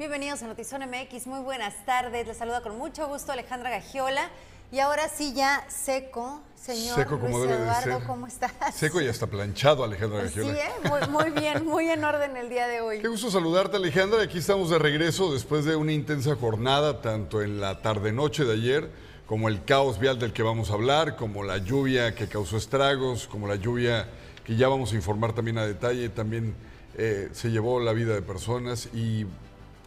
Bienvenidos 0.00 0.42
a 0.42 0.46
Notizón 0.46 0.80
MX, 0.80 1.26
muy 1.26 1.40
buenas 1.40 1.74
tardes. 1.84 2.26
Les 2.26 2.38
saluda 2.38 2.62
con 2.62 2.78
mucho 2.78 3.06
gusto 3.06 3.32
Alejandra 3.32 3.68
Gagiola. 3.68 4.30
Y 4.72 4.78
ahora 4.78 5.10
sí 5.10 5.34
ya 5.34 5.62
seco, 5.68 6.40
señor 6.54 6.94
Seco 6.96 7.20
como 7.20 7.36
Luis 7.36 7.42
debe 7.42 7.56
de 7.58 7.62
Eduardo, 7.64 7.98
ser. 7.98 8.06
¿cómo 8.06 8.26
estás? 8.26 8.50
Seco 8.74 9.02
y 9.02 9.08
hasta 9.08 9.26
planchado, 9.26 9.84
Alejandra 9.84 10.26
Sí, 10.26 10.38
Gagiola. 10.40 10.58
¿eh? 10.58 10.70
muy, 10.88 11.08
muy 11.10 11.38
bien, 11.38 11.66
muy 11.66 11.90
en 11.90 12.02
orden 12.02 12.34
el 12.38 12.48
día 12.48 12.66
de 12.66 12.80
hoy. 12.80 13.02
Qué 13.02 13.08
gusto 13.08 13.30
saludarte, 13.30 13.76
Alejandra. 13.76 14.22
Aquí 14.22 14.38
estamos 14.38 14.70
de 14.70 14.78
regreso 14.78 15.34
después 15.34 15.66
de 15.66 15.76
una 15.76 15.92
intensa 15.92 16.34
jornada, 16.34 17.02
tanto 17.02 17.42
en 17.42 17.60
la 17.60 17.82
tarde-noche 17.82 18.46
de 18.46 18.54
ayer, 18.54 18.90
como 19.26 19.50
el 19.50 19.62
caos 19.66 19.98
vial 19.98 20.18
del 20.18 20.32
que 20.32 20.42
vamos 20.42 20.70
a 20.70 20.74
hablar, 20.76 21.16
como 21.16 21.44
la 21.44 21.58
lluvia 21.58 22.14
que 22.14 22.26
causó 22.26 22.56
estragos, 22.56 23.26
como 23.26 23.46
la 23.46 23.56
lluvia 23.56 24.08
que 24.46 24.56
ya 24.56 24.66
vamos 24.68 24.92
a 24.92 24.94
informar 24.94 25.34
también 25.34 25.58
a 25.58 25.66
detalle, 25.66 26.08
también 26.08 26.54
eh, 26.96 27.28
se 27.32 27.50
llevó 27.50 27.80
la 27.80 27.92
vida 27.92 28.14
de 28.14 28.22
personas 28.22 28.88
y 28.94 29.26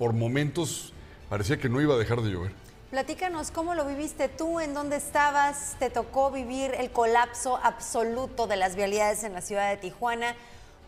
por 0.04 0.12
momentos 0.12 0.92
parecía 1.30 1.56
que 1.56 1.70
no 1.70 1.80
iba 1.80 1.96
a 1.96 1.98
dejar 1.98 2.20
de 2.20 2.30
llover. 2.30 2.52
Platícanos 2.92 3.52
cómo 3.52 3.74
lo 3.74 3.86
viviste 3.86 4.28
tú, 4.28 4.60
en 4.60 4.74
dónde 4.74 4.98
estabas, 4.98 5.78
te 5.80 5.90
tocó 5.90 6.30
vivir 6.30 6.74
el 6.78 6.92
colapso 6.92 7.58
absoluto 7.64 8.46
de 8.46 8.58
las 8.58 8.76
vialidades 8.76 9.24
en 9.24 9.32
la 9.32 9.40
ciudad 9.40 9.70
de 9.70 9.78
Tijuana. 9.78 10.36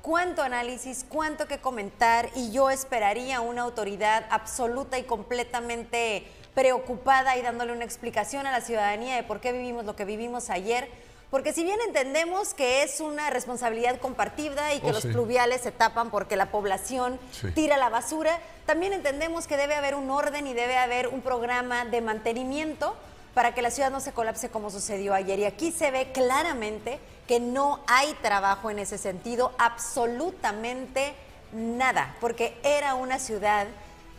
Cuánto 0.02 0.42
análisis, 0.42 1.06
cuánto 1.08 1.48
que 1.48 1.60
comentar 1.60 2.30
y 2.36 2.52
yo 2.52 2.70
esperaría 2.70 3.40
una 3.40 3.62
autoridad 3.62 4.26
absoluta 4.30 5.00
y 5.00 5.04
completamente 5.04 6.28
preocupada 6.54 7.38
y 7.38 7.42
dándole 7.42 7.72
una 7.72 7.86
explicación 7.86 8.46
a 8.48 8.52
la 8.52 8.60
ciudadanía 8.60 9.16
de 9.16 9.24
por 9.24 9.40
qué 9.40 9.54
vivimos 9.54 9.86
lo 9.86 9.96
que 9.96 10.04
vivimos 10.04 10.50
ayer. 10.50 10.90
Porque 11.32 11.54
si 11.54 11.64
bien 11.64 11.80
entendemos 11.86 12.54
que 12.54 12.84
es 12.84 13.00
una 13.00 13.30
responsabilidad 13.30 14.00
compartida 14.00 14.74
y 14.74 14.80
que 14.80 14.90
Oh, 14.90 14.94
los 14.94 15.02
sí. 15.04 15.10
pluviales 15.10 15.62
se 15.62 15.72
tapan 15.72 16.10
porque 16.12 16.36
la 16.36 16.52
población 16.52 17.20
Sí. 17.32 17.52
tira 17.52 17.78
la 17.78 17.90
basura, 17.90 18.40
también 18.66 18.94
entendemos 18.94 19.48
que 19.48 19.58
debe 19.58 19.76
haber 19.76 19.96
un 19.96 20.10
orden 20.12 20.48
y 20.48 20.54
debe 20.54 20.78
haber 20.78 21.08
un 21.08 21.22
programa 21.22 21.86
de 21.86 22.02
mantenimiento 22.02 22.96
para 23.34 23.54
que 23.54 23.62
la 23.62 23.70
ciudad 23.72 23.92
no 23.92 24.00
se 24.00 24.14
colapse 24.14 24.50
como 24.50 24.70
sucedió 24.70 25.14
ayer. 25.14 25.40
Y 25.40 25.46
aquí 25.46 25.72
se 25.72 25.92
ve 25.92 26.12
claramente 26.14 27.00
que 27.28 27.40
no 27.42 27.82
hay 27.88 28.14
trabajo 28.22 28.70
en 28.70 28.80
ese 28.80 28.98
sentido, 28.98 29.52
absolutamente 29.58 31.16
nada, 31.52 32.16
porque 32.22 32.58
era 32.64 32.96
una 32.96 33.20
ciudad 33.20 33.68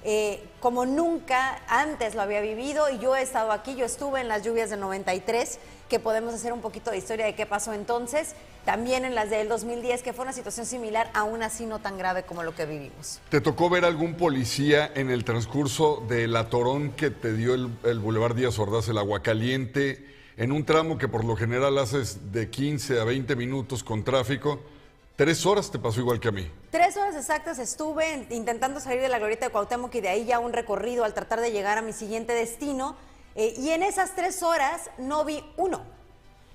eh, 0.08 0.40
como 0.60 0.86
nunca 0.86 1.60
antes 1.66 2.14
lo 2.14 2.22
había 2.22 2.40
vivido 2.40 2.88
y 2.88 3.00
yo 3.00 3.16
he 3.16 3.22
estado 3.22 3.50
aquí, 3.50 3.74
yo 3.74 3.84
estuve 3.84 4.20
en 4.20 4.28
las 4.28 4.44
lluvias 4.44 4.70
del 4.70 4.78
93, 4.78 5.58
que 5.88 5.98
podemos 5.98 6.32
hacer 6.32 6.52
un 6.52 6.60
poquito 6.60 6.92
de 6.92 6.98
historia 6.98 7.26
de 7.26 7.34
qué 7.34 7.44
pasó 7.44 7.72
entonces, 7.72 8.36
también 8.64 9.04
en 9.04 9.16
las 9.16 9.30
del 9.30 9.48
2010, 9.48 10.04
que 10.04 10.12
fue 10.12 10.22
una 10.22 10.32
situación 10.32 10.64
similar, 10.64 11.10
aún 11.12 11.42
así 11.42 11.66
no 11.66 11.80
tan 11.80 11.98
grave 11.98 12.22
como 12.22 12.44
lo 12.44 12.54
que 12.54 12.66
vivimos. 12.66 13.20
¿Te 13.30 13.40
tocó 13.40 13.68
ver 13.68 13.84
algún 13.84 14.14
policía 14.14 14.88
en 14.94 15.10
el 15.10 15.24
transcurso 15.24 16.04
del 16.08 16.36
atorón 16.36 16.92
que 16.92 17.10
te 17.10 17.32
dio 17.32 17.54
el, 17.54 17.76
el 17.82 17.98
Boulevard 17.98 18.36
Díaz 18.36 18.60
Ordaz, 18.60 18.88
el 18.88 18.98
agua 18.98 19.24
caliente, 19.24 20.06
en 20.36 20.52
un 20.52 20.64
tramo 20.64 20.98
que 20.98 21.08
por 21.08 21.24
lo 21.24 21.34
general 21.34 21.78
haces 21.78 22.30
de 22.30 22.48
15 22.48 23.00
a 23.00 23.04
20 23.04 23.34
minutos 23.34 23.82
con 23.82 24.04
tráfico? 24.04 24.60
Tres 25.16 25.46
horas 25.46 25.70
te 25.70 25.78
pasó 25.78 26.00
igual 26.00 26.20
que 26.20 26.28
a 26.28 26.32
mí. 26.32 26.50
Tres 26.70 26.96
horas 26.98 27.16
exactas 27.16 27.58
estuve 27.58 28.12
en- 28.12 28.26
intentando 28.30 28.80
salir 28.80 29.00
de 29.00 29.08
la 29.08 29.18
glorieta 29.18 29.46
de 29.46 29.52
Cuauhtémoc 29.52 29.94
y 29.94 30.00
de 30.02 30.10
ahí 30.10 30.26
ya 30.26 30.38
un 30.38 30.52
recorrido 30.52 31.04
al 31.04 31.14
tratar 31.14 31.40
de 31.40 31.52
llegar 31.52 31.78
a 31.78 31.82
mi 31.82 31.92
siguiente 31.92 32.32
destino. 32.34 32.96
eh, 33.38 33.52
y 33.58 33.68
en 33.68 33.82
esas 33.82 34.14
tres 34.14 34.42
horas 34.42 34.88
no 34.96 35.22
vi 35.26 35.44
uno. 35.58 35.82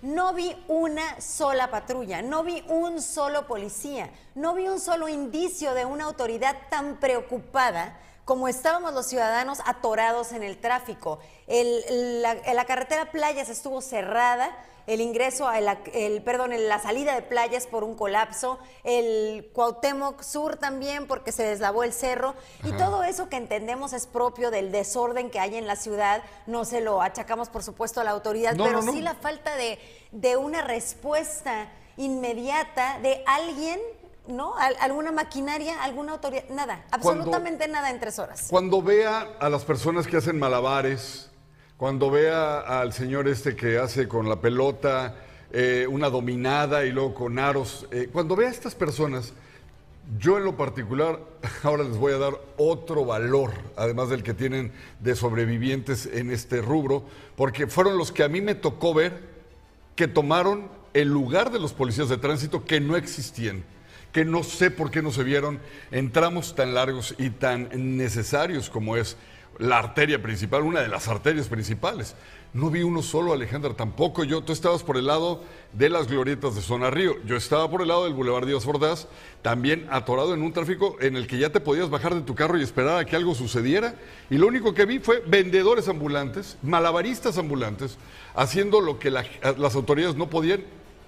No 0.01 0.33
vi 0.33 0.55
una 0.67 1.21
sola 1.21 1.69
patrulla, 1.69 2.23
no 2.23 2.43
vi 2.43 2.63
un 2.69 3.03
solo 3.03 3.45
policía, 3.45 4.09
no 4.33 4.55
vi 4.55 4.67
un 4.67 4.79
solo 4.79 5.07
indicio 5.07 5.75
de 5.75 5.85
una 5.85 6.05
autoridad 6.05 6.55
tan 6.71 6.99
preocupada 6.99 7.99
como 8.25 8.47
estábamos 8.47 8.93
los 8.95 9.05
ciudadanos 9.05 9.59
atorados 9.65 10.31
en 10.31 10.41
el 10.41 10.57
tráfico. 10.59 11.19
La 11.47 12.65
carretera 12.65 13.11
Playas 13.11 13.49
estuvo 13.49 13.79
cerrada, 13.81 14.49
el 14.87 15.01
ingreso, 15.01 15.47
a 15.47 15.59
la, 15.61 15.79
el, 15.93 16.21
perdón, 16.23 16.51
la 16.67 16.79
salida 16.79 17.15
de 17.15 17.21
playas 17.21 17.67
por 17.67 17.83
un 17.83 17.95
colapso, 17.95 18.59
el 18.83 19.49
Cuauhtémoc 19.53 20.21
Sur 20.23 20.57
también 20.57 21.07
porque 21.07 21.31
se 21.31 21.43
deslavó 21.43 21.83
el 21.83 21.93
cerro 21.93 22.33
y 22.63 22.71
todo 22.73 23.03
eso 23.03 23.29
que 23.29 23.37
entendemos 23.37 23.93
es 23.93 24.07
propio 24.07 24.51
del 24.51 24.71
desorden 24.71 25.29
que 25.29 25.39
hay 25.39 25.55
en 25.55 25.67
la 25.67 25.75
ciudad, 25.75 26.23
no 26.47 26.65
se 26.65 26.81
lo 26.81 27.01
achacamos 27.01 27.49
por 27.49 27.63
supuesto 27.63 28.01
a 28.01 28.03
la 28.03 28.11
autoridad, 28.11 28.53
No, 28.55 28.65
pero 28.65 28.79
no, 28.79 28.87
no. 28.87 28.91
sí 28.93 29.01
la 29.01 29.15
falta 29.15 29.55
de, 29.55 29.79
de 30.11 30.37
una 30.37 30.61
respuesta 30.61 31.69
inmediata 31.97 32.99
de 32.99 33.23
alguien, 33.25 33.79
¿no? 34.27 34.55
Al- 34.57 34.75
alguna 34.79 35.11
maquinaria, 35.11 35.81
alguna 35.83 36.13
autoridad, 36.13 36.43
nada, 36.49 36.85
absolutamente 36.91 37.67
nada 37.67 37.89
en 37.89 37.99
tres 37.99 38.19
horas. 38.19 38.47
Cuando 38.49 38.81
vea 38.81 39.27
a 39.39 39.49
las 39.49 39.63
personas 39.63 40.05
que 40.07 40.17
hacen 40.17 40.37
malabares, 40.37 41.30
cuando 41.81 42.11
vea 42.11 42.59
al 42.59 42.93
señor 42.93 43.27
este 43.27 43.55
que 43.55 43.79
hace 43.79 44.07
con 44.07 44.29
la 44.29 44.39
pelota 44.39 45.15
eh, 45.51 45.87
una 45.89 46.11
dominada 46.11 46.85
y 46.85 46.91
luego 46.91 47.15
con 47.15 47.39
aros, 47.39 47.87
eh, 47.89 48.07
cuando 48.13 48.35
vea 48.35 48.49
a 48.49 48.51
estas 48.51 48.75
personas, 48.75 49.33
yo 50.19 50.37
en 50.37 50.43
lo 50.43 50.55
particular 50.55 51.19
ahora 51.63 51.83
les 51.83 51.97
voy 51.97 52.13
a 52.13 52.19
dar 52.19 52.33
otro 52.57 53.03
valor, 53.03 53.53
además 53.75 54.09
del 54.09 54.21
que 54.21 54.35
tienen 54.35 54.71
de 54.99 55.15
sobrevivientes 55.15 56.05
en 56.05 56.29
este 56.29 56.61
rubro, 56.61 57.03
porque 57.35 57.65
fueron 57.65 57.97
los 57.97 58.11
que 58.11 58.21
a 58.23 58.27
mí 58.27 58.41
me 58.41 58.53
tocó 58.53 58.93
ver 58.93 59.19
que 59.95 60.07
tomaron 60.07 60.69
el 60.93 61.07
lugar 61.07 61.49
de 61.49 61.57
los 61.57 61.73
policías 61.73 62.09
de 62.09 62.17
tránsito 62.17 62.63
que 62.63 62.79
no 62.79 62.95
existían, 62.95 63.63
que 64.11 64.23
no 64.23 64.43
sé 64.43 64.69
por 64.69 64.91
qué 64.91 65.01
no 65.01 65.11
se 65.11 65.23
vieron 65.23 65.59
en 65.89 66.11
tramos 66.11 66.53
tan 66.53 66.75
largos 66.75 67.15
y 67.17 67.31
tan 67.31 67.69
necesarios 67.97 68.69
como 68.69 68.97
es 68.97 69.17
la 69.61 69.77
arteria 69.77 70.21
principal, 70.21 70.63
una 70.63 70.81
de 70.81 70.87
las 70.87 71.07
arterias 71.07 71.47
principales. 71.47 72.15
No 72.53 72.69
vi 72.71 72.81
uno 72.81 73.01
solo, 73.01 73.31
Alejandra, 73.31 73.73
tampoco 73.75 74.23
yo. 74.23 74.43
Tú 74.43 74.51
estabas 74.51 74.83
por 74.83 74.97
el 74.97 75.05
lado 75.05 75.41
de 75.71 75.87
las 75.87 76.07
glorietas 76.07 76.55
de 76.55 76.61
Zona 76.61 76.89
Río. 76.89 77.13
Yo 77.25 77.37
estaba 77.37 77.69
por 77.69 77.81
el 77.83 77.87
lado 77.87 78.03
del 78.05 78.13
Boulevard 78.15 78.45
Díaz 78.47 78.65
Ordaz, 78.65 79.07
también 79.43 79.87
atorado 79.91 80.33
en 80.33 80.41
un 80.41 80.51
tráfico 80.51 80.97
en 80.99 81.15
el 81.15 81.27
que 81.27 81.37
ya 81.37 81.51
te 81.51 81.59
podías 81.61 81.89
bajar 81.91 82.15
de 82.15 82.21
tu 82.21 82.33
carro 82.35 82.57
y 82.57 82.63
esperar 82.63 82.97
a 82.97 83.05
que 83.05 83.15
algo 83.15 83.35
sucediera. 83.35 83.93
Y 84.31 84.37
lo 84.37 84.47
único 84.47 84.73
que 84.73 84.85
vi 84.85 84.97
fue 84.99 85.23
vendedores 85.27 85.87
ambulantes, 85.87 86.57
malabaristas 86.63 87.37
ambulantes, 87.37 87.97
haciendo 88.35 88.81
lo 88.81 88.97
que 88.99 89.11
la- 89.11 89.25
las 89.57 89.75
autoridades 89.75 90.15
no 90.15 90.27
podían. 90.29 90.63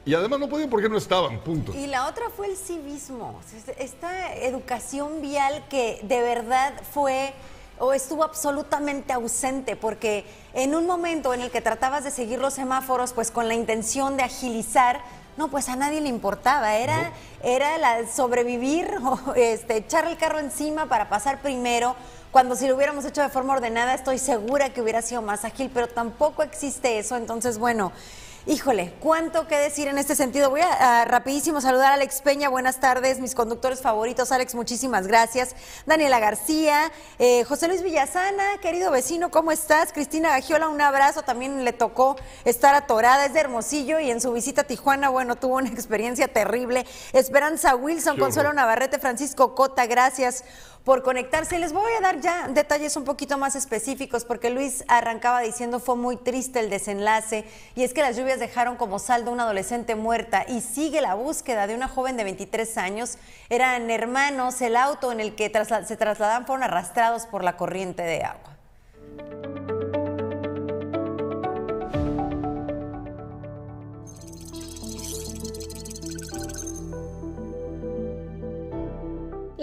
Y 0.06 0.14
además 0.14 0.40
no 0.40 0.50
podían 0.50 0.70
porque 0.70 0.90
no 0.90 0.98
estaban, 0.98 1.40
punto. 1.40 1.74
Y 1.74 1.88
la 1.88 2.08
otra 2.08 2.26
fue 2.30 2.48
el 2.52 2.58
civismo, 2.58 3.40
esta 3.80 4.34
educación 4.36 5.22
vial 5.22 5.64
que 5.70 6.00
de 6.04 6.22
verdad 6.22 6.74
fue 6.94 7.34
o 7.80 7.94
estuvo 7.94 8.24
absolutamente 8.24 9.14
ausente, 9.14 9.76
porque 9.76 10.26
en 10.54 10.76
un 10.76 10.86
momento 10.86 11.34
en 11.34 11.42
el 11.42 11.52
que 11.52 11.62
tratabas 11.62 12.04
de 12.04 12.12
seguir 12.12 12.40
los 12.40 12.54
semáforos, 12.54 13.14
pues 13.14 13.32
con 13.32 13.48
la 13.48 13.54
intención 13.54 14.18
de 14.18 14.24
agilizar, 14.24 15.02
no, 15.38 15.48
pues 15.50 15.68
a 15.70 15.76
nadie 15.76 16.00
le 16.00 16.10
importaba, 16.10 16.76
era, 16.76 17.12
era 17.42 17.78
la 17.78 18.08
sobrevivir 18.08 18.88
o 19.04 19.34
este, 19.36 19.78
echar 19.78 20.06
el 20.06 20.18
carro 20.18 20.40
encima 20.40 20.86
para 20.88 21.10
pasar 21.10 21.42
primero, 21.42 21.96
cuando 22.32 22.56
si 22.56 22.68
lo 22.68 22.76
hubiéramos 22.76 23.06
hecho 23.06 23.22
de 23.22 23.30
forma 23.30 23.54
ordenada, 23.54 23.94
estoy 23.94 24.18
segura 24.18 24.74
que 24.74 24.82
hubiera 24.82 25.02
sido 25.02 25.22
más 25.22 25.46
ágil, 25.46 25.70
pero 25.74 25.88
tampoco 25.88 26.44
existe 26.44 26.98
eso, 26.98 27.16
entonces 27.16 27.58
bueno. 27.58 27.92
Híjole, 28.46 28.94
¿cuánto 29.00 29.48
que 29.48 29.58
decir 29.58 29.88
en 29.88 29.98
este 29.98 30.16
sentido? 30.16 30.50
Voy 30.50 30.60
a, 30.60 31.04
a 31.04 31.06
rapidísimo 31.06 31.62
saludar 31.62 31.92
a 31.92 31.94
Alex 31.94 32.22
Peña, 32.22 32.50
buenas 32.50 32.82
tardes, 32.82 33.22
mis 33.22 33.36
conductores 33.36 33.82
favoritos. 33.82 34.34
Alex, 34.34 34.54
muchísimas 34.54 35.08
gracias. 35.08 35.56
Daniela 35.86 36.20
García, 36.20 36.92
eh, 37.20 37.46
José 37.46 37.70
Luis 37.70 37.82
Villasana, 37.82 38.44
querido 38.62 38.92
vecino, 38.92 39.32
¿cómo 39.32 39.54
estás? 39.54 39.94
Cristina 39.94 40.32
Gagiola, 40.32 40.68
un 40.68 40.82
abrazo, 40.82 41.22
también 41.22 41.64
le 41.64 41.72
tocó 41.72 42.18
estar 42.44 42.76
atorada, 42.76 43.28
es 43.28 43.34
de 43.34 43.40
Hermosillo 43.40 44.02
y 44.02 44.12
en 44.12 44.20
su 44.20 44.34
visita 44.34 44.64
a 44.64 44.66
Tijuana, 44.66 45.08
bueno, 45.08 45.38
tuvo 45.38 45.56
una 45.56 45.70
experiencia 45.72 46.28
terrible. 46.28 46.86
Esperanza 47.14 47.76
Wilson, 47.76 48.18
Consuelo. 48.18 48.52
Navarrete, 48.52 49.00
Francisco 49.00 49.56
Cota, 49.56 49.86
gracias 49.86 50.44
por 50.84 51.04
conectarse. 51.04 51.60
Les 51.60 51.74
voy 51.74 51.92
a 51.98 52.02
dar 52.02 52.22
ya 52.22 52.48
detalles 52.48 52.96
un 52.96 53.06
poquito 53.06 53.38
más 53.38 53.56
específicos 53.56 54.26
porque 54.26 54.50
Luis 54.50 54.84
arrancaba 54.88 55.42
diciendo 55.42 55.80
fue 55.80 55.96
muy 55.96 56.18
triste 56.18 56.60
el 56.60 56.70
desenlace 56.70 57.46
y 57.76 57.84
es 57.84 57.94
que 57.94 58.02
las 58.02 58.18
lluvias 58.18 58.40
dejaron 58.40 58.76
como 58.76 59.00
saldo 59.00 59.32
una 59.32 59.44
adolescente 59.44 59.96
muerta 59.96 60.46
y 60.48 60.62
sigue 60.62 61.02
la 61.02 61.16
búsqueda 61.16 61.68
de 61.68 61.76
una 61.76 61.88
joven 61.88 62.18
de 62.18 62.24
23 62.24 62.78
años. 62.78 63.18
Eran 63.50 63.90
hermanos, 63.90 64.62
el 64.62 64.76
auto 64.76 65.12
en 65.12 65.20
el 65.20 65.36
que 65.36 65.52
se 65.86 65.98
trasladaban 65.98 66.46
fueron 66.46 66.64
arrastrados 66.64 67.26
por 67.26 67.44
la 67.44 67.58
corriente 67.58 68.04
de 68.04 68.24
agua. 68.24 69.73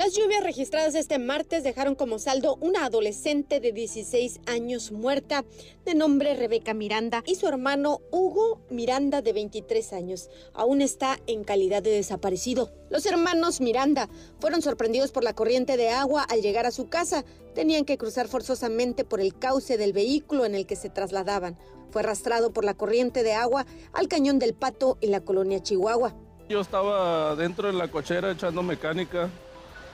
Las 0.00 0.14
lluvias 0.14 0.42
registradas 0.42 0.94
este 0.94 1.18
martes 1.18 1.62
dejaron 1.62 1.94
como 1.94 2.18
saldo 2.18 2.56
una 2.62 2.86
adolescente 2.86 3.60
de 3.60 3.70
16 3.70 4.40
años 4.46 4.92
muerta 4.92 5.44
de 5.84 5.94
nombre 5.94 6.34
Rebeca 6.34 6.72
Miranda 6.72 7.22
y 7.26 7.34
su 7.34 7.46
hermano 7.46 8.00
Hugo 8.10 8.62
Miranda 8.70 9.20
de 9.20 9.34
23 9.34 9.92
años. 9.92 10.30
Aún 10.54 10.80
está 10.80 11.18
en 11.26 11.44
calidad 11.44 11.82
de 11.82 11.90
desaparecido. 11.90 12.72
Los 12.88 13.04
hermanos 13.04 13.60
Miranda 13.60 14.08
fueron 14.40 14.62
sorprendidos 14.62 15.12
por 15.12 15.22
la 15.22 15.34
corriente 15.34 15.76
de 15.76 15.90
agua 15.90 16.22
al 16.22 16.40
llegar 16.40 16.64
a 16.64 16.70
su 16.70 16.88
casa. 16.88 17.22
Tenían 17.54 17.84
que 17.84 17.98
cruzar 17.98 18.26
forzosamente 18.26 19.04
por 19.04 19.20
el 19.20 19.38
cauce 19.38 19.76
del 19.76 19.92
vehículo 19.92 20.46
en 20.46 20.54
el 20.54 20.64
que 20.64 20.76
se 20.76 20.88
trasladaban. 20.88 21.58
Fue 21.90 22.00
arrastrado 22.00 22.54
por 22.54 22.64
la 22.64 22.72
corriente 22.72 23.22
de 23.22 23.34
agua 23.34 23.66
al 23.92 24.08
cañón 24.08 24.38
del 24.38 24.54
Pato 24.54 24.96
en 25.02 25.10
la 25.10 25.20
colonia 25.20 25.62
Chihuahua. 25.62 26.14
Yo 26.48 26.62
estaba 26.62 27.36
dentro 27.36 27.66
de 27.66 27.74
la 27.74 27.88
cochera 27.88 28.32
echando 28.32 28.62
mecánica 28.62 29.28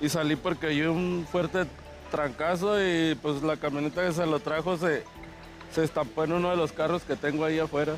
y 0.01 0.09
salí 0.09 0.37
porque 0.37 0.69
hay 0.69 0.83
un 0.83 1.27
fuerte 1.31 1.67
trancazo 2.11 2.83
y 2.83 3.15
pues 3.17 3.43
la 3.43 3.57
camioneta 3.57 4.07
que 4.07 4.13
se 4.13 4.27
lo 4.27 4.41
trajo 4.41 4.77
se, 4.77 5.05
se 5.73 5.85
estampó 5.85 6.25
en 6.25 6.33
uno 6.33 6.51
de 6.51 6.57
los 6.57 6.73
carros 6.73 7.03
que 7.03 7.17
tengo 7.17 7.45
ahí 7.45 7.59
afuera. 7.59 7.95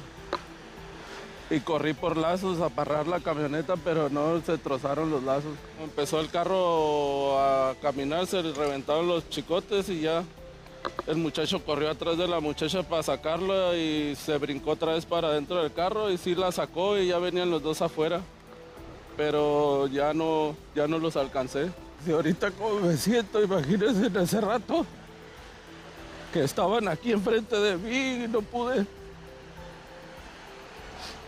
Y 1.51 1.61
corrí 1.61 1.95
por 1.95 2.19
lazos 2.19 2.61
a 2.61 2.69
parrar 2.69 3.07
la 3.07 3.21
camioneta, 3.21 3.77
pero 3.77 4.11
no 4.11 4.39
se 4.43 4.59
trozaron 4.59 5.11
los 5.11 5.23
lazos. 5.23 5.55
Empezó 5.83 6.21
el 6.21 6.29
carro 6.29 7.41
a 7.41 7.75
caminar, 7.81 8.27
se 8.27 8.43
reventaron 8.43 9.09
los 9.09 9.31
chicotes 9.31 9.89
y 9.89 10.03
ya 10.03 10.25
el 11.07 11.17
muchacho 11.17 11.65
corrió 11.65 11.91
atrás 11.91 12.19
de 12.19 12.29
la 12.29 12.41
muchacha 12.41 12.83
para 12.83 13.03
sacarla 13.03 13.75
y 13.75 14.15
se 14.15 14.37
brincó 14.37 14.73
otra 14.73 14.93
vez 14.93 15.07
para 15.07 15.33
dentro 15.33 15.63
del 15.63 15.73
carro 15.73 16.11
y 16.11 16.19
sí 16.19 16.35
la 16.35 16.53
sacó 16.53 16.99
y 16.99 17.09
ya 17.09 17.19
venían 17.19 17.51
los 17.51 17.63
dos 17.63 17.81
afuera. 17.81 18.21
Pero 19.17 19.87
ya 19.87 20.13
no, 20.13 20.55
ya 20.75 20.87
no 20.87 20.99
los 20.99 21.17
alcancé. 21.17 21.71
Y 22.07 22.13
ahorita 22.13 22.51
como 22.53 22.81
me 22.81 22.97
siento, 22.97 23.43
imagínense 23.43 24.07
en 24.07 24.17
ese 24.17 24.41
rato 24.41 24.87
que 26.33 26.45
estaban 26.45 26.89
aquí 26.89 27.13
enfrente 27.13 27.57
de 27.57 27.77
mí 27.77 28.25
y 28.25 28.29
no 28.29 28.43
pude. 28.43 28.87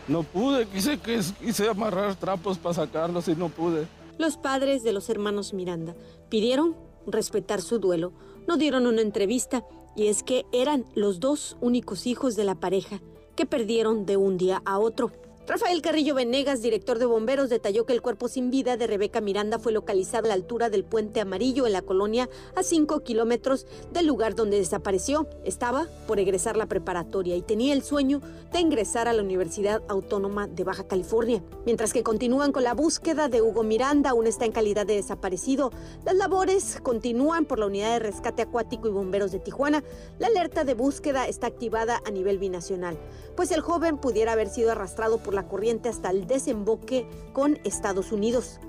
No 0.07 0.23
pude, 0.23 0.67
quise, 0.67 0.97
quise 0.97 1.69
amarrar 1.69 2.15
trapos 2.15 2.57
para 2.57 2.75
sacarlos 2.75 3.27
y 3.27 3.35
no 3.35 3.49
pude. 3.49 3.87
Los 4.17 4.37
padres 4.37 4.83
de 4.83 4.91
los 4.91 5.09
hermanos 5.09 5.53
Miranda 5.53 5.95
pidieron 6.29 6.75
respetar 7.07 7.61
su 7.61 7.79
duelo. 7.79 8.13
No 8.47 8.57
dieron 8.57 8.87
una 8.87 9.01
entrevista 9.01 9.63
y 9.95 10.07
es 10.07 10.23
que 10.23 10.45
eran 10.51 10.85
los 10.95 11.19
dos 11.19 11.57
únicos 11.61 12.07
hijos 12.07 12.35
de 12.35 12.43
la 12.43 12.55
pareja 12.55 12.99
que 13.35 13.45
perdieron 13.45 14.05
de 14.05 14.17
un 14.17 14.37
día 14.37 14.61
a 14.65 14.79
otro. 14.79 15.11
Rafael 15.51 15.81
Carrillo 15.81 16.15
Venegas, 16.15 16.61
director 16.61 16.97
de 16.97 17.05
bomberos, 17.05 17.49
detalló 17.49 17.85
que 17.85 17.91
el 17.91 18.01
cuerpo 18.01 18.29
sin 18.29 18.51
vida 18.51 18.77
de 18.77 18.87
Rebeca 18.87 19.19
Miranda 19.19 19.59
fue 19.59 19.73
localizado 19.73 20.23
a 20.23 20.27
la 20.29 20.33
altura 20.33 20.69
del 20.69 20.85
puente 20.85 21.19
amarillo 21.19 21.67
en 21.67 21.73
la 21.73 21.81
colonia 21.81 22.29
a 22.55 22.63
5 22.63 23.01
kilómetros 23.01 23.67
del 23.91 24.07
lugar 24.07 24.33
donde 24.33 24.55
desapareció. 24.55 25.27
Estaba 25.43 25.89
por 26.07 26.21
egresar 26.21 26.55
la 26.55 26.67
preparatoria 26.67 27.35
y 27.35 27.41
tenía 27.41 27.73
el 27.73 27.83
sueño 27.83 28.21
de 28.53 28.61
ingresar 28.61 29.09
a 29.09 29.13
la 29.13 29.23
Universidad 29.23 29.83
Autónoma 29.89 30.47
de 30.47 30.63
Baja 30.63 30.87
California. 30.87 31.43
Mientras 31.65 31.91
que 31.91 32.01
continúan 32.01 32.53
con 32.53 32.63
la 32.63 32.73
búsqueda 32.73 33.27
de 33.27 33.41
Hugo 33.41 33.63
Miranda, 33.63 34.11
aún 34.11 34.27
está 34.27 34.45
en 34.45 34.53
calidad 34.53 34.85
de 34.85 34.95
desaparecido. 34.95 35.73
Las 36.05 36.15
labores 36.15 36.79
continúan 36.81 37.43
por 37.43 37.59
la 37.59 37.65
Unidad 37.65 37.91
de 37.91 37.99
Rescate 37.99 38.43
Acuático 38.43 38.87
y 38.87 38.91
Bomberos 38.91 39.33
de 39.33 39.39
Tijuana. 39.39 39.83
La 40.17 40.27
alerta 40.27 40.63
de 40.63 40.75
búsqueda 40.75 41.27
está 41.27 41.47
activada 41.47 42.01
a 42.05 42.09
nivel 42.09 42.39
binacional, 42.39 42.97
pues 43.35 43.51
el 43.51 43.59
joven 43.59 43.97
pudiera 43.97 44.31
haber 44.31 44.47
sido 44.47 44.71
arrastrado 44.71 45.17
por 45.17 45.33
la 45.33 45.40
corriente 45.47 45.89
hasta 45.89 46.09
el 46.09 46.27
desemboque 46.27 47.07
con 47.33 47.59
Estados 47.63 48.11
Unidos. 48.11 48.59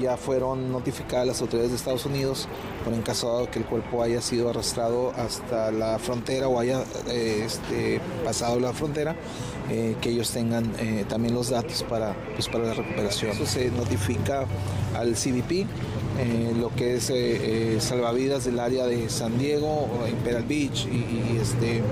Ya 0.00 0.16
fueron 0.16 0.70
notificadas 0.70 1.26
las 1.26 1.40
autoridades 1.40 1.70
de 1.70 1.76
Estados 1.76 2.04
Unidos 2.04 2.46
por 2.84 2.92
en 2.92 3.02
caso 3.02 3.40
de 3.40 3.48
que 3.48 3.58
el 3.58 3.64
cuerpo 3.64 4.02
haya 4.02 4.20
sido 4.20 4.50
arrastrado 4.50 5.12
hasta 5.16 5.70
la 5.70 5.98
frontera 5.98 6.46
o 6.46 6.60
haya 6.60 6.84
eh, 7.08 7.42
este, 7.44 8.00
pasado 8.24 8.60
la 8.60 8.72
frontera, 8.72 9.16
eh, 9.70 9.96
que 10.00 10.10
ellos 10.10 10.30
tengan 10.30 10.72
eh, 10.78 11.04
también 11.08 11.34
los 11.34 11.50
datos 11.50 11.84
para, 11.88 12.14
pues, 12.34 12.48
para 12.48 12.64
la 12.64 12.74
recuperación. 12.74 13.32
Eso 13.32 13.46
se 13.46 13.70
notifica 13.70 14.46
al 14.94 15.14
CBP, 15.14 15.66
lo 16.58 16.70
que 16.74 16.96
es 16.96 17.12
salvavidas 17.82 18.44
del 18.44 18.58
área 18.58 18.86
de 18.86 19.08
San 19.08 19.38
Diego, 19.38 19.88
Imperial 20.08 20.44
Beach, 20.44 20.86
y, 20.86 21.38
este, 21.40 21.82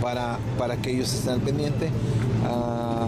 para, 0.00 0.38
para 0.58 0.76
que 0.76 0.90
ellos 0.90 1.12
estén 1.12 1.34
al 1.34 1.40
pendiente. 1.40 1.90
Ah, 2.44 3.06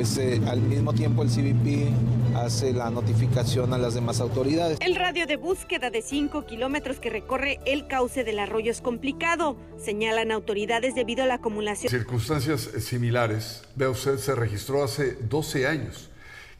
pues 0.00 0.16
eh, 0.16 0.40
al 0.46 0.62
mismo 0.62 0.94
tiempo 0.94 1.22
el 1.22 1.28
CBP 1.28 2.34
hace 2.34 2.72
la 2.72 2.88
notificación 2.88 3.74
a 3.74 3.76
las 3.76 3.92
demás 3.92 4.22
autoridades. 4.22 4.78
El 4.80 4.94
radio 4.94 5.26
de 5.26 5.36
búsqueda 5.36 5.90
de 5.90 6.00
5 6.00 6.46
kilómetros 6.46 6.98
que 7.00 7.10
recorre 7.10 7.60
el 7.66 7.86
cauce 7.86 8.24
del 8.24 8.38
arroyo 8.38 8.70
es 8.70 8.80
complicado, 8.80 9.58
señalan 9.76 10.32
autoridades 10.32 10.94
debido 10.94 11.24
a 11.24 11.26
la 11.26 11.34
acumulación. 11.34 11.90
Circunstancias 11.90 12.62
similares, 12.78 13.64
vea 13.76 13.90
usted, 13.90 14.16
se 14.16 14.34
registró 14.34 14.82
hace 14.82 15.16
12 15.16 15.66
años 15.66 16.08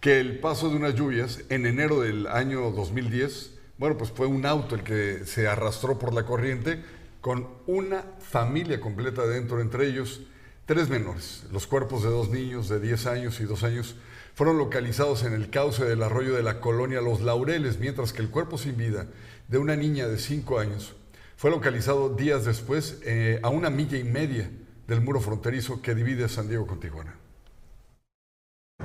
que 0.01 0.21
el 0.21 0.39
paso 0.41 0.69
de 0.69 0.77
unas 0.77 0.95
lluvias 0.95 1.41
en 1.49 1.65
enero 1.65 2.03
del 2.03 2.27
año 2.27 2.71
2010, 2.73 3.55
bueno, 3.79 3.97
pues 3.97 4.11
fue 4.11 4.27
un 4.27 4.45
auto 4.45 4.75
el 4.75 4.83
que 4.83 5.25
se 5.25 5.49
arrastró 5.49 5.99
por 5.99 6.13
la 6.13 6.27
corriente 6.27 6.83
con 7.23 7.49
una 7.67 8.05
familia 8.19 8.81
completa 8.81 9.27
dentro, 9.27 9.63
entre 9.63 9.89
ellos 9.89 10.21
Tres 10.70 10.88
menores, 10.88 11.43
los 11.50 11.67
cuerpos 11.67 12.05
de 12.05 12.11
dos 12.11 12.31
niños 12.31 12.69
de 12.69 12.78
10 12.78 13.06
años 13.06 13.40
y 13.40 13.43
2 13.43 13.64
años, 13.64 13.96
fueron 14.37 14.56
localizados 14.56 15.25
en 15.25 15.32
el 15.32 15.50
cauce 15.50 15.84
del 15.84 16.00
arroyo 16.00 16.37
de 16.37 16.44
la 16.44 16.61
colonia 16.61 17.00
Los 17.00 17.22
Laureles, 17.22 17.81
mientras 17.81 18.12
que 18.12 18.22
el 18.22 18.31
cuerpo 18.31 18.56
sin 18.56 18.76
vida 18.76 19.08
de 19.49 19.58
una 19.58 19.75
niña 19.75 20.06
de 20.06 20.17
5 20.17 20.61
años 20.61 20.94
fue 21.37 21.50
localizado 21.50 22.11
días 22.11 22.44
después 22.44 23.00
eh, 23.05 23.40
a 23.43 23.49
una 23.49 23.69
milla 23.69 23.99
y 23.99 24.05
media 24.05 24.49
del 24.87 25.00
muro 25.00 25.20
fronterizo 25.20 25.82
que 25.82 25.93
divide 25.93 26.28
San 26.28 26.46
Diego 26.46 26.69
con 26.69 26.78
Tijuana. 26.78 27.17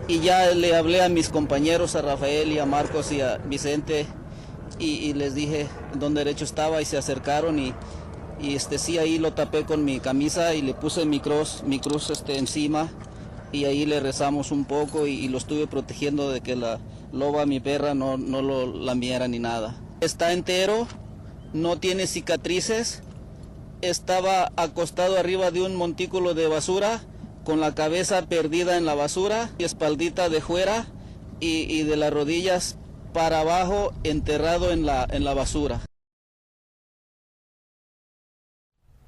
Y 0.07 0.21
ya 0.21 0.55
le 0.55 0.75
hablé 0.75 1.03
a 1.03 1.09
mis 1.09 1.29
compañeros, 1.29 1.95
a 1.95 2.01
Rafael 2.01 2.51
y 2.51 2.57
a 2.57 2.65
Marcos 2.65 3.11
y 3.11 3.21
a 3.21 3.37
Vicente, 3.37 4.07
y, 4.79 4.87
y 4.87 5.13
les 5.13 5.35
dije 5.35 5.67
dónde 5.93 6.23
derecho 6.23 6.45
estaba 6.45 6.81
y 6.81 6.85
se 6.85 6.97
acercaron 6.97 7.59
y 7.59 7.75
y 8.45 8.55
este 8.55 8.77
sí 8.77 8.99
ahí 8.99 9.17
lo 9.17 9.33
tapé 9.33 9.65
con 9.65 9.83
mi 9.83 9.99
camisa 9.99 10.53
y 10.53 10.61
le 10.61 10.75
puse 10.75 11.05
mi 11.05 11.19
cruz, 11.19 11.63
mi 11.65 11.79
cruz 11.79 12.11
este 12.11 12.37
encima 12.37 12.89
y 13.51 13.65
ahí 13.65 13.85
le 13.85 13.99
rezamos 13.99 14.51
un 14.51 14.65
poco 14.65 15.07
y, 15.07 15.27
lo 15.29 15.37
estuve 15.37 15.65
protegiendo 15.65 16.29
de 16.29 16.41
que 16.41 16.55
la 16.55 16.79
loba, 17.11 17.45
mi 17.45 17.59
perra, 17.59 17.95
no, 17.95 18.17
no 18.17 18.41
lo 18.41 18.67
lamiera 18.67 19.27
ni 19.27 19.39
nada. 19.39 19.81
Está 20.01 20.33
entero, 20.33 20.87
no 21.53 21.79
tiene 21.79 22.05
cicatrices, 22.05 23.01
estaba 23.81 24.51
acostado 24.57 25.17
arriba 25.17 25.51
de 25.51 25.61
un 25.61 25.75
montículo 25.75 26.33
de 26.33 26.47
basura 26.47 27.01
con 27.45 27.59
la 27.59 27.73
cabeza 27.73 28.27
perdida 28.27 28.77
en 28.77 28.85
la 28.85 28.93
basura 28.93 29.49
y 29.57 29.63
espaldita 29.63 30.29
de 30.29 30.41
fuera 30.41 30.87
y, 31.39 31.71
y 31.71 31.83
de 31.83 31.95
las 31.95 32.13
rodillas 32.13 32.77
para 33.13 33.39
abajo 33.39 33.93
enterrado 34.03 34.71
en 34.71 34.85
la, 34.85 35.07
en 35.09 35.23
la 35.23 35.33
basura. 35.33 35.81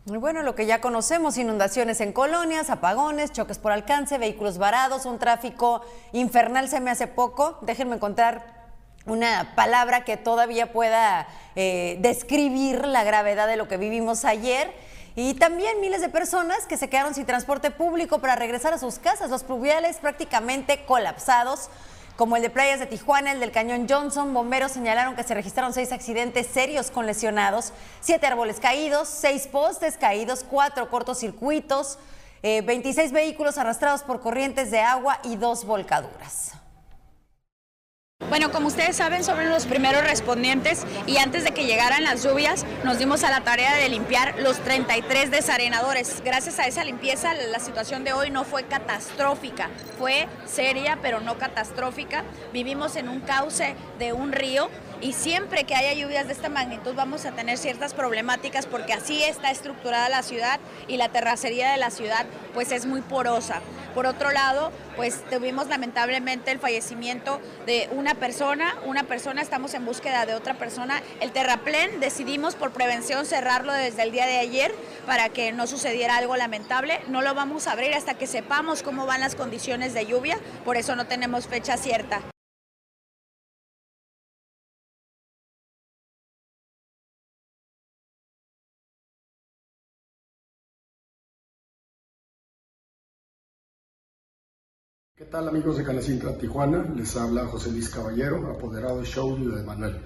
Muy 0.07 0.19
bueno, 0.19 0.41
lo 0.41 0.55
que 0.55 0.65
ya 0.65 0.79
conocemos, 0.79 1.37
inundaciones 1.37 1.99
en 1.99 2.13
colonias, 2.13 2.69
apagones, 2.69 3.33
choques 3.33 3.57
por 3.57 3.73
alcance, 3.73 4.17
vehículos 4.17 4.57
varados, 4.57 5.05
un 5.05 5.19
tráfico 5.19 5.81
infernal 6.13 6.69
se 6.69 6.79
me 6.79 6.91
hace 6.91 7.07
poco. 7.07 7.57
Déjenme 7.63 7.95
encontrar 7.95 8.69
una 9.05 9.51
palabra 9.55 10.05
que 10.05 10.15
todavía 10.15 10.71
pueda 10.71 11.27
eh, 11.57 11.97
describir 11.99 12.87
la 12.87 13.03
gravedad 13.03 13.47
de 13.47 13.57
lo 13.57 13.67
que 13.67 13.75
vivimos 13.75 14.23
ayer. 14.23 14.73
Y 15.17 15.33
también 15.33 15.81
miles 15.81 15.99
de 15.99 16.07
personas 16.07 16.65
que 16.67 16.77
se 16.77 16.87
quedaron 16.87 17.13
sin 17.13 17.25
transporte 17.25 17.69
público 17.69 18.19
para 18.19 18.37
regresar 18.37 18.73
a 18.73 18.77
sus 18.77 18.99
casas, 18.99 19.29
los 19.29 19.43
pluviales 19.43 19.97
prácticamente 19.97 20.85
colapsados 20.85 21.69
como 22.17 22.35
el 22.35 22.41
de 22.41 22.49
playas 22.49 22.79
de 22.79 22.87
Tijuana, 22.87 23.31
el 23.31 23.39
del 23.39 23.51
Cañón 23.51 23.87
Johnson. 23.87 24.33
Bomberos 24.33 24.71
señalaron 24.73 25.15
que 25.15 25.23
se 25.23 25.35
registraron 25.35 25.71
seis 25.71 25.91
accidentes 25.91 26.47
serios 26.47 26.91
con 26.91 27.05
lesionados, 27.05 27.71
siete 28.01 28.25
árboles 28.25 28.59
caídos, 28.59 29.07
seis 29.07 29.47
postes 29.47 29.97
caídos, 29.97 30.43
cuatro 30.43 30.89
cortocircuitos, 30.89 31.99
26 32.41 33.11
eh, 33.11 33.13
vehículos 33.13 33.57
arrastrados 33.57 34.01
por 34.01 34.19
corrientes 34.19 34.71
de 34.71 34.79
agua 34.79 35.19
y 35.23 35.35
dos 35.35 35.63
volcaduras. 35.63 36.56
Bueno, 38.29 38.51
como 38.51 38.67
ustedes 38.67 38.97
saben, 38.97 39.23
somos 39.23 39.45
los 39.45 39.65
primeros 39.65 40.03
respondientes 40.03 40.85
y 41.05 41.17
antes 41.17 41.45
de 41.45 41.51
que 41.51 41.65
llegaran 41.65 42.03
las 42.03 42.23
lluvias 42.23 42.65
nos 42.83 42.99
dimos 42.99 43.23
a 43.23 43.29
la 43.29 43.41
tarea 43.41 43.73
de 43.75 43.87
limpiar 43.87 44.35
los 44.39 44.57
33 44.59 45.31
desarenadores. 45.31 46.21
Gracias 46.25 46.59
a 46.59 46.67
esa 46.67 46.83
limpieza 46.83 47.33
la 47.33 47.59
situación 47.59 48.03
de 48.03 48.13
hoy 48.13 48.29
no 48.29 48.43
fue 48.43 48.63
catastrófica, 48.63 49.69
fue 49.97 50.27
seria 50.45 50.99
pero 51.01 51.21
no 51.21 51.37
catastrófica. 51.37 52.25
Vivimos 52.51 52.95
en 52.97 53.07
un 53.07 53.21
cauce 53.21 53.75
de 53.97 54.13
un 54.13 54.33
río 54.33 54.69
y 55.01 55.13
siempre 55.13 55.63
que 55.63 55.75
haya 55.75 55.93
lluvias 55.93 56.27
de 56.27 56.33
esta 56.33 56.49
magnitud 56.49 56.93
vamos 56.95 57.25
a 57.25 57.31
tener 57.31 57.57
ciertas 57.57 57.93
problemáticas 57.93 58.65
porque 58.65 58.93
así 58.93 59.23
está 59.23 59.51
estructurada 59.51 60.09
la 60.09 60.23
ciudad 60.23 60.59
y 60.87 60.97
la 60.97 61.09
terracería 61.09 61.71
de 61.71 61.77
la 61.77 61.91
ciudad 61.91 62.25
pues 62.53 62.71
es 62.71 62.85
muy 62.85 63.01
porosa. 63.01 63.61
Por 63.93 64.05
otro 64.05 64.31
lado, 64.31 64.71
pues 64.95 65.23
tuvimos 65.29 65.67
lamentablemente 65.69 66.51
el 66.51 66.59
fallecimiento 66.59 67.41
de 67.65 67.89
una 67.91 68.13
persona, 68.13 68.75
una 68.85 69.03
persona, 69.03 69.41
estamos 69.41 69.73
en 69.73 69.85
búsqueda 69.85 70.25
de 70.25 70.35
otra 70.35 70.53
persona. 70.53 71.01
El 71.19 71.31
terraplén 71.31 71.99
decidimos 71.99 72.55
por 72.55 72.71
prevención 72.71 73.25
cerrarlo 73.25 73.73
desde 73.73 74.03
el 74.03 74.11
día 74.11 74.27
de 74.27 74.37
ayer 74.37 74.73
para 75.07 75.29
que 75.29 75.51
no 75.51 75.65
sucediera 75.65 76.17
algo 76.17 76.35
lamentable. 76.37 77.01
No 77.07 77.23
lo 77.23 77.33
vamos 77.33 77.65
a 77.65 77.71
abrir 77.71 77.93
hasta 77.95 78.13
que 78.13 78.27
sepamos 78.27 78.83
cómo 78.83 79.07
van 79.07 79.21
las 79.21 79.33
condiciones 79.33 79.95
de 79.95 80.05
lluvia, 80.05 80.37
por 80.63 80.77
eso 80.77 80.95
no 80.95 81.07
tenemos 81.07 81.47
fecha 81.47 81.75
cierta. 81.75 82.21
¿Qué 95.27 95.33
tal 95.33 95.49
amigos 95.49 95.75
de 95.75 95.83
Canacintra 95.83 96.37
Tijuana? 96.37 96.85
Les 96.95 97.17
habla 97.17 97.45
José 97.47 97.69
Luis 97.69 97.89
Caballero, 97.89 98.49
apoderado 98.49 99.01
de 99.01 99.05
show 99.05 99.37
de 99.37 99.59
Emanuel. 99.59 99.97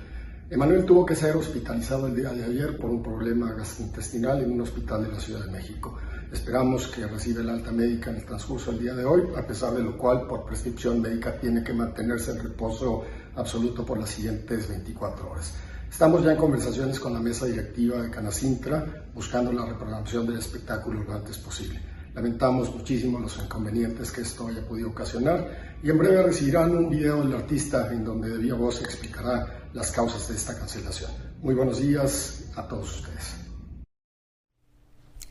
Emanuel 0.50 0.84
tuvo 0.84 1.06
que 1.06 1.16
ser 1.16 1.36
hospitalizado 1.36 2.08
el 2.08 2.16
día 2.16 2.34
de 2.34 2.44
ayer 2.44 2.76
por 2.80 2.90
un 2.90 3.04
problema 3.04 3.54
gastrointestinal 3.54 4.42
en 4.42 4.52
un 4.54 4.62
hospital 4.62 5.04
de 5.04 5.12
la 5.12 5.20
Ciudad 5.20 5.46
de 5.46 5.52
México. 5.52 5.96
Esperamos 6.34 6.88
que 6.88 7.06
reciba 7.06 7.42
el 7.42 7.52
alta 7.52 7.72
médica 7.72 8.10
en 8.10 8.16
el 8.16 8.26
transcurso 8.26 8.72
del 8.72 8.80
día 8.80 8.96
de 8.96 9.06
hoy, 9.06 9.22
a 9.38 9.46
pesar 9.46 9.76
de 9.76 9.84
lo 9.84 9.96
cual 9.96 10.26
por 10.26 10.44
prescripción 10.44 11.00
médica 11.00 11.40
tiene 11.40 11.64
que 11.64 11.74
mantenerse 11.74 12.32
en 12.32 12.42
reposo 12.42 13.04
absoluto 13.36 13.86
por 13.86 14.00
las 14.00 14.10
siguientes 14.10 14.70
24 14.70 15.30
horas. 15.30 15.54
Estamos 15.88 16.24
ya 16.24 16.32
en 16.32 16.38
conversaciones 16.38 17.00
con 17.00 17.14
la 17.14 17.20
mesa 17.20 17.46
directiva 17.46 18.02
de 18.02 18.10
Canacintra 18.10 19.04
buscando 19.14 19.52
la 19.52 19.68
reprogramación 19.68 20.26
del 20.26 20.40
espectáculo 20.40 21.04
lo 21.04 21.14
antes 21.14 21.38
posible. 21.38 21.80
Lamentamos 22.14 22.76
muchísimo 22.76 23.20
los 23.20 23.38
inconvenientes 23.38 24.12
que 24.12 24.22
esto 24.22 24.48
haya 24.48 24.68
podido 24.68 24.90
ocasionar 24.90 25.78
y 25.82 25.90
en 25.90 25.98
breve 25.98 26.24
recibirán 26.24 26.76
un 26.76 26.90
video 26.90 27.24
del 27.24 27.34
artista 27.34 27.88
en 27.92 28.04
donde 28.04 28.30
de 28.30 28.38
viva 28.38 28.58
voz 28.58 28.82
explicará 28.82 29.70
las 29.72 29.92
causas 29.92 30.28
de 30.28 30.36
esta 30.36 30.58
cancelación. 30.58 31.10
Muy 31.42 31.56
buenos 31.56 31.80
días 31.80 32.52
a 32.58 32.68
todos 32.68 32.98
ustedes. 32.98 33.36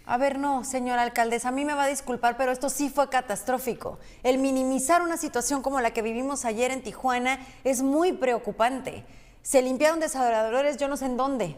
A 0.06 0.16
ver, 0.16 0.38
no, 0.38 0.64
señora 0.64 1.02
alcaldesa, 1.02 1.50
a 1.50 1.52
mí 1.52 1.66
me 1.66 1.74
va 1.74 1.84
a 1.84 1.88
disculpar, 1.88 2.38
pero 2.38 2.50
esto 2.50 2.70
sí 2.70 2.88
fue 2.88 3.10
catastrófico. 3.10 3.98
El 4.22 4.38
minimizar 4.38 5.02
una 5.02 5.18
situación 5.18 5.62
como 5.62 5.80
la 5.82 5.92
que 5.92 6.00
vivimos 6.00 6.46
ayer 6.46 6.70
en 6.70 6.82
Tijuana 6.82 7.38
es 7.62 7.82
muy 7.82 8.14
preocupante. 8.14 9.04
Se 9.42 9.60
limpiaron 9.60 10.00
desadoradores, 10.00 10.78
yo 10.78 10.88
no 10.88 10.96
sé 10.96 11.04
en 11.04 11.18
dónde. 11.18 11.56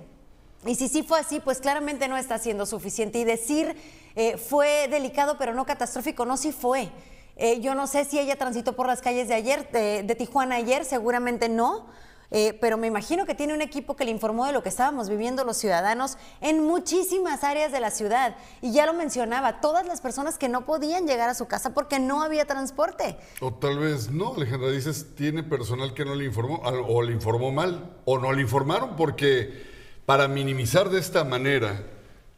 Y 0.66 0.74
si 0.74 0.88
sí 0.88 1.02
fue 1.02 1.18
así, 1.18 1.40
pues 1.40 1.60
claramente 1.60 2.08
no 2.08 2.16
está 2.16 2.38
siendo 2.38 2.66
suficiente. 2.66 3.18
Y 3.18 3.24
decir 3.24 3.74
eh, 4.14 4.36
fue 4.36 4.88
delicado, 4.88 5.36
pero 5.38 5.54
no 5.54 5.64
catastrófico, 5.66 6.26
no, 6.26 6.36
sí 6.36 6.52
fue. 6.52 6.90
Eh, 7.36 7.60
yo 7.60 7.74
no 7.74 7.86
sé 7.86 8.04
si 8.04 8.18
ella 8.18 8.36
transitó 8.36 8.74
por 8.74 8.86
las 8.86 9.00
calles 9.00 9.28
de 9.28 9.34
ayer, 9.34 9.70
de, 9.70 10.14
Tijuana 10.16 10.56
ayer, 10.56 10.84
seguramente 10.84 11.48
no. 11.48 11.86
Eh, 12.34 12.56
pero 12.62 12.78
me 12.78 12.86
imagino 12.86 13.26
que 13.26 13.34
tiene 13.34 13.52
un 13.52 13.60
equipo 13.60 13.94
que 13.94 14.06
le 14.06 14.10
informó 14.10 14.46
de 14.46 14.52
lo 14.52 14.62
que 14.62 14.70
estábamos 14.70 15.10
viviendo 15.10 15.44
los 15.44 15.58
ciudadanos 15.58 16.16
en 16.40 16.64
muchísimas 16.64 17.44
áreas 17.44 17.72
de 17.72 17.80
la 17.80 17.90
ciudad. 17.90 18.36
Y 18.62 18.72
ya 18.72 18.86
lo 18.86 18.94
mencionaba, 18.94 19.60
todas 19.60 19.86
las 19.86 20.00
personas 20.00 20.38
que 20.38 20.48
no 20.48 20.64
podían 20.64 21.06
llegar 21.06 21.28
a 21.28 21.34
su 21.34 21.46
casa 21.46 21.74
porque 21.74 21.98
no 21.98 22.22
había 22.22 22.46
transporte. 22.46 23.18
O 23.42 23.52
tal 23.52 23.78
vez 23.78 24.10
no, 24.10 24.34
Alejandra, 24.34 24.70
dices, 24.70 25.14
tiene 25.14 25.42
personal 25.42 25.92
que 25.92 26.06
no 26.06 26.14
le 26.14 26.24
informó, 26.24 26.62
o 26.64 27.02
le 27.02 27.12
informó 27.12 27.52
mal, 27.52 27.98
o 28.06 28.18
no 28.18 28.32
le 28.32 28.40
informaron, 28.40 28.96
porque 28.96 29.66
para 30.06 30.26
minimizar 30.26 30.88
de 30.88 31.00
esta 31.00 31.24
manera 31.24 31.84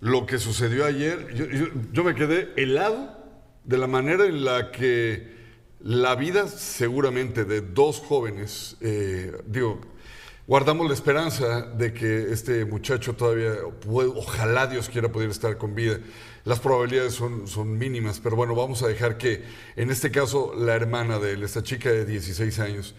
lo 0.05 0.27
que 0.27 0.39
sucedió 0.39 0.85
ayer, 0.85 1.33
yo, 1.91 2.05
me 2.05 2.15
quedé 2.15 2.53
helado 2.57 3.25
de 3.65 3.79
la 3.79 3.87
manera 3.87 4.27
en 4.27 4.45
la 4.45 4.71
que 4.71 5.33
la 5.81 6.15
vida 6.15 6.47
seguramente 6.47 7.47
de 7.47 7.63
dos 7.63 8.01
jóvenes, 8.01 8.77
eh, 8.83 9.33
digo, 9.47 9.81
guardamos 10.47 10.89
la 10.89 10.93
esperanza 10.93 11.63
de 11.63 11.95
que 11.95 12.31
este 12.31 12.67
muchacho 12.67 13.15
todavía, 13.15 13.55
ojalá 13.87 14.67
Dios 14.67 14.91
quiera 14.91 15.11
poder 15.11 15.31
estar 15.31 15.57
con 15.57 15.75
vida. 15.75 15.99
Las 16.45 16.61
probabilidades 16.61 17.15
son, 17.15 17.49
son 17.49 17.79
mínimas, 17.79 18.21
pero 18.21 18.37
bueno, 18.37 18.55
vamos 18.55 18.83
a 18.83 18.89
dejar 18.89 19.17
que 19.17 19.43
en 19.75 19.91
este 19.91 20.11
caso 20.11 20.53
la 20.55 20.75
hermana 20.75 21.19
de 21.19 21.33
él, 21.33 21.43
esta 21.45 21.63
chica 21.63 21.91
de 21.91 22.05
16 22.05 22.59
años, 22.59 22.95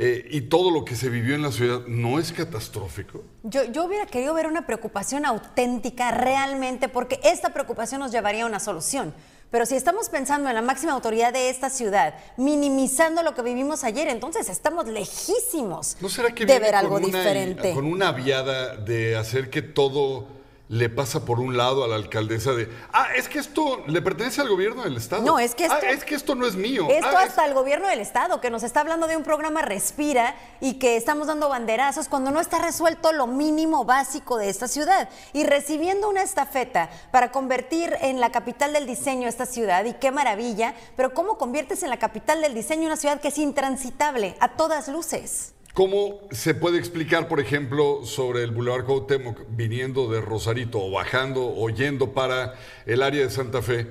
eh, 0.00 0.28
y 0.30 0.42
todo 0.42 0.70
lo 0.70 0.84
que 0.84 0.94
se 0.94 1.08
vivió 1.08 1.34
en 1.34 1.42
la 1.42 1.50
ciudad 1.50 1.80
no 1.88 2.20
es 2.20 2.32
catastrófico? 2.32 3.24
Yo, 3.42 3.64
yo 3.64 3.84
hubiera 3.84 4.06
querido 4.06 4.32
ver 4.32 4.46
una 4.46 4.64
preocupación 4.64 5.26
auténtica 5.26 6.12
realmente, 6.12 6.88
porque 6.88 7.18
esta 7.24 7.52
preocupación 7.52 7.98
nos 7.98 8.12
llevaría 8.12 8.44
a 8.44 8.46
una 8.46 8.60
solución. 8.60 9.12
Pero 9.50 9.66
si 9.66 9.74
estamos 9.74 10.08
pensando 10.08 10.48
en 10.48 10.54
la 10.54 10.62
máxima 10.62 10.92
autoridad 10.92 11.32
de 11.32 11.50
esta 11.50 11.68
ciudad, 11.68 12.14
minimizando 12.36 13.24
lo 13.24 13.34
que 13.34 13.42
vivimos 13.42 13.82
ayer, 13.82 14.06
entonces 14.06 14.48
estamos 14.48 14.86
lejísimos 14.86 15.96
¿No 16.00 16.08
será 16.08 16.32
que 16.32 16.46
de 16.46 16.58
ver 16.60 16.76
algo 16.76 17.00
diferente. 17.00 17.72
Con 17.74 17.86
una 17.86 18.12
viada 18.12 18.76
de 18.76 19.16
hacer 19.16 19.50
que 19.50 19.62
todo 19.62 20.37
le 20.68 20.90
pasa 20.90 21.24
por 21.24 21.40
un 21.40 21.56
lado 21.56 21.82
a 21.82 21.88
la 21.88 21.96
alcaldesa 21.96 22.52
de, 22.52 22.68
ah, 22.92 23.08
es 23.16 23.28
que 23.28 23.38
esto 23.38 23.84
le 23.86 24.02
pertenece 24.02 24.42
al 24.42 24.48
gobierno 24.50 24.82
del 24.82 24.96
Estado. 24.96 25.22
No, 25.22 25.38
es 25.38 25.54
que 25.54 25.64
ah, 25.64 25.74
esto, 25.74 25.86
es 25.86 26.04
que 26.04 26.14
esto 26.14 26.34
no 26.34 26.46
es 26.46 26.56
mío. 26.56 26.86
Esto 26.90 27.16
ah, 27.16 27.22
hasta 27.22 27.46
el 27.46 27.54
gobierno 27.54 27.88
del 27.88 28.00
Estado, 28.00 28.40
que 28.40 28.50
nos 28.50 28.62
está 28.62 28.80
hablando 28.80 29.06
de 29.06 29.16
un 29.16 29.22
programa 29.22 29.62
Respira 29.62 30.36
y 30.60 30.74
que 30.74 30.96
estamos 30.96 31.26
dando 31.26 31.48
banderazos 31.48 32.08
cuando 32.08 32.30
no 32.30 32.40
está 32.40 32.58
resuelto 32.58 33.12
lo 33.12 33.26
mínimo 33.26 33.84
básico 33.86 34.36
de 34.36 34.50
esta 34.50 34.68
ciudad. 34.68 35.08
Y 35.32 35.44
recibiendo 35.44 36.08
una 36.08 36.22
estafeta 36.22 36.90
para 37.10 37.32
convertir 37.32 37.96
en 38.02 38.20
la 38.20 38.30
capital 38.30 38.74
del 38.74 38.86
diseño 38.86 39.26
esta 39.26 39.46
ciudad, 39.46 39.86
y 39.86 39.94
qué 39.94 40.10
maravilla, 40.10 40.74
pero 40.96 41.14
¿cómo 41.14 41.38
conviertes 41.38 41.82
en 41.82 41.90
la 41.90 41.98
capital 41.98 42.42
del 42.42 42.54
diseño 42.54 42.86
una 42.86 42.96
ciudad 42.96 43.20
que 43.20 43.28
es 43.28 43.38
intransitable 43.38 44.36
a 44.40 44.56
todas 44.56 44.88
luces? 44.88 45.54
¿Cómo 45.74 46.20
se 46.32 46.54
puede 46.54 46.78
explicar, 46.78 47.28
por 47.28 47.40
ejemplo, 47.40 48.04
sobre 48.04 48.42
el 48.42 48.50
Boulevard 48.50 48.84
Cuauhtémoc 48.84 49.40
viniendo 49.50 50.10
de 50.10 50.20
Rosarito 50.20 50.80
o 50.80 50.90
bajando 50.90 51.44
o 51.44 51.68
yendo 51.70 52.12
para 52.12 52.54
el 52.86 53.02
área 53.02 53.22
de 53.22 53.30
Santa 53.30 53.62
Fe? 53.62 53.86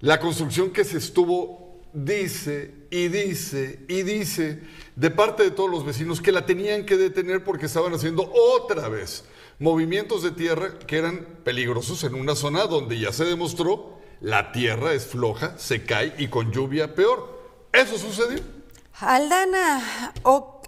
La 0.00 0.20
construcción 0.20 0.70
que 0.70 0.84
se 0.84 0.98
estuvo 0.98 1.80
dice 1.92 2.74
y 2.90 3.08
dice 3.08 3.80
y 3.88 4.02
dice 4.02 4.60
de 4.94 5.10
parte 5.10 5.44
de 5.44 5.50
todos 5.50 5.70
los 5.70 5.84
vecinos 5.84 6.20
que 6.20 6.30
la 6.30 6.44
tenían 6.44 6.84
que 6.84 6.96
detener 6.96 7.42
porque 7.42 7.66
estaban 7.66 7.94
haciendo 7.94 8.30
otra 8.54 8.88
vez 8.88 9.24
movimientos 9.58 10.22
de 10.22 10.30
tierra 10.32 10.78
que 10.78 10.98
eran 10.98 11.26
peligrosos 11.42 12.04
en 12.04 12.14
una 12.14 12.34
zona 12.34 12.66
donde 12.66 12.98
ya 12.98 13.12
se 13.12 13.24
demostró 13.24 13.96
la 14.20 14.52
tierra 14.52 14.94
es 14.94 15.06
floja, 15.06 15.58
se 15.58 15.84
cae 15.84 16.14
y 16.18 16.28
con 16.28 16.50
lluvia 16.50 16.94
peor. 16.94 17.68
Eso 17.72 17.98
sucedió. 17.98 18.40
Aldana, 18.98 19.82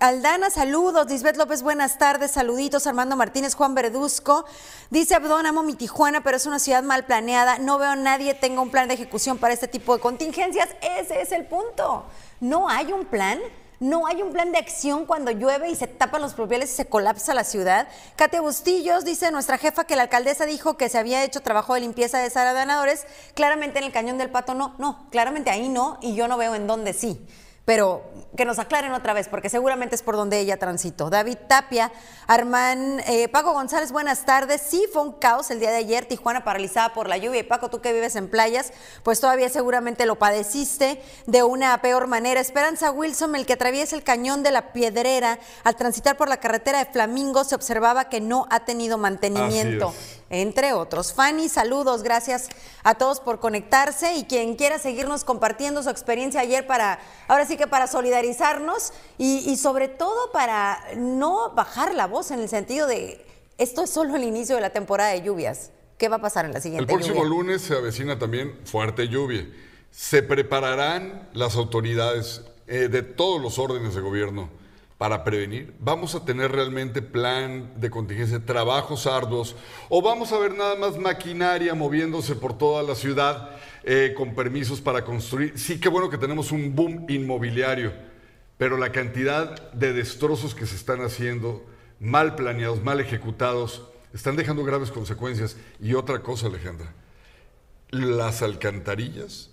Aldana, 0.01 0.51
saludos. 0.51 1.09
Lisbeth 1.09 1.39
López, 1.39 1.63
buenas 1.63 1.97
tardes. 1.97 2.33
Saluditos. 2.33 2.87
Armando 2.87 3.17
Martínez, 3.17 3.55
Juan 3.55 3.75
Verduzco. 3.75 4.45
Dice 4.91 5.15
Abdón, 5.15 5.47
amo 5.47 5.63
mi 5.63 5.73
Tijuana, 5.73 6.23
pero 6.23 6.37
es 6.37 6.45
una 6.45 6.59
ciudad 6.59 6.83
mal 6.83 7.07
planeada. 7.07 7.57
No 7.57 7.79
veo 7.79 7.93
a 7.93 7.97
nadie 7.97 8.35
tenga 8.35 8.61
un 8.61 8.69
plan 8.69 8.87
de 8.87 8.93
ejecución 8.93 9.39
para 9.39 9.55
este 9.55 9.67
tipo 9.67 9.95
de 9.95 10.03
contingencias. 10.03 10.69
Ese 10.83 11.23
es 11.23 11.33
el 11.33 11.47
punto. 11.47 12.05
No 12.41 12.69
hay 12.69 12.93
un 12.93 13.07
plan. 13.07 13.39
No 13.81 14.07
hay 14.07 14.21
un 14.21 14.31
plan 14.33 14.53
de 14.53 14.59
acción 14.59 15.07
cuando 15.07 15.31
llueve 15.31 15.71
y 15.71 15.75
se 15.75 15.87
tapan 15.87 16.21
los 16.21 16.35
pluviales 16.35 16.71
y 16.71 16.75
se 16.75 16.85
colapsa 16.85 17.33
la 17.33 17.45
ciudad. 17.45 17.89
Katia 18.17 18.43
Bustillos 18.43 19.07
dice 19.07 19.31
nuestra 19.31 19.57
jefa 19.57 19.85
que 19.85 19.97
la 19.97 20.03
alcaldesa 20.03 20.45
dijo 20.45 20.77
que 20.77 20.91
se 20.91 20.99
había 20.99 21.25
hecho 21.25 21.41
trabajo 21.41 21.73
de 21.73 21.81
limpieza 21.81 22.19
de 22.19 22.29
ganadores. 22.29 23.07
Claramente 23.33 23.79
en 23.79 23.87
el 23.87 23.93
cañón 23.93 24.19
del 24.19 24.29
pato 24.29 24.53
no, 24.53 24.75
no, 24.77 25.07
claramente 25.11 25.49
ahí 25.49 25.71
no 25.71 25.97
y 26.03 26.15
yo 26.15 26.29
no 26.29 26.37
veo 26.37 26.55
en 26.55 26.67
dónde 26.67 26.93
sí 26.93 27.27
pero 27.69 28.03
que 28.35 28.47
nos 28.47 28.59
aclaren 28.59 28.93
otra 28.93 29.13
vez, 29.13 29.29
porque 29.29 29.51
seguramente 29.51 29.95
es 29.95 30.03
por 30.03 30.17
donde 30.17 30.39
ella 30.39 30.59
transitó. 30.59 31.11
David 31.11 31.37
Tapia, 31.49 31.93
Armán, 32.27 33.01
eh, 33.07 33.29
Paco 33.29 33.53
González, 33.53 33.93
buenas 33.93 34.25
tardes. 34.25 34.63
Sí, 34.67 34.87
fue 34.91 35.03
un 35.03 35.13
caos 35.13 35.51
el 35.51 35.61
día 35.61 35.71
de 35.71 35.77
ayer, 35.77 36.07
Tijuana 36.07 36.45
paralizada 36.45 36.95
por 36.95 37.11
la 37.11 37.19
lluvia. 37.19 37.41
Y 37.41 37.43
Paco, 37.43 37.69
tú 37.69 37.83
que 37.83 37.93
vives 37.93 38.17
en 38.17 38.31
playas, 38.31 38.73
pues 39.03 39.21
todavía 39.21 39.51
seguramente 39.51 40.07
lo 40.07 40.19
padeciste 40.19 41.03
de 41.27 41.43
una 41.43 41.77
peor 41.83 42.07
manera. 42.07 42.41
Esperanza 42.41 42.91
Wilson, 42.91 43.37
el 43.37 43.45
que 43.45 43.53
atraviesa 43.53 43.97
el 43.97 44.03
cañón 44.03 44.43
de 44.43 44.51
la 44.51 44.73
Piedrera, 44.73 45.39
al 45.63 45.77
transitar 45.77 46.17
por 46.17 46.31
la 46.31 46.39
carretera 46.39 46.79
de 46.79 46.91
Flamingo, 46.91 47.45
se 47.45 47.55
observaba 47.55 48.09
que 48.09 48.23
no 48.23 48.47
ha 48.49 48.61
tenido 48.61 48.97
mantenimiento. 48.97 49.93
entre 50.31 50.75
otros. 50.75 51.15
Fanny, 51.15 51.49
saludos, 51.49 52.03
gracias 52.03 52.49
a 52.89 52.95
todos 52.95 53.21
por 53.21 53.39
conectarse 53.39 54.15
y 54.15 54.25
quien 54.25 54.55
quiera 54.55 54.79
seguirnos 54.79 55.23
compartiendo 55.23 55.83
su 55.83 55.91
experiencia 55.91 56.41
ayer 56.41 56.67
para, 56.67 56.99
ahora 57.29 57.45
sí 57.45 57.59
que 57.59 57.67
para 57.67 57.87
solidarizarnos 57.87 58.95
y, 59.19 59.55
sobre 59.57 59.89
todo 59.89 60.33
para 60.33 60.81
no 60.97 61.53
bajar 61.55 61.95
la 61.95 62.07
voz 62.07 62.31
en 62.31 62.41
el 62.41 62.49
sentido 62.49 62.87
de 62.87 63.23
esto 63.59 63.83
es 63.83 63.91
solo 63.91 64.17
el 64.17 64.25
inicio 64.25 64.55
de 64.55 64.63
la 64.63 64.71
temporada 64.71 65.11
de 65.11 65.21
lluvias. 65.21 65.71
¿Qué 65.99 66.09
va 66.09 66.17
a 66.17 66.21
pasar 66.21 66.47
en 66.47 66.55
la 66.55 66.63
siguiente? 66.63 66.91
El 66.91 66.99
próximo 66.99 67.25
lunes 67.25 67.61
se 67.61 67.75
avecina 67.75 68.19
también 68.19 68.59
fuerte 68.65 69.09
lluvia. 69.09 69.47
Se 69.91 70.23
prepararán 70.23 71.29
las 71.35 71.57
autoridades 71.57 72.43
eh, 72.69 72.89
de 72.89 73.03
todos 73.03 73.43
los 73.43 73.59
órdenes 73.59 73.95
de 73.97 74.01
gobierno 74.01 74.49
para 74.99 75.23
prevenir? 75.23 75.73
¿Vamos 75.79 76.17
a 76.17 76.25
tener 76.25 76.51
realmente 76.51 77.01
plan 77.01 77.73
de 77.77 77.89
contingencia, 77.89 78.45
trabajos 78.45 79.07
arduos? 79.07 79.55
¿O 79.89 80.03
vamos 80.03 80.33
a 80.33 80.39
ver 80.39 80.55
nada 80.55 80.75
más 80.75 80.99
maquinaria 80.99 81.73
moviéndose 81.75 82.35
por 82.35 82.59
toda 82.59 82.83
la 82.83 82.97
ciudad 82.97 83.51
eh, 83.85 84.13
con 84.17 84.35
permisos 84.35 84.81
para 84.81 85.05
construir? 85.05 85.57
Sí, 85.57 85.79
qué 85.79 85.89
bueno 85.89 86.11
que 86.11 86.19
tenemos 86.19 86.51
un 86.51 86.75
boom 86.75 87.07
inmobiliario, 87.09 87.93
pero 88.59 88.77
la 88.77 88.91
cantidad 88.91 89.71
de 89.73 89.93
destrozos 89.93 90.57
que 90.57 90.67
se 90.67 90.75
están 90.75 91.01
haciendo, 91.01 91.65
mal 92.01 92.35
planeados, 92.35 92.83
mal 92.83 92.99
ejecutados, 92.99 93.85
están 94.13 94.35
dejando 94.35 94.65
graves 94.65 94.91
consecuencias. 94.91 95.57
Y 95.81 95.95
otra 95.95 96.23
cosa, 96.23 96.49
Alejandra, 96.49 96.93
las 97.91 98.43
alcantarillas 98.43 99.51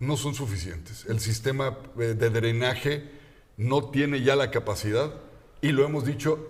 no 0.00 0.16
son 0.16 0.34
suficientes. 0.34 1.06
El 1.08 1.20
sistema 1.20 1.78
eh, 2.00 2.14
de 2.14 2.30
drenaje 2.30 3.17
no 3.58 3.90
tiene 3.90 4.22
ya 4.22 4.36
la 4.36 4.50
capacidad 4.50 5.12
y 5.60 5.72
lo 5.72 5.84
hemos 5.84 6.06
dicho 6.06 6.48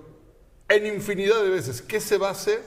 en 0.68 0.86
infinidad 0.86 1.42
de 1.42 1.48
veces. 1.48 1.82
¿Qué 1.82 2.00
se 2.00 2.18
va 2.18 2.28
a 2.28 2.32
hacer 2.32 2.62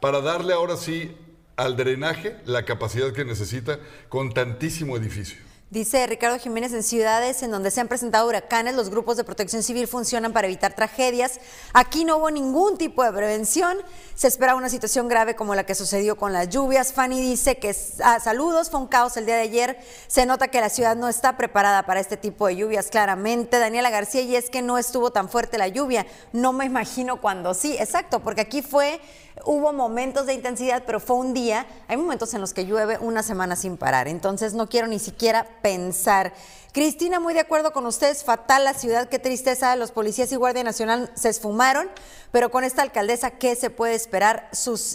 para 0.00 0.22
darle 0.22 0.54
ahora 0.54 0.76
sí 0.76 1.14
al 1.56 1.76
drenaje 1.76 2.36
la 2.46 2.64
capacidad 2.64 3.12
que 3.12 3.24
necesita 3.24 3.78
con 4.08 4.32
tantísimo 4.32 4.96
edificio? 4.96 5.51
Dice 5.72 6.06
Ricardo 6.06 6.38
Jiménez, 6.38 6.74
en 6.74 6.82
ciudades 6.82 7.42
en 7.42 7.50
donde 7.50 7.70
se 7.70 7.80
han 7.80 7.88
presentado 7.88 8.28
huracanes, 8.28 8.74
los 8.74 8.90
grupos 8.90 9.16
de 9.16 9.24
protección 9.24 9.62
civil 9.62 9.88
funcionan 9.88 10.34
para 10.34 10.46
evitar 10.46 10.74
tragedias. 10.74 11.40
Aquí 11.72 12.04
no 12.04 12.18
hubo 12.18 12.30
ningún 12.30 12.76
tipo 12.76 13.02
de 13.02 13.10
prevención. 13.10 13.78
Se 14.14 14.28
espera 14.28 14.54
una 14.54 14.68
situación 14.68 15.08
grave 15.08 15.34
como 15.34 15.54
la 15.54 15.64
que 15.64 15.74
sucedió 15.74 16.18
con 16.18 16.34
las 16.34 16.50
lluvias. 16.50 16.92
Fanny 16.92 17.22
dice 17.22 17.56
que, 17.56 17.74
ah, 18.04 18.20
saludos, 18.20 18.68
fue 18.68 18.80
un 18.80 18.86
caos 18.86 19.16
el 19.16 19.24
día 19.24 19.36
de 19.36 19.40
ayer. 19.40 19.78
Se 20.08 20.26
nota 20.26 20.48
que 20.48 20.60
la 20.60 20.68
ciudad 20.68 20.94
no 20.94 21.08
está 21.08 21.38
preparada 21.38 21.84
para 21.86 22.00
este 22.00 22.18
tipo 22.18 22.48
de 22.48 22.56
lluvias, 22.56 22.88
claramente. 22.88 23.58
Daniela 23.58 23.88
García, 23.88 24.20
y 24.20 24.36
es 24.36 24.50
que 24.50 24.60
no 24.60 24.76
estuvo 24.76 25.10
tan 25.10 25.30
fuerte 25.30 25.56
la 25.56 25.68
lluvia. 25.68 26.06
No 26.34 26.52
me 26.52 26.66
imagino 26.66 27.18
cuando 27.22 27.54
sí, 27.54 27.78
exacto, 27.78 28.20
porque 28.20 28.42
aquí 28.42 28.60
fue 28.60 29.00
hubo 29.44 29.72
momentos 29.72 30.26
de 30.26 30.34
intensidad, 30.34 30.82
pero 30.86 31.00
fue 31.00 31.16
un 31.16 31.34
día. 31.34 31.66
Hay 31.88 31.96
momentos 31.96 32.34
en 32.34 32.40
los 32.40 32.52
que 32.52 32.66
llueve 32.66 32.98
una 32.98 33.22
semana 33.22 33.56
sin 33.56 33.76
parar, 33.76 34.08
entonces 34.08 34.54
no 34.54 34.68
quiero 34.68 34.86
ni 34.86 34.98
siquiera 34.98 35.46
pensar. 35.62 36.32
Cristina, 36.72 37.20
muy 37.20 37.34
de 37.34 37.40
acuerdo 37.40 37.74
con 37.74 37.84
ustedes, 37.84 38.24
fatal 38.24 38.64
la 38.64 38.72
ciudad, 38.72 39.08
qué 39.10 39.18
tristeza, 39.18 39.76
los 39.76 39.92
policías 39.92 40.32
y 40.32 40.36
Guardia 40.36 40.64
Nacional 40.64 41.10
se 41.14 41.28
esfumaron, 41.28 41.90
pero 42.30 42.50
con 42.50 42.64
esta 42.64 42.80
alcaldesa, 42.80 43.32
¿qué 43.32 43.54
se 43.56 43.68
puede 43.68 43.94
esperar? 43.94 44.48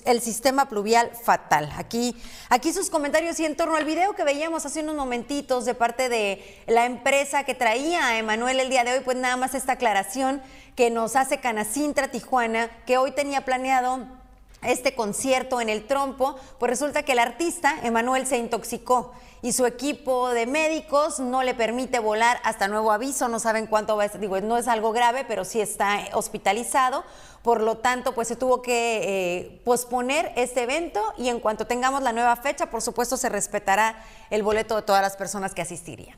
El 0.05 0.21
sistema 0.21 0.69
pluvial 0.69 1.11
fatal. 1.21 1.71
Aquí, 1.77 2.19
aquí 2.49 2.73
sus 2.73 2.89
comentarios 2.89 3.39
y 3.39 3.45
en 3.45 3.55
torno 3.55 3.75
al 3.75 3.85
video 3.85 4.13
que 4.13 4.23
veíamos 4.23 4.65
hace 4.65 4.81
unos 4.81 4.95
momentitos 4.95 5.65
de 5.65 5.75
parte 5.75 6.09
de 6.09 6.43
la 6.65 6.85
empresa 6.85 7.43
que 7.43 7.53
traía 7.53 8.07
a 8.07 8.17
Emanuel 8.17 8.59
el 8.59 8.71
día 8.71 8.83
de 8.83 8.93
hoy, 8.93 9.01
pues 9.01 9.15
nada 9.15 9.37
más 9.37 9.53
esta 9.53 9.73
aclaración 9.73 10.41
que 10.75 10.89
nos 10.89 11.15
hace 11.15 11.39
Canacintra 11.39 12.09
Tijuana, 12.09 12.71
que 12.87 12.97
hoy 12.97 13.11
tenía 13.11 13.45
planeado 13.45 14.16
este 14.61 14.95
concierto 14.95 15.61
en 15.61 15.69
el 15.69 15.85
trompo, 15.85 16.35
pues 16.59 16.69
resulta 16.69 17.03
que 17.03 17.13
el 17.13 17.19
artista, 17.19 17.75
Emanuel, 17.83 18.25
se 18.25 18.37
intoxicó 18.37 19.13
y 19.41 19.53
su 19.53 19.65
equipo 19.65 20.29
de 20.29 20.45
médicos 20.47 21.19
no 21.19 21.43
le 21.43 21.53
permite 21.53 21.99
volar 21.99 22.39
hasta 22.43 22.67
nuevo 22.67 22.91
aviso, 22.91 23.27
no 23.27 23.39
saben 23.39 23.67
cuánto 23.67 23.95
va 23.95 24.03
a 24.03 24.05
estar, 24.07 24.19
digo, 24.19 24.39
no 24.41 24.57
es 24.57 24.67
algo 24.67 24.91
grave, 24.91 25.25
pero 25.27 25.45
sí 25.45 25.61
está 25.61 25.99
hospitalizado, 26.13 27.03
por 27.43 27.61
lo 27.61 27.77
tanto, 27.77 28.13
pues 28.13 28.27
se 28.27 28.35
tuvo 28.35 28.61
que 28.61 29.01
eh, 29.03 29.61
posponer 29.63 30.31
este 30.35 30.63
evento 30.63 31.01
y 31.17 31.29
en 31.29 31.39
cuanto 31.39 31.67
tengamos 31.67 32.01
la 32.01 32.11
nueva 32.11 32.35
fecha, 32.35 32.69
por 32.69 32.81
supuesto, 32.81 33.15
se 33.15 33.29
respetará 33.29 34.03
el 34.31 34.43
boleto 34.43 34.75
de 34.75 34.81
todas 34.81 35.01
las 35.01 35.15
personas 35.15 35.53
que 35.53 35.61
asistirían. 35.61 36.17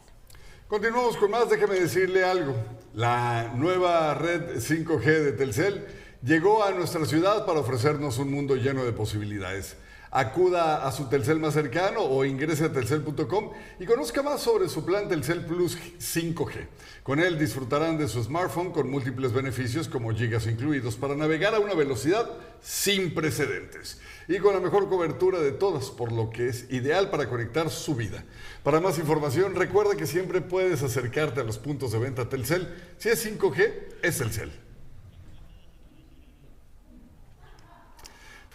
Continuamos 0.67 1.17
con 1.17 1.31
más, 1.31 1.49
déjeme 1.49 1.79
decirle 1.79 2.23
algo. 2.23 2.55
La 2.93 3.51
nueva 3.55 4.13
red 4.13 4.57
5G 4.57 5.03
de 5.03 5.31
Telcel 5.33 5.87
llegó 6.21 6.63
a 6.63 6.71
nuestra 6.71 7.05
ciudad 7.05 7.45
para 7.45 7.59
ofrecernos 7.59 8.17
un 8.17 8.31
mundo 8.31 8.55
lleno 8.55 8.83
de 8.83 8.91
posibilidades. 8.91 9.77
Acuda 10.11 10.87
a 10.87 10.91
su 10.91 11.07
Telcel 11.07 11.39
más 11.39 11.53
cercano 11.53 12.01
o 12.01 12.25
ingrese 12.25 12.65
a 12.65 12.71
telcel.com 12.71 13.51
y 13.79 13.85
conozca 13.85 14.23
más 14.23 14.41
sobre 14.41 14.67
su 14.67 14.83
plan 14.83 15.07
Telcel 15.07 15.45
Plus 15.45 15.77
5G. 15.99 16.67
Con 17.03 17.19
él 17.19 17.37
disfrutarán 17.37 17.99
de 17.99 18.07
su 18.07 18.23
smartphone 18.23 18.71
con 18.71 18.89
múltiples 18.89 19.33
beneficios 19.33 19.87
como 19.87 20.11
gigas 20.15 20.47
incluidos 20.47 20.95
para 20.95 21.15
navegar 21.15 21.53
a 21.53 21.59
una 21.59 21.75
velocidad 21.75 22.27
sin 22.59 23.13
precedentes 23.13 23.99
y 24.27 24.39
con 24.39 24.55
la 24.55 24.59
mejor 24.59 24.89
cobertura 24.89 25.39
de 25.41 25.51
todas, 25.51 25.91
por 25.91 26.11
lo 26.11 26.31
que 26.31 26.47
es 26.47 26.65
ideal 26.71 27.11
para 27.11 27.29
conectar 27.29 27.69
su 27.69 27.95
vida. 27.95 28.23
Para 28.63 28.81
más 28.81 28.97
información, 28.97 29.53
recuerda 29.53 29.95
que 29.95 30.07
siempre 30.07 30.41
puedes 30.41 30.81
acercarte 30.81 31.41
a 31.41 31.43
los 31.43 31.59
puntos 31.59 31.91
de 31.91 31.99
venta 31.99 32.29
Telcel. 32.29 32.67
Si 32.97 33.09
es 33.09 33.23
5G, 33.23 33.73
es 34.01 34.17
Telcel. 34.17 34.68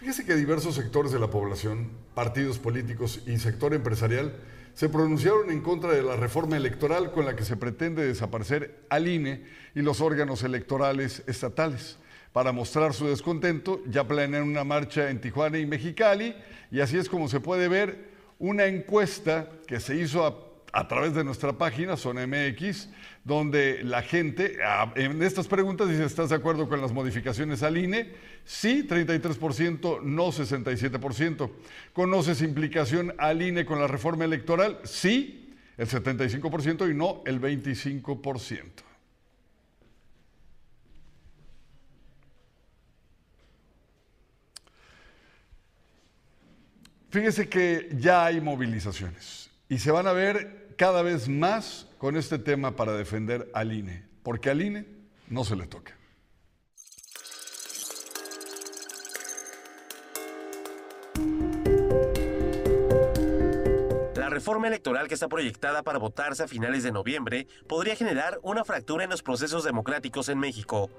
Fíjese 0.05 0.23
que 0.23 0.35
diversos 0.35 0.75
sectores 0.75 1.11
de 1.11 1.17
la 1.17 1.31
población, 1.31 1.89
partidos 2.13 2.59
políticos 2.59 3.21
y 3.25 3.39
sector 3.39 3.73
empresarial 3.73 4.35
se 4.75 4.87
pronunciaron 4.87 5.49
en 5.49 5.61
contra 5.61 5.93
de 5.93 6.03
la 6.03 6.15
reforma 6.15 6.57
electoral 6.57 7.11
con 7.11 7.25
la 7.25 7.35
que 7.35 7.43
se 7.43 7.57
pretende 7.57 8.05
desaparecer 8.05 8.85
al 8.89 9.07
INE 9.07 9.45
y 9.73 9.81
los 9.81 10.01
órganos 10.01 10.43
electorales 10.43 11.23
estatales. 11.25 11.97
Para 12.33 12.51
mostrar 12.51 12.93
su 12.93 13.07
descontento, 13.07 13.81
ya 13.87 14.07
planean 14.07 14.43
una 14.43 14.63
marcha 14.63 15.09
en 15.09 15.19
Tijuana 15.19 15.57
y 15.57 15.65
Mexicali 15.65 16.35
y 16.69 16.81
así 16.81 16.99
es 16.99 17.09
como 17.09 17.27
se 17.27 17.39
puede 17.39 17.67
ver 17.67 18.09
una 18.37 18.65
encuesta 18.65 19.49
que 19.65 19.79
se 19.79 19.95
hizo 19.95 20.23
a 20.23 20.44
a 20.75 20.89
través 20.89 21.13
de 21.13 21.23
nuestra 21.23 21.53
página, 21.53 21.95
Zona 21.95 22.27
MX, 22.27 22.89
donde 23.23 23.81
la 23.85 24.01
gente, 24.01 24.57
en 24.95 25.23
estas 25.23 25.47
preguntas 25.47 25.87
dice, 25.87 26.03
¿estás 26.03 26.31
de 26.31 26.35
acuerdo 26.35 26.67
con 26.67 26.81
las 26.81 26.91
modificaciones 26.91 27.63
al 27.63 27.77
INE? 27.77 28.11
Sí, 28.43 28.85
33%, 28.85 30.01
no 30.01 30.27
67%. 30.27 31.49
¿Conoces 31.93 32.41
implicación 32.41 33.15
al 33.17 33.41
INE 33.41 33.65
con 33.65 33.79
la 33.79 33.87
reforma 33.87 34.25
electoral? 34.25 34.79
Sí, 34.83 35.55
el 35.77 35.87
75% 35.87 36.91
y 36.91 36.93
no 36.93 37.23
el 37.25 37.39
25%. 37.39 38.63
Fíjese 47.09 47.47
que 47.47 47.91
ya 47.97 48.25
hay 48.25 48.41
movilizaciones 48.41 49.49
y 49.69 49.79
se 49.79 49.91
van 49.91 50.07
a 50.07 50.11
ver 50.11 50.64
cada 50.75 51.01
vez 51.01 51.29
más 51.29 51.87
con 51.97 52.17
este 52.17 52.39
tema 52.39 52.75
para 52.75 52.93
defender 52.93 53.49
al 53.53 53.71
INE, 53.71 54.03
porque 54.23 54.49
al 54.49 54.61
INE 54.61 54.85
no 55.29 55.43
se 55.43 55.55
le 55.55 55.67
toca. 55.67 55.97
La 64.15 64.29
reforma 64.29 64.67
electoral 64.67 65.07
que 65.07 65.13
está 65.13 65.29
proyectada 65.29 65.83
para 65.83 65.99
votarse 65.99 66.43
a 66.43 66.47
finales 66.47 66.83
de 66.83 66.91
noviembre 66.91 67.47
podría 67.67 67.95
generar 67.95 68.39
una 68.43 68.65
fractura 68.65 69.03
en 69.05 69.09
los 69.09 69.23
procesos 69.23 69.63
democráticos 69.63 70.29
en 70.29 70.39
México. 70.39 70.89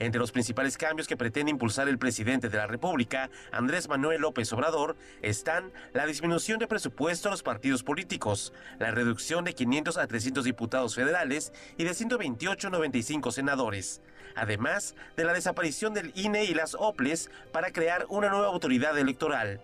Entre 0.00 0.18
los 0.18 0.32
principales 0.32 0.78
cambios 0.78 1.06
que 1.06 1.18
pretende 1.18 1.50
impulsar 1.50 1.86
el 1.86 1.98
presidente 1.98 2.48
de 2.48 2.56
la 2.56 2.66
República, 2.66 3.28
Andrés 3.52 3.86
Manuel 3.86 4.22
López 4.22 4.50
Obrador, 4.54 4.96
están 5.20 5.72
la 5.92 6.06
disminución 6.06 6.58
de 6.58 6.66
presupuesto 6.66 7.28
a 7.28 7.32
los 7.32 7.42
partidos 7.42 7.82
políticos, 7.82 8.54
la 8.78 8.92
reducción 8.92 9.44
de 9.44 9.54
500 9.54 9.98
a 9.98 10.06
300 10.06 10.42
diputados 10.42 10.94
federales 10.94 11.52
y 11.76 11.84
de 11.84 11.92
128 11.92 12.68
a 12.68 12.70
95 12.70 13.30
senadores, 13.30 14.00
además 14.34 14.94
de 15.18 15.24
la 15.24 15.34
desaparición 15.34 15.92
del 15.92 16.12
INE 16.14 16.44
y 16.44 16.54
las 16.54 16.74
OPLES 16.74 17.30
para 17.52 17.70
crear 17.70 18.06
una 18.08 18.30
nueva 18.30 18.46
autoridad 18.46 18.98
electoral. 18.98 19.60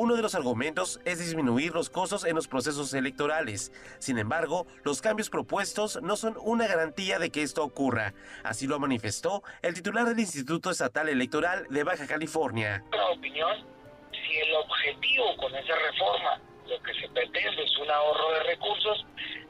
Uno 0.00 0.16
de 0.16 0.22
los 0.22 0.34
argumentos 0.34 0.98
es 1.04 1.18
disminuir 1.18 1.74
los 1.74 1.90
costos 1.90 2.24
en 2.24 2.34
los 2.34 2.48
procesos 2.48 2.94
electorales. 2.94 3.70
Sin 3.98 4.16
embargo, 4.16 4.66
los 4.82 5.02
cambios 5.02 5.28
propuestos 5.28 6.00
no 6.00 6.16
son 6.16 6.38
una 6.40 6.66
garantía 6.66 7.18
de 7.18 7.28
que 7.28 7.42
esto 7.42 7.62
ocurra. 7.62 8.14
Así 8.42 8.66
lo 8.66 8.78
manifestó 8.78 9.42
el 9.60 9.74
titular 9.74 10.06
del 10.06 10.18
Instituto 10.18 10.70
Estatal 10.70 11.10
Electoral 11.10 11.66
de 11.68 11.84
Baja 11.84 12.06
California. 12.06 12.82
En 12.94 13.18
opinión, 13.18 13.66
si 14.10 14.38
el 14.38 14.54
objetivo 14.54 15.36
con 15.36 15.54
esa 15.54 15.76
reforma, 15.76 16.40
lo 16.66 16.82
que 16.82 16.94
se 16.94 17.06
pretende 17.10 17.62
es 17.62 17.76
un 17.76 17.90
ahorro 17.90 18.32
de 18.32 18.42
recursos, 18.44 19.04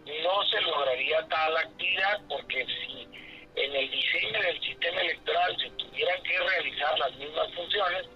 no 0.05 0.45
se 0.51 0.61
lograría 0.63 1.29
tal 1.29 1.57
actividad 1.59 2.23
porque 2.29 2.67
si 2.67 3.07
en 3.55 3.77
el 3.77 3.89
diseño 3.89 4.43
del 4.43 4.61
sistema 4.63 5.01
electoral 5.01 5.57
se 5.61 5.71
tuvieran 5.71 6.21
que 6.25 6.39
realizar 6.39 6.99
las 6.99 7.15
mismas 7.15 7.55
funciones, 7.55 8.09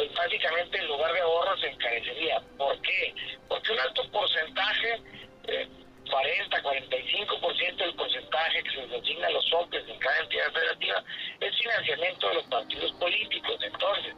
pues 0.00 0.14
básicamente 0.14 0.78
en 0.78 0.86
lugar 0.86 1.12
de 1.12 1.20
ahorro 1.20 1.58
se 1.58 1.66
encarecería. 1.66 2.40
¿Por 2.56 2.80
qué? 2.80 3.14
Porque 3.46 3.70
un 3.70 3.80
alto 3.80 4.10
porcentaje, 4.10 4.98
eh, 5.46 5.68
40, 6.08 6.62
45% 6.62 7.76
del 7.76 7.94
porcentaje 7.96 8.62
que 8.62 8.70
se 8.70 8.86
les 8.86 9.02
asigna 9.02 9.26
a 9.26 9.30
los 9.30 9.52
OPEs 9.52 9.86
en 9.86 9.98
cada 9.98 10.20
entidad 10.20 10.52
federativa 10.54 11.04
es 11.40 11.58
financiamiento 11.58 12.28
de 12.30 12.34
los 12.36 12.44
partidos 12.44 12.92
políticos. 12.92 13.60
Entonces, 13.62 14.14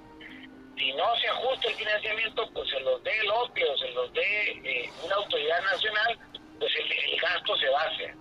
si 0.78 0.92
no 0.92 1.16
se 1.16 1.26
ajusta 1.26 1.68
el 1.68 1.74
financiamiento, 1.74 2.48
pues 2.54 2.70
se 2.70 2.78
los 2.78 3.02
dé 3.02 3.18
el 3.18 3.30
OPE 3.30 3.64
o 3.64 3.78
se 3.78 3.90
los 3.90 4.12
dé 4.12 4.50
eh, 4.62 4.90
una 5.02 5.16
autoridad 5.16 5.62
nacional, 5.64 6.16
pues 6.60 6.72
el, 6.76 6.92
el 6.92 7.20
gasto 7.20 7.56
se 7.56 7.68
va 7.70 7.82
a 7.82 7.88
hacer. 7.88 8.14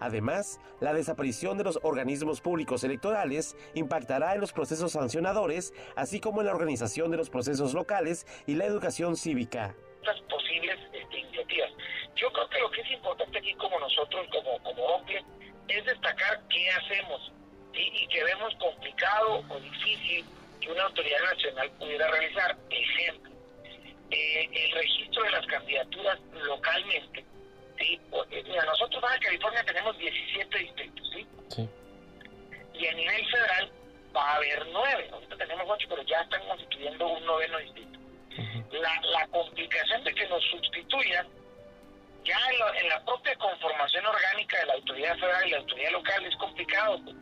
Además, 0.00 0.60
la 0.80 0.94
desaparición 0.94 1.58
de 1.58 1.64
los 1.64 1.78
organismos 1.82 2.40
públicos 2.40 2.82
electorales 2.84 3.54
impactará 3.74 4.34
en 4.34 4.40
los 4.40 4.52
procesos 4.52 4.92
sancionadores, 4.92 5.74
así 5.94 6.20
como 6.20 6.40
en 6.40 6.46
la 6.46 6.54
organización 6.54 7.10
de 7.10 7.18
los 7.18 7.28
procesos 7.28 7.74
locales 7.74 8.26
y 8.46 8.54
la 8.54 8.64
educación 8.64 9.16
cívica. 9.16 9.74
Estas 10.00 10.20
posibles 10.22 10.78
este, 10.94 11.18
iniciativas. 11.18 11.70
Yo 12.16 12.32
creo 12.32 12.48
que 12.48 12.60
lo 12.60 12.70
que 12.70 12.80
es 12.80 12.90
importante 12.92 13.38
aquí 13.38 13.54
como 13.54 13.78
nosotros, 13.78 14.26
como, 14.32 14.58
como 14.62 14.82
OPLE, 14.96 15.22
es 15.68 15.84
destacar 15.84 16.40
qué 16.48 16.70
hacemos 16.70 17.32
¿sí? 17.74 17.92
y 17.92 18.08
que 18.08 18.24
vemos 18.24 18.54
complicado 18.56 19.44
o 19.50 19.60
difícil 19.60 20.24
que 20.60 20.72
una 20.72 20.84
autoridad 20.84 21.20
nacional 21.34 21.70
pudiera 21.78 22.10
realizar. 22.10 22.56
Ejemplo, 22.70 23.30
eh, 24.10 24.48
el 24.50 24.72
registro 24.72 25.22
de 25.24 25.30
las 25.30 25.46
candidaturas 25.46 26.18
localmente 26.32 27.29
¿sí? 27.80 28.00
Mira, 28.46 28.64
nosotros 28.64 29.02
en 29.14 29.20
California 29.20 29.64
tenemos 29.64 29.98
17 29.98 30.58
distritos, 30.58 31.10
¿sí? 31.12 31.26
Sí. 31.48 31.68
Y 32.74 32.86
a 32.86 32.94
nivel 32.94 33.26
federal 33.26 33.72
va 34.14 34.32
a 34.32 34.36
haber 34.36 34.66
9. 34.66 35.08
Ahorita 35.12 35.36
tenemos 35.36 35.66
8, 35.68 35.86
pero 35.88 36.02
ya 36.02 36.20
están 36.20 36.46
constituyendo 36.46 37.08
un 37.08 37.24
noveno 37.24 37.58
distrito. 37.58 37.98
la, 38.72 39.00
la 39.02 39.26
complicación 39.28 40.04
de 40.04 40.14
que 40.14 40.28
nos 40.28 40.42
sustituyan 40.44 41.26
ya 42.24 42.38
en, 42.50 42.58
lo, 42.58 42.74
en, 42.74 42.88
la 42.88 43.04
propia 43.04 43.34
conformación 43.36 44.04
orgánica 44.06 44.58
de 44.60 44.66
la 44.66 44.74
autoridad 44.74 45.16
federal 45.18 45.46
y 45.46 45.50
la 45.50 45.58
autoridad 45.58 45.90
local 45.90 46.26
es 46.26 46.36
complicado, 46.36 47.00
pues, 47.04 47.16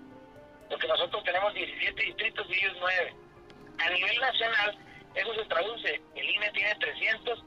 porque 0.68 0.88
nosotros 0.88 1.24
tenemos 1.24 1.54
17 1.54 2.02
distritos 2.02 2.46
y 2.50 2.54
ellos 2.54 2.76
9. 2.80 3.14
A 3.78 3.90
nivel 3.90 4.20
nacional, 4.20 4.78
eso 5.14 5.34
se 5.34 5.44
traduce, 5.44 6.00
el 6.16 6.30
INE 6.30 6.50
tiene 6.50 6.74
300 6.74 7.44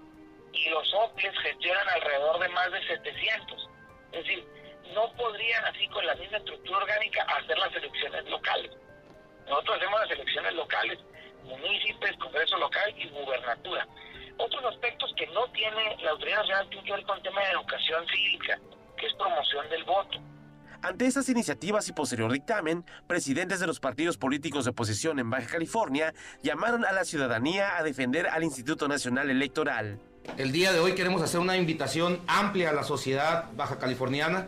y 0.54 0.70
los 0.70 0.94
OPLES 0.94 1.38
gestionan 1.40 1.88
alrededor 1.90 2.40
de 2.40 2.50
más 2.50 2.72
de 2.72 2.88
700. 2.88 3.70
Es 4.12 4.24
decir, 4.24 4.46
no 4.94 5.12
podrían 5.14 5.64
así 5.66 5.88
con 5.88 6.06
la 6.06 6.16
misma 6.16 6.38
estructura 6.38 6.78
orgánica 6.80 7.24
hacer 7.24 7.58
las 7.58 7.74
elecciones 7.76 8.26
locales. 8.30 8.72
Nosotros 9.48 9.78
hacemos 9.78 10.00
las 10.02 10.12
elecciones 10.12 10.54
locales, 10.54 11.00
municipios, 11.44 12.18
Congreso 12.18 12.58
local 12.58 12.94
y 12.98 13.08
gubernatura. 13.10 13.88
Otros 14.38 14.66
aspectos 14.66 15.14
que 15.18 15.28
no 15.28 15.48
tiene 15.52 15.98
la 16.02 16.12
autoridad 16.12 16.40
nacional 16.40 16.70
tienen 16.70 16.86
que 16.86 17.04
con 17.04 17.18
el 17.18 17.24
tema 17.24 17.42
de 17.42 17.52
educación 17.52 18.06
cívica, 18.08 18.60
que 18.98 19.08
es 19.08 19.14
promoción 19.14 19.70
del 19.70 19.84
voto. 19.84 20.20
Ante 20.84 21.06
estas 21.06 21.30
iniciativas 21.30 21.88
y 21.90 21.94
posterior 21.94 22.32
dictamen, 22.32 22.84
presidentes 23.06 23.60
de 23.60 23.68
los 23.68 23.80
partidos 23.80 24.18
políticos 24.18 24.66
de 24.66 24.72
oposición 24.72 25.20
en 25.20 25.30
Baja 25.30 25.48
California 25.48 26.12
llamaron 26.42 26.86
a 26.86 26.92
la 26.92 27.06
ciudadanía 27.06 27.78
a 27.78 27.84
defender 27.84 28.28
al 28.28 28.44
Instituto 28.44 28.88
Nacional 28.88 29.30
Electoral. 29.30 30.00
El 30.38 30.52
día 30.52 30.72
de 30.72 30.80
hoy 30.80 30.94
queremos 30.94 31.22
hacer 31.22 31.40
una 31.40 31.58
invitación 31.58 32.20
amplia 32.28 32.70
a 32.70 32.74
la 32.74 32.84
sociedad 32.84 33.46
baja 33.56 33.80
californiana 33.80 34.48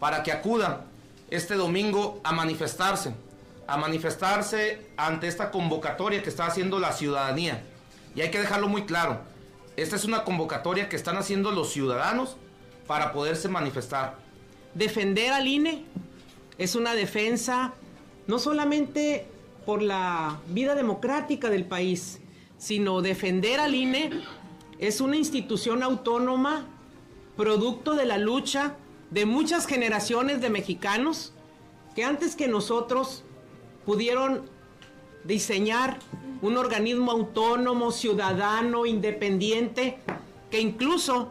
para 0.00 0.22
que 0.22 0.32
acuda 0.32 0.86
este 1.30 1.54
domingo 1.54 2.20
a 2.24 2.32
manifestarse, 2.32 3.14
a 3.66 3.76
manifestarse 3.76 4.86
ante 4.96 5.28
esta 5.28 5.50
convocatoria 5.50 6.22
que 6.22 6.28
está 6.28 6.46
haciendo 6.46 6.78
la 6.78 6.92
ciudadanía. 6.92 7.62
Y 8.14 8.20
hay 8.20 8.30
que 8.30 8.40
dejarlo 8.40 8.68
muy 8.68 8.84
claro, 8.84 9.20
esta 9.76 9.96
es 9.96 10.04
una 10.04 10.24
convocatoria 10.24 10.88
que 10.88 10.96
están 10.96 11.16
haciendo 11.16 11.52
los 11.52 11.72
ciudadanos 11.72 12.36
para 12.86 13.12
poderse 13.12 13.48
manifestar. 13.48 14.16
Defender 14.74 15.32
al 15.32 15.46
INE 15.46 15.84
es 16.58 16.74
una 16.74 16.94
defensa 16.94 17.72
no 18.26 18.38
solamente 18.38 19.26
por 19.64 19.80
la 19.80 20.38
vida 20.48 20.74
democrática 20.74 21.50
del 21.50 21.64
país, 21.64 22.20
sino 22.58 23.00
defender 23.00 23.60
al 23.60 23.74
INE 23.74 24.10
es 24.78 25.00
una 25.00 25.16
institución 25.16 25.82
autónoma, 25.82 26.66
producto 27.36 27.94
de 27.94 28.06
la 28.06 28.18
lucha 28.18 28.76
de 29.10 29.26
muchas 29.26 29.66
generaciones 29.66 30.40
de 30.40 30.50
mexicanos 30.50 31.32
que 31.94 32.04
antes 32.04 32.34
que 32.36 32.48
nosotros 32.48 33.24
pudieron 33.84 34.42
diseñar 35.24 35.98
un 36.42 36.56
organismo 36.56 37.12
autónomo, 37.12 37.92
ciudadano, 37.92 38.86
independiente, 38.86 39.98
que 40.50 40.60
incluso 40.60 41.30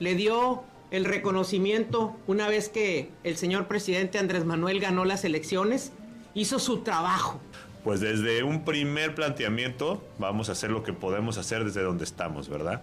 le 0.00 0.14
dio 0.14 0.62
el 0.90 1.04
reconocimiento 1.04 2.16
una 2.26 2.48
vez 2.48 2.68
que 2.68 3.10
el 3.24 3.36
señor 3.36 3.68
presidente 3.68 4.18
Andrés 4.18 4.44
Manuel 4.44 4.80
ganó 4.80 5.04
las 5.04 5.24
elecciones, 5.24 5.92
hizo 6.34 6.58
su 6.58 6.78
trabajo. 6.78 7.40
Pues 7.84 8.00
desde 8.00 8.42
un 8.42 8.64
primer 8.64 9.14
planteamiento 9.14 10.02
vamos 10.18 10.48
a 10.48 10.52
hacer 10.52 10.70
lo 10.70 10.82
que 10.82 10.92
podemos 10.92 11.38
hacer 11.38 11.64
desde 11.64 11.82
donde 11.82 12.04
estamos, 12.04 12.48
¿verdad? 12.48 12.82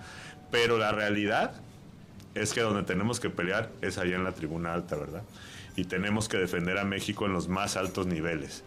Pero 0.52 0.78
la 0.78 0.92
realidad 0.92 1.54
es 2.34 2.54
que 2.54 2.62
donde 2.62 2.84
tenemos 2.84 3.20
que 3.20 3.30
pelear 3.30 3.70
es 3.82 3.98
allá 3.98 4.16
en 4.16 4.24
la 4.24 4.34
tribuna 4.34 4.74
alta, 4.74 4.96
¿verdad? 4.96 5.24
Y 5.76 5.86
tenemos 5.86 6.30
que 6.30 6.38
defender 6.38 6.78
a 6.78 6.86
México 6.86 7.26
en 7.26 7.34
los 7.34 7.48
más 7.48 7.76
altos 7.76 8.08
niveles. 8.08 8.64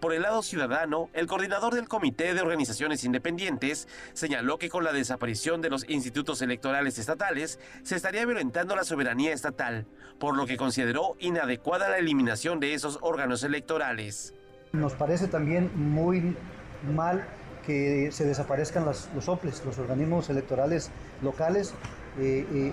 Por 0.00 0.14
el 0.14 0.22
lado 0.22 0.42
ciudadano, 0.42 1.10
el 1.12 1.26
coordinador 1.26 1.74
del 1.74 1.88
Comité 1.88 2.32
de 2.32 2.40
Organizaciones 2.40 3.02
Independientes 3.02 3.88
señaló 4.12 4.56
que 4.56 4.68
con 4.68 4.84
la 4.84 4.92
desaparición 4.92 5.60
de 5.60 5.70
los 5.70 5.88
institutos 5.88 6.40
electorales 6.40 6.98
estatales 6.98 7.58
se 7.82 7.96
estaría 7.96 8.24
violentando 8.24 8.76
la 8.76 8.84
soberanía 8.84 9.32
estatal, 9.32 9.86
por 10.20 10.36
lo 10.36 10.46
que 10.46 10.56
consideró 10.56 11.16
inadecuada 11.18 11.88
la 11.88 11.98
eliminación 11.98 12.60
de 12.60 12.74
esos 12.74 13.00
órganos 13.02 13.42
electorales. 13.42 14.34
Nos 14.72 14.92
parece 14.92 15.28
también 15.28 15.70
muy 15.74 16.36
mal 16.94 17.24
que 17.64 18.10
se 18.12 18.24
desaparezcan 18.24 18.84
los 18.84 19.28
OPLES, 19.28 19.64
los 19.64 19.78
organismos 19.78 20.28
electorales 20.28 20.90
locales. 21.22 21.74
Eh, 22.18 22.46
eh, 22.52 22.72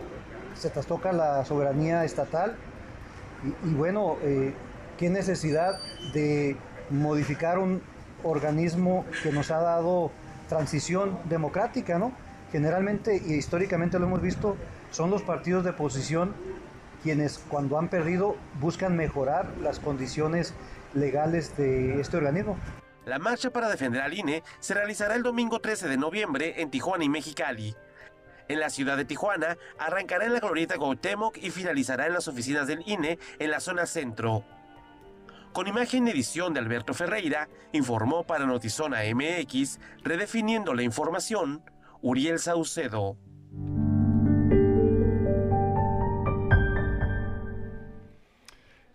se 0.56 0.70
trastoca 0.70 1.14
la 1.14 1.46
soberanía 1.46 2.04
estatal 2.04 2.56
y, 3.44 3.70
y 3.70 3.74
bueno, 3.74 4.18
eh, 4.24 4.54
qué 4.98 5.10
necesidad 5.10 5.76
de 6.14 6.58
modificar 6.90 7.60
un 7.60 7.82
organismo 8.24 9.06
que 9.24 9.32
nos 9.32 9.52
ha 9.52 9.60
dado 9.60 10.12
transición 10.50 11.18
democrática, 11.26 11.98
¿no? 11.98 12.12
Generalmente 12.52 13.22
y 13.26 13.34
históricamente 13.34 14.00
lo 14.00 14.06
hemos 14.06 14.22
visto, 14.22 14.56
son 14.92 15.10
los 15.10 15.22
partidos 15.22 15.64
de 15.64 15.72
oposición 15.72 16.34
quienes 17.04 17.38
cuando 17.38 17.78
han 17.78 17.90
perdido 17.90 18.36
buscan 18.60 18.96
mejorar 18.96 19.48
las 19.62 19.80
condiciones 19.80 20.54
legales 20.96 21.56
de 21.58 22.00
este 22.00 22.18
organismo. 22.18 22.58
La 23.06 23.20
marcha 23.20 23.52
para 23.52 23.70
defender 23.70 24.02
al 24.02 24.14
INE 24.14 24.44
se 24.60 24.74
realizará 24.74 25.16
el 25.16 25.22
domingo 25.22 25.60
13 25.60 25.88
de 25.88 25.98
noviembre 25.98 26.62
en 26.62 26.72
Tijuana 26.72 27.04
y 27.04 27.10
Mexicali. 27.10 27.76
En 28.48 28.60
la 28.60 28.70
ciudad 28.70 28.98
de 28.98 29.06
Tijuana 29.06 29.58
arrancará 29.78 30.26
en 30.26 30.34
la 30.34 30.40
glorieta 30.40 30.78
Cuauhtémoc 30.78 31.38
y 31.38 31.52
finalizará 31.52 32.08
en 32.08 32.14
las 32.14 32.28
oficinas 32.28 32.68
del 32.68 32.84
INE 32.88 33.20
en 33.38 33.52
la 33.52 33.60
zona 33.60 33.86
centro. 33.86 34.44
Con 35.54 35.68
imagen 35.68 36.08
y 36.08 36.12
edición 36.12 36.54
de 36.54 36.60
Alberto 36.60 36.94
Ferreira, 36.94 37.48
informó 37.72 38.26
para 38.26 38.46
Notizona 38.46 39.00
MX, 39.14 39.80
redefiniendo 40.04 40.74
la 40.74 40.84
información, 40.84 41.64
Uriel 42.02 42.40
Saucedo. 42.40 43.18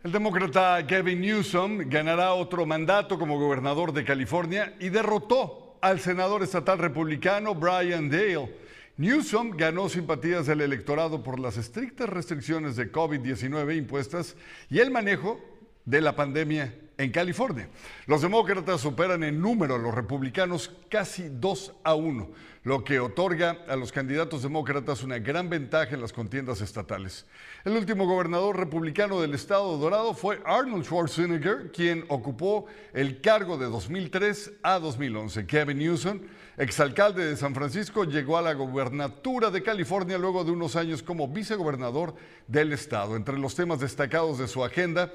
El 0.02 0.12
demócrata 0.12 0.80
Gavin 0.80 1.20
Newsom 1.20 1.80
ganará 1.90 2.32
otro 2.32 2.64
mandato 2.64 3.18
como 3.18 3.38
gobernador 3.38 3.92
de 3.92 4.02
California 4.02 4.74
y 4.80 4.88
derrotó 4.88 5.76
al 5.82 6.00
senador 6.00 6.42
estatal 6.42 6.78
republicano 6.78 7.54
Brian 7.54 8.08
Dale. 8.08 8.48
Newsom 8.96 9.50
ganó 9.50 9.90
simpatías 9.90 10.46
del 10.46 10.62
electorado 10.62 11.22
por 11.22 11.38
las 11.38 11.58
estrictas 11.58 12.08
restricciones 12.08 12.76
de 12.76 12.90
COVID-19 12.90 13.76
impuestas 13.76 14.36
y 14.70 14.78
el 14.78 14.90
manejo 14.90 15.38
de 15.84 16.00
la 16.00 16.16
pandemia 16.16 16.74
en 17.00 17.10
California. 17.10 17.66
Los 18.06 18.20
demócratas 18.20 18.82
superan 18.82 19.24
en 19.24 19.40
número 19.40 19.76
a 19.76 19.78
los 19.78 19.94
republicanos 19.94 20.70
casi 20.90 21.28
2 21.30 21.72
a 21.82 21.94
1, 21.94 22.28
lo 22.64 22.84
que 22.84 23.00
otorga 23.00 23.56
a 23.68 23.76
los 23.76 23.90
candidatos 23.90 24.42
demócratas 24.42 25.02
una 25.02 25.18
gran 25.18 25.48
ventaja 25.48 25.94
en 25.94 26.02
las 26.02 26.12
contiendas 26.12 26.60
estatales. 26.60 27.24
El 27.64 27.72
último 27.72 28.06
gobernador 28.06 28.58
republicano 28.58 29.18
del 29.22 29.32
estado 29.32 29.78
dorado 29.78 30.12
fue 30.12 30.42
Arnold 30.44 30.84
Schwarzenegger, 30.84 31.72
quien 31.72 32.04
ocupó 32.08 32.66
el 32.92 33.22
cargo 33.22 33.56
de 33.56 33.66
2003 33.66 34.52
a 34.62 34.78
2011. 34.78 35.46
Kevin 35.46 35.78
Newsom, 35.78 36.20
exalcalde 36.58 37.24
de 37.24 37.36
San 37.38 37.54
Francisco, 37.54 38.04
llegó 38.04 38.36
a 38.36 38.42
la 38.42 38.52
gobernatura 38.52 39.50
de 39.50 39.62
California 39.62 40.18
luego 40.18 40.44
de 40.44 40.50
unos 40.50 40.76
años 40.76 41.02
como 41.02 41.28
vicegobernador 41.28 42.14
del 42.46 42.74
estado. 42.74 43.16
Entre 43.16 43.38
los 43.38 43.54
temas 43.54 43.80
destacados 43.80 44.38
de 44.38 44.48
su 44.48 44.62
agenda 44.62 45.10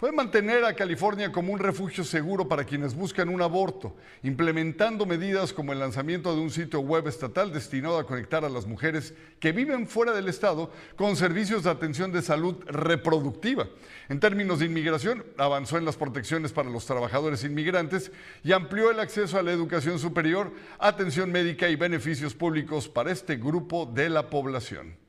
fue 0.00 0.12
mantener 0.12 0.64
a 0.64 0.72
California 0.72 1.30
como 1.30 1.52
un 1.52 1.58
refugio 1.58 2.04
seguro 2.04 2.48
para 2.48 2.64
quienes 2.64 2.94
buscan 2.94 3.28
un 3.28 3.42
aborto, 3.42 3.94
implementando 4.22 5.04
medidas 5.04 5.52
como 5.52 5.74
el 5.74 5.78
lanzamiento 5.78 6.34
de 6.34 6.40
un 6.40 6.50
sitio 6.50 6.80
web 6.80 7.06
estatal 7.06 7.52
destinado 7.52 7.98
a 7.98 8.06
conectar 8.06 8.42
a 8.42 8.48
las 8.48 8.64
mujeres 8.64 9.12
que 9.40 9.52
viven 9.52 9.86
fuera 9.86 10.14
del 10.14 10.28
estado 10.28 10.72
con 10.96 11.16
servicios 11.16 11.64
de 11.64 11.70
atención 11.70 12.12
de 12.12 12.22
salud 12.22 12.56
reproductiva. 12.64 13.68
En 14.08 14.20
términos 14.20 14.60
de 14.60 14.66
inmigración, 14.66 15.22
avanzó 15.36 15.76
en 15.76 15.84
las 15.84 15.98
protecciones 15.98 16.50
para 16.50 16.70
los 16.70 16.86
trabajadores 16.86 17.44
inmigrantes 17.44 18.10
y 18.42 18.52
amplió 18.52 18.90
el 18.90 19.00
acceso 19.00 19.38
a 19.38 19.42
la 19.42 19.52
educación 19.52 19.98
superior, 19.98 20.50
atención 20.78 21.30
médica 21.30 21.68
y 21.68 21.76
beneficios 21.76 22.32
públicos 22.32 22.88
para 22.88 23.12
este 23.12 23.36
grupo 23.36 23.84
de 23.84 24.08
la 24.08 24.30
población. 24.30 24.99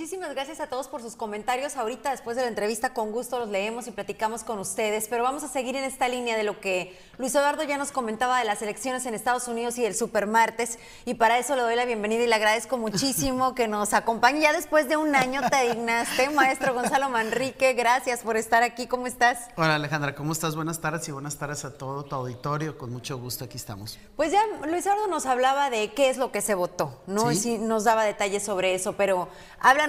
Muchísimas 0.00 0.30
gracias 0.30 0.60
a 0.60 0.66
todos 0.66 0.88
por 0.88 1.02
sus 1.02 1.14
comentarios. 1.14 1.76
Ahorita, 1.76 2.10
después 2.10 2.34
de 2.34 2.40
la 2.40 2.48
entrevista, 2.48 2.94
con 2.94 3.12
gusto 3.12 3.38
los 3.38 3.50
leemos 3.50 3.86
y 3.86 3.90
platicamos 3.90 4.44
con 4.44 4.58
ustedes. 4.58 5.08
Pero 5.08 5.22
vamos 5.22 5.42
a 5.42 5.48
seguir 5.48 5.76
en 5.76 5.84
esta 5.84 6.08
línea 6.08 6.38
de 6.38 6.42
lo 6.42 6.58
que 6.58 6.98
Luis 7.18 7.34
Eduardo 7.34 7.64
ya 7.64 7.76
nos 7.76 7.92
comentaba 7.92 8.38
de 8.38 8.46
las 8.46 8.62
elecciones 8.62 9.04
en 9.04 9.12
Estados 9.12 9.46
Unidos 9.46 9.76
y 9.76 9.84
el 9.84 9.94
supermartes. 9.94 10.78
Y 11.04 11.12
para 11.12 11.38
eso 11.38 11.54
le 11.54 11.60
doy 11.60 11.76
la 11.76 11.84
bienvenida 11.84 12.22
y 12.22 12.28
le 12.28 12.34
agradezco 12.34 12.78
muchísimo 12.78 13.54
que 13.54 13.68
nos 13.68 13.92
acompañe. 13.92 14.40
Ya 14.40 14.54
después 14.54 14.88
de 14.88 14.96
un 14.96 15.14
año 15.14 15.42
te 15.50 15.68
dignaste, 15.68 16.30
maestro 16.30 16.72
Gonzalo 16.72 17.10
Manrique. 17.10 17.74
Gracias 17.74 18.20
por 18.20 18.38
estar 18.38 18.62
aquí. 18.62 18.86
¿Cómo 18.86 19.06
estás? 19.06 19.48
Hola, 19.56 19.74
Alejandra. 19.74 20.14
¿Cómo 20.14 20.32
estás? 20.32 20.56
Buenas 20.56 20.80
tardes 20.80 21.06
y 21.08 21.12
buenas 21.12 21.36
tardes 21.36 21.66
a 21.66 21.76
todo 21.76 22.04
tu 22.04 22.14
auditorio. 22.14 22.78
Con 22.78 22.90
mucho 22.90 23.18
gusto 23.18 23.44
aquí 23.44 23.58
estamos. 23.58 23.98
Pues 24.16 24.32
ya 24.32 24.40
Luis 24.66 24.86
Eduardo 24.86 25.08
nos 25.08 25.26
hablaba 25.26 25.68
de 25.68 25.92
qué 25.92 26.08
es 26.08 26.16
lo 26.16 26.32
que 26.32 26.40
se 26.40 26.54
votó, 26.54 27.02
¿no? 27.06 27.30
Y 27.30 27.36
sí 27.36 27.58
nos 27.58 27.84
daba 27.84 28.04
detalles 28.04 28.42
sobre 28.42 28.74
eso, 28.74 28.94
pero 28.94 29.28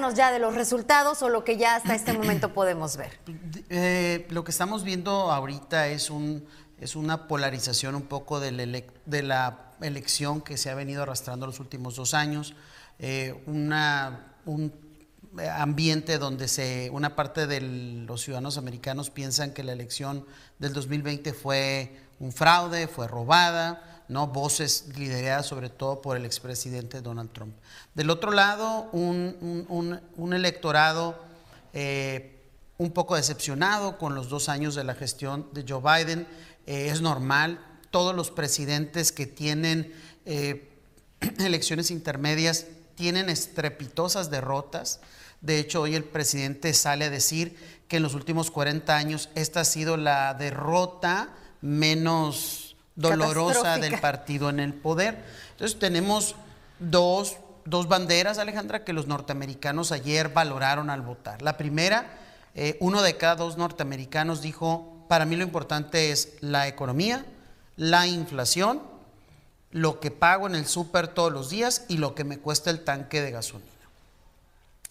ya 0.10 0.32
de 0.32 0.40
los 0.40 0.56
resultados 0.56 1.22
o 1.22 1.30
lo 1.30 1.44
que 1.44 1.58
ya 1.58 1.76
hasta 1.76 1.96
este 1.96 2.14
momento 2.14 2.54
podemos 2.54 2.98
ver. 2.98 3.20
Eh, 3.70 4.28
lo 4.30 4.44
que 4.44 4.52
estamos 4.52 4.84
viendo 4.84 5.32
ahorita 5.32 5.88
es, 5.88 6.10
un, 6.10 6.46
es 6.80 6.96
una 6.96 7.28
polarización 7.28 7.96
un 7.96 8.04
poco 8.04 8.40
de 8.40 8.52
la, 8.52 9.68
elección 9.82 10.42
que 10.42 10.58
se 10.58 10.70
ha 10.70 10.76
venido 10.76 11.02
arrastrando 11.02 11.48
los 11.48 11.60
últimos 11.60 11.96
dos 11.96 12.14
años, 12.14 12.54
eh, 13.00 13.42
una, 13.48 14.36
un 14.46 14.72
ambiente 15.56 16.18
donde 16.18 16.48
se, 16.48 16.90
una 16.92 17.16
parte 17.16 17.48
de 17.48 17.62
los 17.62 18.22
ciudadanos 18.22 18.58
americanos 18.58 19.10
piensan 19.10 19.54
que 19.54 19.64
la 19.64 19.72
elección 19.72 20.26
del 20.60 20.74
2020 20.74 21.34
fue 21.34 21.96
un 22.20 22.32
fraude, 22.32 22.88
fue 22.88 23.08
robada, 23.08 23.91
¿no? 24.12 24.28
voces 24.28 24.86
lideradas 24.98 25.48
sobre 25.48 25.70
todo 25.70 26.02
por 26.02 26.18
el 26.18 26.26
expresidente 26.26 27.02
Donald 27.02 27.32
Trump. 27.32 27.56
Del 27.96 28.10
otro 28.10 28.32
lado, 28.32 28.90
un, 28.92 30.34
electorado 30.34 31.18
eh, 31.74 32.42
un 32.78 32.92
poco 32.92 33.16
decepcionado 33.16 33.98
con 33.98 34.14
los 34.14 34.28
dos 34.28 34.50
años 34.50 34.76
de 34.76 34.84
la 34.84 34.96
gestión 34.96 35.48
de 35.54 35.64
Joe 35.68 35.82
Biden. 35.82 36.28
Eh, 36.68 36.90
es 36.92 37.02
normal, 37.02 37.66
todos 37.90 38.14
los 38.14 38.32
presidentes 38.32 39.14
que 39.14 39.28
tienen 39.28 39.94
eh, 40.26 40.70
elecciones 41.40 41.90
intermedias 41.90 42.66
tienen 42.96 43.30
estrepitosas 43.30 44.30
derrotas. 44.30 45.00
De 45.40 45.58
hecho, 45.58 45.82
hoy 45.82 45.96
el 45.96 46.04
presidente 46.04 46.74
sale 46.74 47.06
a 47.06 47.10
decir 47.10 47.56
que 47.88 47.98
en 47.98 48.04
los 48.04 48.14
últimos 48.14 48.52
40 48.52 48.94
años 48.94 49.30
esta 49.36 49.62
ha 49.62 49.66
sido 49.66 49.96
la 49.96 50.34
derrota 50.34 51.34
menos 51.62 52.71
dolorosa 52.96 53.78
del 53.78 54.00
partido 54.00 54.50
en 54.50 54.60
el 54.60 54.74
poder. 54.74 55.24
Entonces 55.52 55.80
tenemos 55.80 56.36
dos, 56.80 57.38
banderas, 57.88 58.38
Alejandra, 58.38 58.84
que 58.84 58.94
los 58.94 59.08
norteamericanos 59.08 59.92
ayer 59.92 60.30
valoraron 60.30 60.90
al 60.90 61.02
votar. 61.02 61.42
La 61.42 61.58
primera, 61.58 62.18
eh, 62.56 62.78
uno 62.80 63.02
de 63.02 63.18
cada 63.18 63.36
dos 63.36 63.58
norteamericanos 63.58 64.42
dijo, 64.42 65.06
para 65.08 65.26
mí 65.26 65.36
lo 65.36 65.44
importante 65.44 66.12
es 66.12 66.34
la 66.42 66.68
economía, 66.68 67.26
la 67.78 68.08
inflación, 68.08 68.82
lo 69.72 70.00
que 70.00 70.12
pago 70.12 70.48
en 70.48 70.56
el 70.56 70.66
súper 70.66 71.08
todos 71.08 71.32
los 71.32 71.50
días 71.50 71.86
y 71.88 71.98
lo 71.98 72.14
que 72.16 72.24
me 72.24 72.40
cuesta 72.40 72.70
el 72.70 72.84
tanque 72.84 73.22
de 73.22 73.32
gasolina. 73.32 73.70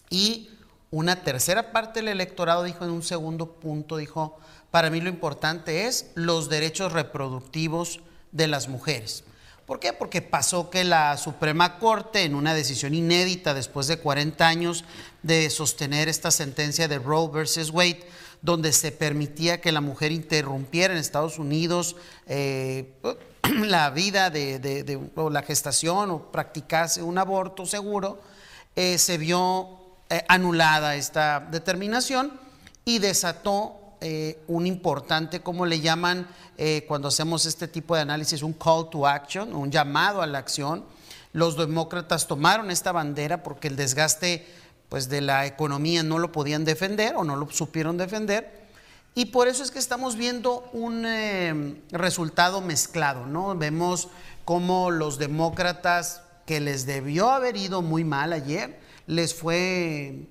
Y 0.09 0.49
una 0.89 1.17
tercera 1.17 1.71
parte 1.71 1.99
del 1.99 2.09
electorado 2.09 2.63
dijo 2.63 2.83
en 2.83 2.91
un 2.91 3.03
segundo 3.03 3.53
punto, 3.53 3.97
dijo, 3.97 4.37
para 4.71 4.89
mí 4.89 5.01
lo 5.01 5.09
importante 5.09 5.85
es 5.85 6.07
los 6.15 6.49
derechos 6.49 6.93
reproductivos 6.93 7.99
de 8.31 8.47
las 8.47 8.69
mujeres. 8.69 9.25
¿Por 9.65 9.79
qué? 9.79 9.93
Porque 9.93 10.21
pasó 10.21 10.69
que 10.69 10.83
la 10.83 11.15
Suprema 11.17 11.77
Corte, 11.77 12.23
en 12.23 12.35
una 12.35 12.53
decisión 12.53 12.93
inédita 12.93 13.53
después 13.53 13.87
de 13.87 13.99
40 13.99 14.47
años 14.47 14.83
de 15.23 15.49
sostener 15.49 16.09
esta 16.09 16.31
sentencia 16.31 16.87
de 16.87 16.99
Roe 16.99 17.29
versus 17.31 17.69
Wade, 17.69 18.05
donde 18.41 18.73
se 18.73 18.91
permitía 18.91 19.61
que 19.61 19.71
la 19.71 19.81
mujer 19.81 20.11
interrumpiera 20.11 20.93
en 20.93 20.99
Estados 20.99 21.37
Unidos 21.37 21.95
eh, 22.27 22.95
la 23.43 23.89
vida 23.91 24.29
de, 24.29 25.09
o 25.15 25.29
la 25.29 25.43
gestación 25.43 26.11
o 26.11 26.31
practicase 26.31 27.03
un 27.03 27.17
aborto 27.17 27.65
seguro, 27.65 28.21
eh, 28.75 28.97
se 28.97 29.17
vio 29.17 29.69
eh, 30.09 30.23
anulada 30.27 30.95
esta 30.95 31.39
determinación 31.39 32.39
y 32.83 32.99
desató 32.99 33.80
eh, 34.01 34.41
un 34.47 34.65
importante, 34.65 35.41
como 35.41 35.67
le 35.67 35.79
llaman 35.79 36.27
eh, 36.57 36.85
cuando 36.87 37.07
hacemos 37.07 37.45
este 37.45 37.67
tipo 37.67 37.95
de 37.95 38.01
análisis, 38.01 38.41
un 38.41 38.53
call 38.53 38.89
to 38.89 39.05
action, 39.05 39.55
un 39.55 39.69
llamado 39.69 40.23
a 40.23 40.27
la 40.27 40.39
acción. 40.39 40.83
Los 41.33 41.55
demócratas 41.55 42.27
tomaron 42.27 42.71
esta 42.71 42.91
bandera 42.91 43.43
porque 43.43 43.67
el 43.67 43.75
desgaste 43.75 44.45
pues, 44.89 45.07
de 45.07 45.21
la 45.21 45.45
economía 45.45 46.01
no 46.01 46.17
lo 46.17 46.31
podían 46.31 46.65
defender 46.65 47.15
o 47.15 47.23
no 47.23 47.35
lo 47.35 47.49
supieron 47.51 47.97
defender. 47.97 48.61
Y 49.13 49.25
por 49.25 49.47
eso 49.47 49.61
es 49.61 49.69
que 49.69 49.77
estamos 49.77 50.15
viendo 50.15 50.67
un 50.73 51.05
eh, 51.05 51.75
resultado 51.91 52.59
mezclado, 52.59 53.27
¿no? 53.27 53.55
Vemos 53.55 54.07
cómo 54.45 54.89
los 54.89 55.19
demócratas, 55.19 56.23
que 56.47 56.59
les 56.59 56.87
debió 56.87 57.29
haber 57.29 57.55
ido 57.55 57.81
muy 57.81 58.03
mal 58.03 58.33
ayer, 58.33 58.79
les 59.05 59.35
fue 59.35 60.27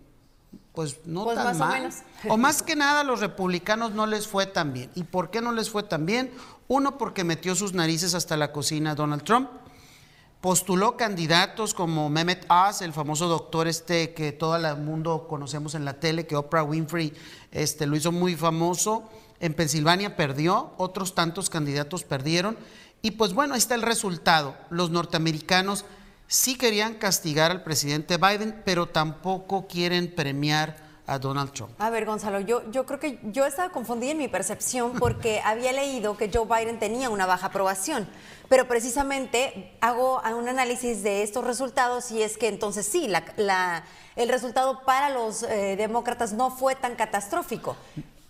pues 0.74 0.98
no 1.04 1.24
pues 1.24 1.37
tan 1.37 1.59
mal. 1.59 1.90
O, 2.28 2.37
más 2.37 2.62
que 2.62 2.76
nada 2.76 3.00
a 3.00 3.04
los 3.04 3.20
republicanos 3.20 3.92
no 3.92 4.06
les 4.06 4.26
fue 4.26 4.46
tan 4.46 4.72
bien. 4.72 4.90
¿Y 4.94 5.04
por 5.04 5.30
qué 5.30 5.40
no 5.40 5.52
les 5.52 5.70
fue 5.70 5.83
tan 5.83 6.06
bien? 6.06 6.33
Uno, 6.68 6.98
porque 6.98 7.24
metió 7.24 7.54
sus 7.54 7.74
narices 7.74 8.14
hasta 8.14 8.37
la 8.37 8.52
cocina 8.52 8.94
Donald 8.94 9.24
Trump. 9.24 9.50
Postuló 10.40 10.96
candidatos 10.96 11.74
como 11.74 12.09
Mehmet 12.09 12.46
Oz, 12.48 12.80
el 12.80 12.94
famoso 12.94 13.28
doctor 13.28 13.68
este 13.68 14.14
que 14.14 14.33
todo 14.33 14.56
el 14.56 14.76
mundo 14.78 15.26
conocemos 15.28 15.74
en 15.74 15.85
la 15.85 16.00
tele, 16.00 16.26
que 16.26 16.35
Oprah 16.35 16.62
Winfrey 16.62 17.12
este, 17.50 17.87
lo 17.87 17.96
hizo 17.96 18.11
muy 18.11 18.37
famoso. 18.37 19.11
En 19.38 19.52
Pensilvania 19.52 20.16
perdió, 20.16 20.72
otros 20.78 21.14
tantos 21.14 21.50
candidatos 21.50 22.04
perdieron. 22.04 22.56
Y 23.02 23.12
pues 23.12 23.35
bueno, 23.35 23.54
ahí 23.54 23.59
está 23.59 23.74
el 23.74 23.83
resultado. 23.83 24.56
Los 24.70 24.90
norteamericanos 24.90 25.85
sí 26.31 26.55
querían 26.57 26.95
castigar 26.95 27.51
al 27.51 27.64
presidente 27.64 28.16
Biden, 28.16 28.62
pero 28.64 28.87
tampoco 28.87 29.66
quieren 29.66 30.14
premiar 30.14 30.77
a 31.05 31.19
Donald 31.19 31.53
Trump. 31.53 31.73
A 31.81 31.90
ver, 31.90 32.07
Gonzalo, 32.07 32.38
yo, 32.38 32.71
yo 32.71 32.87
creo 32.87 33.01
que 33.01 33.19
yo 33.25 33.45
estaba 33.45 33.71
confundida 33.71 34.12
en 34.12 34.19
mi 34.19 34.29
percepción 34.29 34.93
porque 35.01 35.40
había 35.45 35.73
leído 35.73 36.16
que 36.16 36.31
Joe 36.33 36.47
Biden 36.47 36.79
tenía 36.79 37.11
una 37.11 37.27
baja 37.27 37.49
aprobación, 37.49 38.09
pero 38.49 38.69
precisamente 38.69 39.77
hago 39.81 40.23
un 40.38 40.49
análisis 40.49 41.03
de 41.03 41.25
estos 41.25 41.45
resultados 41.45 42.12
y 42.12 42.23
es 42.23 42.38
que 42.38 42.47
entonces 42.47 42.87
sí, 42.87 43.09
la, 43.09 43.85
el 44.14 44.29
resultado 44.29 44.85
para 44.85 45.11
los 45.11 45.43
eh, 45.43 45.75
demócratas 45.77 46.33
no 46.33 46.53
fue 46.53 46.77
tan 46.77 46.95
catastrófico. 46.95 47.77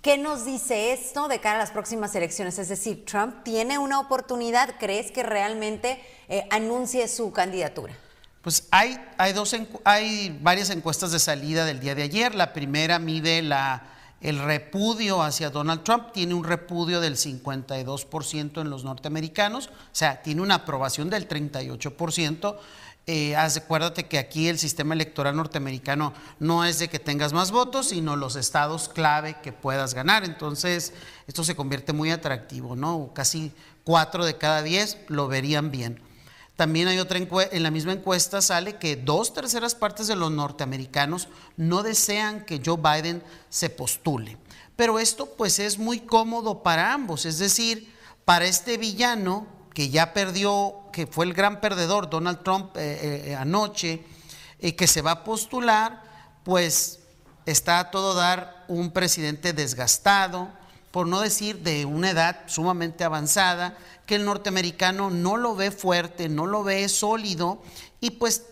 ¿Qué 0.03 0.17
nos 0.17 0.47
dice 0.47 0.95
esto 0.95 1.29
de 1.29 1.41
cara 1.41 1.57
a 1.57 1.59
las 1.59 1.73
próximas 1.73 2.15
elecciones? 2.15 2.59
Es 2.59 2.71
decir, 2.71 3.05
Trump 3.05 3.45
tiene 3.45 3.77
una 3.77 4.01
oportunidad, 4.01 4.77
¿crees 4.79 5.13
que 5.13 5.23
realmente 5.23 6.03
eh, 6.31 6.47
anuncie 6.51 7.07
su 7.07 7.33
candidatura? 7.33 7.93
Pues 8.41 8.67
hay, 8.71 8.99
hay, 9.19 9.35
dos, 9.35 9.55
hay 9.85 10.39
varias 10.41 10.71
encuestas 10.71 11.13
de 11.13 11.19
salida 11.19 11.67
del 11.67 11.81
día 11.81 11.95
de 11.95 12.05
ayer. 12.05 12.35
La 12.35 12.55
primera 12.55 12.99
mide 12.99 13.43
la, 13.43 13.83
el 14.23 14.39
repudio 14.39 15.23
hacia 15.23 15.51
Donald 15.51 15.83
Trump, 15.83 16.13
tiene 16.13 16.33
un 16.33 16.45
repudio 16.45 17.03
del 17.03 17.17
52% 17.17 18.61
en 18.63 18.71
los 18.71 18.85
norteamericanos, 18.85 19.67
o 19.67 19.71
sea, 19.93 20.23
tiene 20.23 20.41
una 20.41 20.57
aprobación 20.57 21.11
del 21.11 21.29
38%. 21.29 22.57
Eh, 23.13 23.35
acuérdate 23.35 24.07
que 24.07 24.19
aquí 24.19 24.47
el 24.47 24.57
sistema 24.57 24.95
electoral 24.95 25.35
norteamericano 25.35 26.13
no 26.39 26.65
es 26.65 26.79
de 26.79 26.87
que 26.87 27.01
tengas 27.01 27.33
más 27.33 27.51
votos, 27.51 27.89
sino 27.89 28.15
los 28.15 28.37
estados 28.37 28.89
clave 28.89 29.39
que 29.43 29.51
puedas 29.51 29.95
ganar. 29.95 30.23
Entonces, 30.23 30.93
esto 31.27 31.43
se 31.43 31.57
convierte 31.57 31.93
muy 31.93 32.13
atractivo, 32.13 32.77
¿no? 32.77 33.11
Casi 33.13 33.53
cuatro 33.83 34.25
de 34.25 34.37
cada 34.37 34.63
diez 34.63 34.97
lo 35.09 35.27
verían 35.27 35.73
bien. 35.73 36.01
También 36.55 36.87
hay 36.87 37.01
otra 37.01 37.19
encuesta, 37.19 37.57
en 37.57 37.65
la 37.65 37.73
misma 37.73 37.95
encuesta 37.95 38.41
sale 38.41 38.77
que 38.77 38.95
dos 38.95 39.35
terceras 39.35 39.75
partes 39.75 40.07
de 40.07 40.15
los 40.15 40.31
norteamericanos 40.31 41.27
no 41.57 41.83
desean 41.83 42.45
que 42.45 42.63
Joe 42.65 42.77
Biden 42.77 43.25
se 43.49 43.71
postule. 43.71 44.39
Pero 44.77 45.01
esto 45.01 45.35
pues 45.37 45.59
es 45.59 45.81
muy 45.81 45.99
cómodo 45.99 46.63
para 46.63 46.93
ambos, 46.93 47.27
es 47.27 47.41
decir, 47.41 47.93
para 48.25 48.45
este 48.45 48.79
villano 48.79 49.60
que 49.81 49.89
ya 49.89 50.13
perdió, 50.13 50.75
que 50.93 51.07
fue 51.07 51.25
el 51.25 51.33
gran 51.33 51.59
perdedor, 51.59 52.11
Donald 52.11 52.43
Trump, 52.43 52.77
eh, 52.77 53.31
eh, 53.31 53.35
anoche, 53.35 54.05
y 54.61 54.73
que 54.73 54.87
se 54.87 55.01
va 55.01 55.13
a 55.13 55.25
postular, 55.25 56.03
pues 56.45 56.99
está 57.47 57.79
a 57.79 57.91
todo 57.91 58.13
dar 58.13 58.67
un 58.69 58.91
presidente 58.91 59.55
desgastado, 59.55 60.51
por 60.91 61.07
no 61.07 61.21
decir 61.21 61.61
de 61.61 61.87
una 61.87 62.11
edad 62.11 62.41
sumamente 62.45 63.05
avanzada, 63.05 63.75
que 64.05 64.17
el 64.17 64.27
norteamericano 64.27 65.09
no 65.09 65.39
lo 65.39 65.57
ve 65.57 65.71
fuerte, 65.71 66.29
no 66.29 66.45
lo 66.45 66.63
ve 66.63 66.87
sólido, 66.91 67.63
y 68.03 68.11
pues 68.11 68.43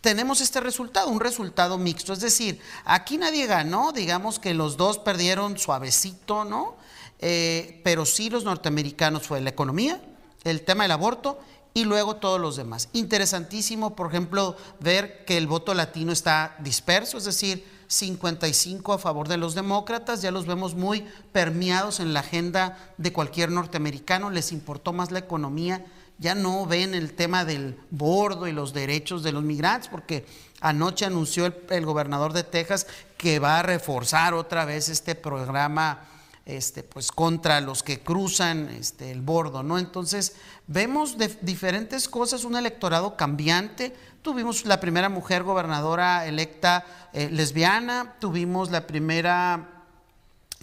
tenemos 0.00 0.40
este 0.40 0.58
resultado, 0.58 1.10
un 1.10 1.20
resultado 1.20 1.78
mixto. 1.78 2.12
Es 2.12 2.18
decir, 2.18 2.58
aquí 2.84 3.18
nadie 3.18 3.46
ganó, 3.46 3.92
digamos 3.92 4.40
que 4.40 4.52
los 4.52 4.76
dos 4.76 4.98
perdieron 4.98 5.58
suavecito, 5.58 6.44
¿no? 6.44 6.74
Eh, 7.20 7.80
pero 7.84 8.04
sí 8.04 8.30
los 8.30 8.42
norteamericanos 8.42 9.28
fue 9.28 9.40
la 9.40 9.50
economía, 9.50 10.02
el 10.44 10.62
tema 10.62 10.84
del 10.84 10.92
aborto 10.92 11.38
y 11.74 11.84
luego 11.84 12.16
todos 12.16 12.40
los 12.40 12.56
demás. 12.56 12.88
Interesantísimo, 12.92 13.96
por 13.96 14.08
ejemplo, 14.08 14.56
ver 14.80 15.24
que 15.24 15.38
el 15.38 15.46
voto 15.46 15.74
latino 15.74 16.12
está 16.12 16.56
disperso, 16.60 17.18
es 17.18 17.24
decir, 17.24 17.66
55 17.88 18.94
a 18.94 18.98
favor 18.98 19.28
de 19.28 19.36
los 19.36 19.54
demócratas, 19.54 20.22
ya 20.22 20.30
los 20.30 20.46
vemos 20.46 20.74
muy 20.74 21.06
permeados 21.32 22.00
en 22.00 22.14
la 22.14 22.20
agenda 22.20 22.94
de 22.96 23.12
cualquier 23.12 23.50
norteamericano, 23.50 24.30
les 24.30 24.52
importó 24.52 24.92
más 24.92 25.10
la 25.10 25.18
economía, 25.18 25.84
ya 26.18 26.34
no 26.34 26.66
ven 26.66 26.94
el 26.94 27.14
tema 27.14 27.44
del 27.44 27.78
bordo 27.90 28.46
y 28.46 28.52
los 28.52 28.72
derechos 28.72 29.22
de 29.22 29.32
los 29.32 29.42
migrantes, 29.42 29.88
porque 29.88 30.24
anoche 30.60 31.04
anunció 31.04 31.46
el, 31.46 31.54
el 31.70 31.84
gobernador 31.84 32.32
de 32.32 32.44
Texas 32.44 32.86
que 33.18 33.38
va 33.38 33.58
a 33.58 33.62
reforzar 33.62 34.32
otra 34.32 34.64
vez 34.64 34.88
este 34.88 35.14
programa 35.14 36.08
este, 36.44 36.82
pues 36.82 37.12
contra 37.12 37.60
los 37.60 37.82
que 37.82 38.00
cruzan 38.00 38.68
este, 38.68 39.10
el 39.12 39.20
bordo, 39.20 39.62
¿no? 39.62 39.78
Entonces, 39.78 40.34
vemos 40.66 41.16
de 41.16 41.28
diferentes 41.40 42.08
cosas, 42.08 42.44
un 42.44 42.56
electorado 42.56 43.16
cambiante. 43.16 43.94
Tuvimos 44.22 44.64
la 44.64 44.80
primera 44.80 45.08
mujer 45.08 45.44
gobernadora 45.44 46.26
electa 46.26 46.84
eh, 47.12 47.28
lesbiana, 47.30 48.16
tuvimos 48.18 48.70
la 48.70 48.86
primera 48.86 49.84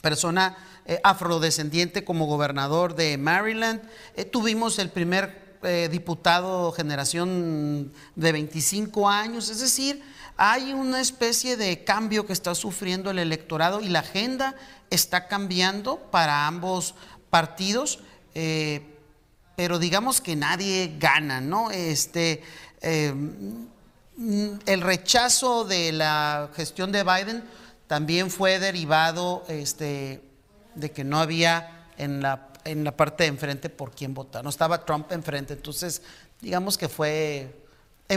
persona 0.01 0.57
eh, 0.85 0.99
afrodescendiente 1.03 2.03
como 2.03 2.25
gobernador 2.25 2.95
de 2.95 3.17
Maryland, 3.17 3.81
eh, 4.15 4.25
tuvimos 4.25 4.79
el 4.79 4.89
primer 4.89 5.49
diputado 5.91 6.71
generación 6.71 7.91
de 8.15 8.31
25 8.31 9.09
años, 9.09 9.49
es 9.49 9.59
decir, 9.59 10.01
hay 10.41 10.71
una 10.71 11.01
especie 11.01 11.57
de 11.57 11.83
cambio 11.83 12.25
que 12.25 12.31
está 12.31 12.55
sufriendo 12.55 13.11
el 13.11 13.19
electorado 13.19 13.81
y 13.81 13.89
la 13.89 13.99
agenda 13.99 14.55
está 14.89 15.27
cambiando 15.27 15.97
para 16.11 16.47
ambos 16.47 16.95
partidos, 17.29 17.99
eh, 18.35 18.81
pero 19.57 19.79
digamos 19.79 20.21
que 20.21 20.37
nadie 20.37 20.95
gana, 20.97 21.41
¿no? 21.41 21.71
Este, 21.71 22.41
eh, 22.81 23.13
el 24.65 24.81
rechazo 24.81 25.65
de 25.65 25.91
la 25.91 26.49
gestión 26.55 26.93
de 26.93 27.03
Biden 27.03 27.43
también 27.87 28.31
fue 28.31 28.59
derivado 28.59 29.43
este, 29.49 30.23
de 30.75 30.91
que 30.91 31.03
no 31.03 31.19
había 31.19 31.89
en 31.97 32.21
la, 32.21 32.47
en 32.63 32.85
la 32.85 32.95
parte 32.95 33.23
de 33.23 33.29
enfrente 33.29 33.69
por 33.69 33.91
quién 33.91 34.13
votar, 34.13 34.41
no 34.41 34.49
estaba 34.49 34.85
Trump 34.85 35.11
enfrente, 35.11 35.51
entonces 35.51 36.01
digamos 36.39 36.77
que 36.77 36.87
fue 36.87 37.58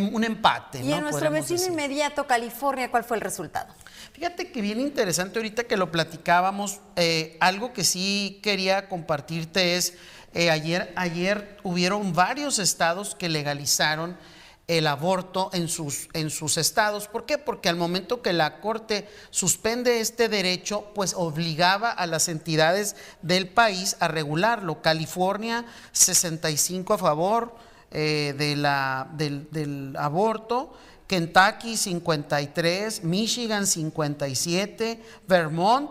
un 0.00 0.24
empate. 0.24 0.82
Y 0.82 0.92
en 0.92 1.02
nuestro 1.02 1.30
vecino 1.30 1.66
inmediato, 1.66 2.26
California, 2.26 2.90
¿cuál 2.90 3.04
fue 3.04 3.16
el 3.16 3.20
resultado? 3.20 3.74
Fíjate 4.12 4.50
que 4.50 4.62
bien 4.62 4.80
interesante 4.80 5.38
ahorita 5.38 5.64
que 5.64 5.76
lo 5.76 5.90
platicábamos, 5.90 6.80
eh, 6.96 7.36
algo 7.40 7.72
que 7.72 7.84
sí 7.84 8.40
quería 8.42 8.88
compartirte 8.88 9.76
es, 9.76 9.94
eh, 10.34 10.50
ayer, 10.50 10.92
ayer 10.96 11.58
hubieron 11.62 12.14
varios 12.14 12.58
estados 12.58 13.14
que 13.14 13.28
legalizaron 13.28 14.16
el 14.68 14.86
aborto 14.86 15.50
en 15.52 15.68
sus, 15.68 16.08
en 16.14 16.30
sus 16.30 16.56
estados. 16.56 17.08
¿Por 17.08 17.26
qué? 17.26 17.36
Porque 17.36 17.68
al 17.68 17.76
momento 17.76 18.22
que 18.22 18.32
la 18.32 18.60
Corte 18.60 19.08
suspende 19.30 20.00
este 20.00 20.28
derecho, 20.28 20.92
pues 20.94 21.14
obligaba 21.14 21.90
a 21.90 22.06
las 22.06 22.28
entidades 22.28 22.96
del 23.20 23.48
país 23.48 23.96
a 24.00 24.08
regularlo. 24.08 24.80
California, 24.80 25.66
65 25.92 26.94
a 26.94 26.98
favor 26.98 27.71
eh, 27.92 28.34
de 28.36 28.56
la, 28.56 29.08
del, 29.12 29.94
aborto. 29.98 30.72
Kentucky 31.06 31.76
53, 31.76 33.04
Michigan 33.04 33.66
57, 33.66 35.02
Vermont 35.28 35.90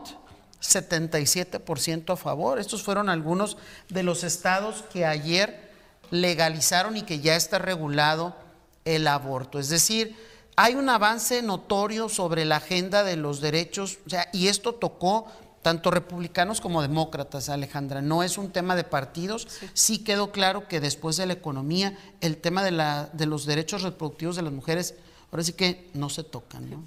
77% 0.62 2.14
a 2.14 2.16
favor. 2.16 2.60
Estos 2.60 2.82
fueron 2.82 3.08
algunos 3.10 3.58
de 3.90 4.02
los 4.02 4.24
estados 4.24 4.84
que 4.92 5.06
ayer 5.06 5.72
legalizaron 6.10 6.98
y 6.98 7.04
que 7.04 7.20
ya 7.20 7.36
está 7.36 7.60
regulado 7.60 8.36
el 8.84 9.08
aborto. 9.08 9.60
Es 9.60 9.70
decir, 9.70 10.16
hay 10.56 10.76
un 10.76 10.90
avance 10.90 11.42
notorio 11.42 12.10
sobre 12.10 12.46
la 12.46 12.58
agenda 12.58 13.04
de 13.04 13.16
los 13.16 13.42
derechos, 13.42 14.00
o 14.06 14.10
sea, 14.10 14.28
y 14.34 14.48
esto 14.48 14.74
tocó 14.74 15.28
tanto 15.62 15.92
republicanos 15.92 16.62
como 16.62 16.82
demócratas, 16.82 17.50
Alejandra. 17.50 18.02
No 18.02 18.24
es 18.24 18.38
un 18.38 18.52
tema 18.52 18.76
de 18.76 18.84
partidos. 18.84 19.48
Sí, 19.74 20.00
quedó 20.00 20.32
claro 20.32 20.68
que 20.68 20.80
después 20.80 21.18
de 21.18 21.26
la 21.26 21.34
economía, 21.34 21.98
el 22.22 22.38
tema 22.38 22.64
de, 22.64 22.72
la, 22.72 23.10
de 23.14 23.26
los 23.26 23.46
derechos 23.46 23.84
reproductivos 23.84 24.36
de 24.36 24.42
las 24.42 24.54
mujeres 24.54 24.96
ahora 25.32 25.44
sí 25.44 25.54
que 25.54 25.90
no 25.94 26.10
se 26.10 26.24
tocan, 26.24 26.70
¿no? 26.70 26.84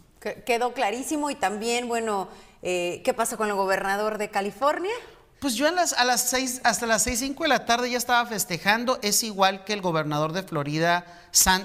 Quedó 0.46 0.72
clarísimo 0.72 1.30
y 1.30 1.34
también, 1.34 1.86
bueno, 1.86 2.28
eh, 2.62 3.02
¿qué 3.04 3.12
pasa 3.12 3.36
con 3.36 3.48
el 3.48 3.54
gobernador 3.54 4.16
de 4.16 4.30
California? 4.30 4.92
Pues 5.38 5.54
yo 5.54 5.68
a 5.68 5.70
las, 5.70 5.92
a 5.92 6.04
las 6.06 6.30
seis, 6.30 6.62
hasta 6.64 6.86
las 6.86 7.02
seis, 7.02 7.18
cinco 7.18 7.42
de 7.42 7.50
la 7.50 7.66
tarde 7.66 7.90
ya 7.90 7.98
estaba 7.98 8.24
festejando. 8.24 8.98
Es 9.02 9.22
igual 9.22 9.64
que 9.64 9.74
el 9.74 9.82
gobernador 9.82 10.32
de 10.32 10.42
Florida, 10.42 11.04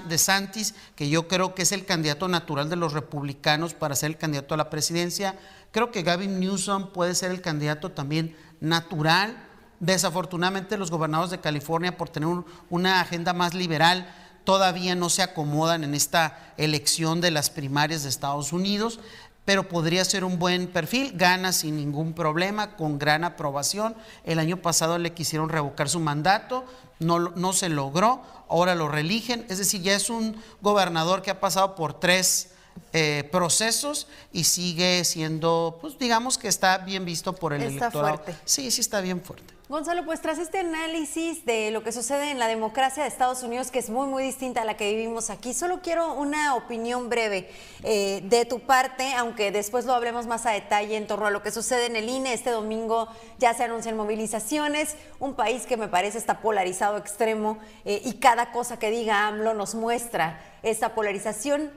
de 0.06 0.18
Santis, 0.18 0.74
que 0.94 1.08
yo 1.08 1.28
creo 1.28 1.54
que 1.54 1.62
es 1.62 1.72
el 1.72 1.86
candidato 1.86 2.28
natural 2.28 2.68
de 2.68 2.76
los 2.76 2.92
republicanos 2.92 3.72
para 3.72 3.96
ser 3.96 4.10
el 4.10 4.18
candidato 4.18 4.52
a 4.52 4.58
la 4.58 4.68
presidencia. 4.68 5.34
Creo 5.72 5.92
que 5.92 6.02
Gavin 6.02 6.40
Newsom 6.40 6.92
puede 6.92 7.14
ser 7.14 7.30
el 7.30 7.40
candidato 7.40 7.90
también 7.92 8.36
natural. 8.60 9.36
Desafortunadamente 9.78 10.76
los 10.76 10.90
gobernadores 10.90 11.30
de 11.30 11.40
California, 11.40 11.96
por 11.96 12.08
tener 12.08 12.28
una 12.68 13.00
agenda 13.00 13.32
más 13.32 13.54
liberal, 13.54 14.12
todavía 14.44 14.94
no 14.94 15.08
se 15.08 15.22
acomodan 15.22 15.84
en 15.84 15.94
esta 15.94 16.54
elección 16.56 17.20
de 17.20 17.30
las 17.30 17.50
primarias 17.50 18.02
de 18.02 18.08
Estados 18.08 18.52
Unidos, 18.52 19.00
pero 19.44 19.68
podría 19.68 20.04
ser 20.04 20.24
un 20.24 20.38
buen 20.38 20.66
perfil, 20.66 21.12
gana 21.16 21.52
sin 21.52 21.76
ningún 21.76 22.12
problema, 22.12 22.76
con 22.76 22.98
gran 22.98 23.24
aprobación. 23.24 23.94
El 24.24 24.38
año 24.38 24.58
pasado 24.58 24.98
le 24.98 25.14
quisieron 25.14 25.48
revocar 25.48 25.88
su 25.88 26.00
mandato, 26.00 26.64
no, 26.98 27.18
no 27.18 27.52
se 27.52 27.68
logró, 27.68 28.22
ahora 28.48 28.74
lo 28.74 28.88
religen, 28.88 29.46
es 29.48 29.58
decir, 29.58 29.82
ya 29.82 29.94
es 29.94 30.10
un 30.10 30.36
gobernador 30.60 31.22
que 31.22 31.30
ha 31.30 31.40
pasado 31.40 31.74
por 31.74 31.98
tres 31.98 32.50
eh, 32.92 33.28
procesos 33.30 34.08
y 34.32 34.44
sigue 34.44 35.04
siendo, 35.04 35.78
pues 35.80 35.98
digamos 35.98 36.38
que 36.38 36.48
está 36.48 36.78
bien 36.78 37.04
visto 37.04 37.34
por 37.34 37.52
el 37.52 37.62
está 37.62 37.86
electorado. 37.86 38.16
Fuerte. 38.16 38.40
Sí, 38.44 38.70
sí 38.70 38.80
está 38.80 39.00
bien 39.00 39.22
fuerte. 39.22 39.60
Gonzalo, 39.70 40.04
pues 40.04 40.20
tras 40.20 40.40
este 40.40 40.58
análisis 40.58 41.46
de 41.46 41.70
lo 41.70 41.84
que 41.84 41.92
sucede 41.92 42.32
en 42.32 42.40
la 42.40 42.48
democracia 42.48 43.04
de 43.04 43.08
Estados 43.08 43.44
Unidos, 43.44 43.70
que 43.70 43.78
es 43.78 43.88
muy, 43.88 44.08
muy 44.08 44.24
distinta 44.24 44.62
a 44.62 44.64
la 44.64 44.76
que 44.76 44.90
vivimos 44.90 45.30
aquí, 45.30 45.54
solo 45.54 45.80
quiero 45.80 46.14
una 46.14 46.56
opinión 46.56 47.08
breve 47.08 47.48
eh, 47.84 48.20
de 48.24 48.44
tu 48.46 48.58
parte, 48.58 49.14
aunque 49.14 49.52
después 49.52 49.84
lo 49.84 49.94
hablemos 49.94 50.26
más 50.26 50.44
a 50.44 50.50
detalle 50.50 50.96
en 50.96 51.06
torno 51.06 51.26
a 51.26 51.30
lo 51.30 51.44
que 51.44 51.52
sucede 51.52 51.86
en 51.86 51.94
el 51.94 52.08
INE. 52.08 52.32
Este 52.32 52.50
domingo 52.50 53.06
ya 53.38 53.54
se 53.54 53.62
anuncian 53.62 53.96
movilizaciones, 53.96 54.96
un 55.20 55.34
país 55.34 55.66
que 55.66 55.76
me 55.76 55.86
parece 55.86 56.18
está 56.18 56.40
polarizado 56.40 56.96
extremo 56.96 57.60
eh, 57.84 58.02
y 58.04 58.14
cada 58.14 58.50
cosa 58.50 58.76
que 58.76 58.90
diga 58.90 59.28
AMLO 59.28 59.54
nos 59.54 59.76
muestra 59.76 60.42
esta 60.64 60.96
polarización. 60.96 61.70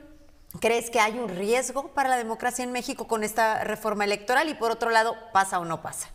¿Crees 0.59 0.89
que 0.89 0.99
hay 0.99 1.17
un 1.17 1.29
riesgo 1.29 1.89
para 1.89 2.09
la 2.09 2.17
democracia 2.17 2.63
en 2.63 2.71
México 2.71 3.07
con 3.07 3.23
esta 3.23 3.63
reforma 3.63 4.05
electoral? 4.05 4.49
Y 4.49 4.53
por 4.53 4.71
otro 4.71 4.91
lado, 4.91 5.15
¿pasa 5.33 5.59
o 5.59 5.65
no 5.65 5.81
pasa? 5.81 6.09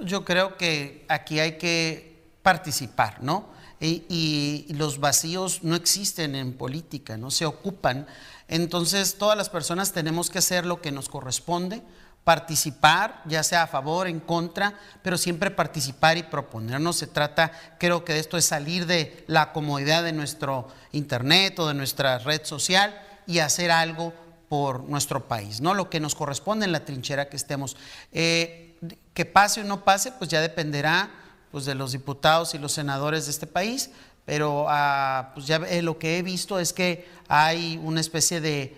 Yo 0.00 0.24
creo 0.24 0.56
que 0.56 1.04
aquí 1.08 1.38
hay 1.38 1.58
que 1.58 2.14
participar, 2.42 3.22
¿no? 3.22 3.54
Y, 3.80 4.66
los 4.70 4.98
vacíos 4.98 5.62
no 5.62 5.76
existen 5.76 6.34
en 6.34 6.54
política, 6.54 7.16
no 7.16 7.30
se 7.30 7.44
ocupan. 7.44 8.06
Entonces, 8.48 9.16
todas 9.18 9.36
las 9.36 9.50
personas 9.50 9.92
tenemos 9.92 10.30
que 10.30 10.38
hacer 10.38 10.64
lo 10.64 10.80
que 10.80 10.90
nos 10.90 11.08
corresponde, 11.08 11.82
participar, 12.24 13.22
ya 13.26 13.42
sea 13.42 13.64
a 13.64 13.66
favor, 13.66 14.08
en 14.08 14.20
contra, 14.20 14.74
pero 15.02 15.18
siempre 15.18 15.50
participar 15.50 16.16
y 16.16 16.22
proponer. 16.22 16.80
No 16.80 16.94
se 16.94 17.06
trata, 17.06 17.52
creo 17.78 18.04
que 18.04 18.14
de 18.14 18.20
esto 18.20 18.38
es 18.38 18.46
salir 18.46 18.86
de 18.86 19.24
la 19.26 19.52
comodidad 19.52 20.02
de 20.02 20.12
nuestro 20.12 20.68
internet 20.92 21.58
o 21.58 21.68
de 21.68 21.74
nuestra 21.74 22.18
red 22.18 22.42
social 22.44 22.98
y 23.26 23.38
hacer 23.38 23.70
algo 23.70 24.12
por 24.48 24.84
nuestro 24.84 25.26
país, 25.26 25.60
¿no? 25.60 25.74
Lo 25.74 25.90
que 25.90 26.00
nos 26.00 26.14
corresponde 26.14 26.66
en 26.66 26.72
la 26.72 26.84
trinchera 26.84 27.28
que 27.28 27.36
estemos. 27.36 27.76
Eh, 28.12 28.76
que 29.14 29.24
pase 29.24 29.60
o 29.60 29.64
no 29.64 29.84
pase, 29.84 30.12
pues 30.12 30.30
ya 30.30 30.40
dependerá 30.40 31.10
pues, 31.50 31.64
de 31.64 31.74
los 31.74 31.92
diputados 31.92 32.54
y 32.54 32.58
los 32.58 32.72
senadores 32.72 33.26
de 33.26 33.30
este 33.30 33.46
país, 33.46 33.90
pero 34.24 34.66
ah, 34.68 35.30
pues 35.34 35.46
ya 35.46 35.56
eh, 35.56 35.82
lo 35.82 35.98
que 35.98 36.18
he 36.18 36.22
visto 36.22 36.58
es 36.58 36.72
que 36.72 37.08
hay 37.28 37.80
una 37.82 38.00
especie 38.00 38.40
de 38.40 38.76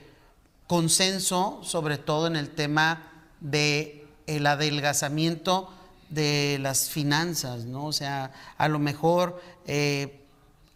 consenso, 0.66 1.60
sobre 1.62 1.98
todo 1.98 2.26
en 2.26 2.36
el 2.36 2.50
tema 2.50 3.10
de 3.40 4.06
el 4.26 4.46
adelgazamiento 4.46 5.70
de 6.10 6.58
las 6.60 6.90
finanzas, 6.90 7.64
¿no? 7.64 7.86
O 7.86 7.92
sea, 7.92 8.32
a 8.58 8.68
lo 8.68 8.78
mejor 8.78 9.40
eh, 9.66 10.25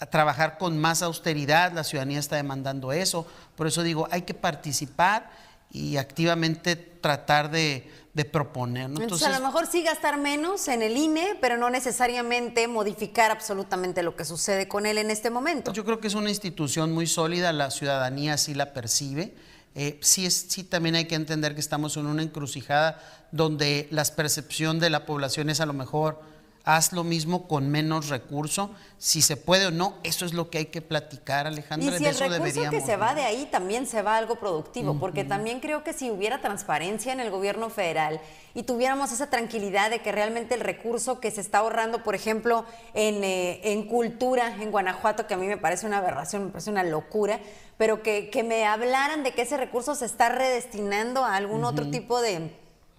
a 0.00 0.06
trabajar 0.06 0.58
con 0.58 0.78
más 0.78 1.02
austeridad, 1.02 1.72
la 1.72 1.84
ciudadanía 1.84 2.18
está 2.18 2.36
demandando 2.36 2.92
eso, 2.92 3.26
por 3.54 3.66
eso 3.66 3.82
digo, 3.82 4.08
hay 4.10 4.22
que 4.22 4.34
participar 4.34 5.30
y 5.70 5.98
activamente 5.98 6.74
tratar 6.74 7.50
de, 7.50 7.88
de 8.12 8.24
proponer. 8.24 8.90
¿no? 8.90 9.02
Entonces, 9.02 9.28
a 9.28 9.38
lo 9.38 9.46
mejor 9.46 9.66
sí 9.66 9.82
gastar 9.82 10.18
menos 10.18 10.66
en 10.68 10.82
el 10.82 10.96
INE, 10.96 11.36
pero 11.40 11.56
no 11.56 11.70
necesariamente 11.70 12.66
modificar 12.66 13.30
absolutamente 13.30 14.02
lo 14.02 14.16
que 14.16 14.24
sucede 14.24 14.66
con 14.66 14.86
él 14.86 14.98
en 14.98 15.10
este 15.10 15.30
momento. 15.30 15.72
Yo 15.72 15.84
creo 15.84 16.00
que 16.00 16.08
es 16.08 16.14
una 16.14 16.30
institución 16.30 16.92
muy 16.92 17.06
sólida, 17.06 17.52
la 17.52 17.70
ciudadanía 17.70 18.36
sí 18.36 18.54
la 18.54 18.72
percibe. 18.72 19.34
Eh, 19.76 19.98
sí, 20.02 20.26
es, 20.26 20.46
sí 20.48 20.64
también 20.64 20.96
hay 20.96 21.04
que 21.04 21.14
entender 21.14 21.54
que 21.54 21.60
estamos 21.60 21.96
en 21.96 22.06
una 22.06 22.22
encrucijada 22.22 23.00
donde 23.30 23.86
la 23.92 24.04
percepción 24.04 24.80
de 24.80 24.90
la 24.90 25.06
población 25.06 25.48
es 25.48 25.60
a 25.60 25.66
lo 25.66 25.72
mejor 25.72 26.20
haz 26.64 26.92
lo 26.92 27.04
mismo 27.04 27.48
con 27.48 27.70
menos 27.70 28.08
recurso, 28.08 28.70
si 28.98 29.22
se 29.22 29.36
puede 29.36 29.66
o 29.66 29.70
no, 29.70 29.94
eso 30.02 30.26
es 30.26 30.34
lo 30.34 30.50
que 30.50 30.58
hay 30.58 30.66
que 30.66 30.82
platicar, 30.82 31.46
Alejandra. 31.46 31.94
Y 31.94 31.98
si 31.98 32.04
el 32.04 32.18
recurso 32.18 32.70
que 32.70 32.80
se 32.80 32.96
va 32.96 33.14
de 33.14 33.22
ahí 33.22 33.48
también 33.50 33.86
se 33.86 34.02
va 34.02 34.14
a 34.14 34.18
algo 34.18 34.36
productivo, 34.36 34.98
porque 34.98 35.24
también 35.24 35.60
creo 35.60 35.82
que 35.82 35.92
si 35.92 36.10
hubiera 36.10 36.40
transparencia 36.40 37.12
en 37.12 37.20
el 37.20 37.30
gobierno 37.30 37.70
federal 37.70 38.20
y 38.54 38.64
tuviéramos 38.64 39.12
esa 39.12 39.30
tranquilidad 39.30 39.90
de 39.90 40.00
que 40.00 40.12
realmente 40.12 40.54
el 40.54 40.60
recurso 40.60 41.18
que 41.18 41.30
se 41.30 41.40
está 41.40 41.58
ahorrando, 41.58 42.02
por 42.02 42.14
ejemplo, 42.14 42.64
en, 42.94 43.24
eh, 43.24 43.60
en 43.72 43.86
cultura 43.86 44.56
en 44.60 44.70
Guanajuato, 44.70 45.26
que 45.26 45.34
a 45.34 45.38
mí 45.38 45.46
me 45.46 45.56
parece 45.56 45.86
una 45.86 45.98
aberración, 45.98 46.46
me 46.46 46.50
parece 46.50 46.70
una 46.70 46.82
locura, 46.82 47.40
pero 47.78 48.02
que, 48.02 48.28
que 48.28 48.42
me 48.42 48.66
hablaran 48.66 49.22
de 49.22 49.32
que 49.32 49.42
ese 49.42 49.56
recurso 49.56 49.94
se 49.94 50.04
está 50.04 50.28
redestinando 50.28 51.24
a 51.24 51.36
algún 51.36 51.64
otro 51.64 51.90
tipo 51.90 52.20
de 52.20 52.50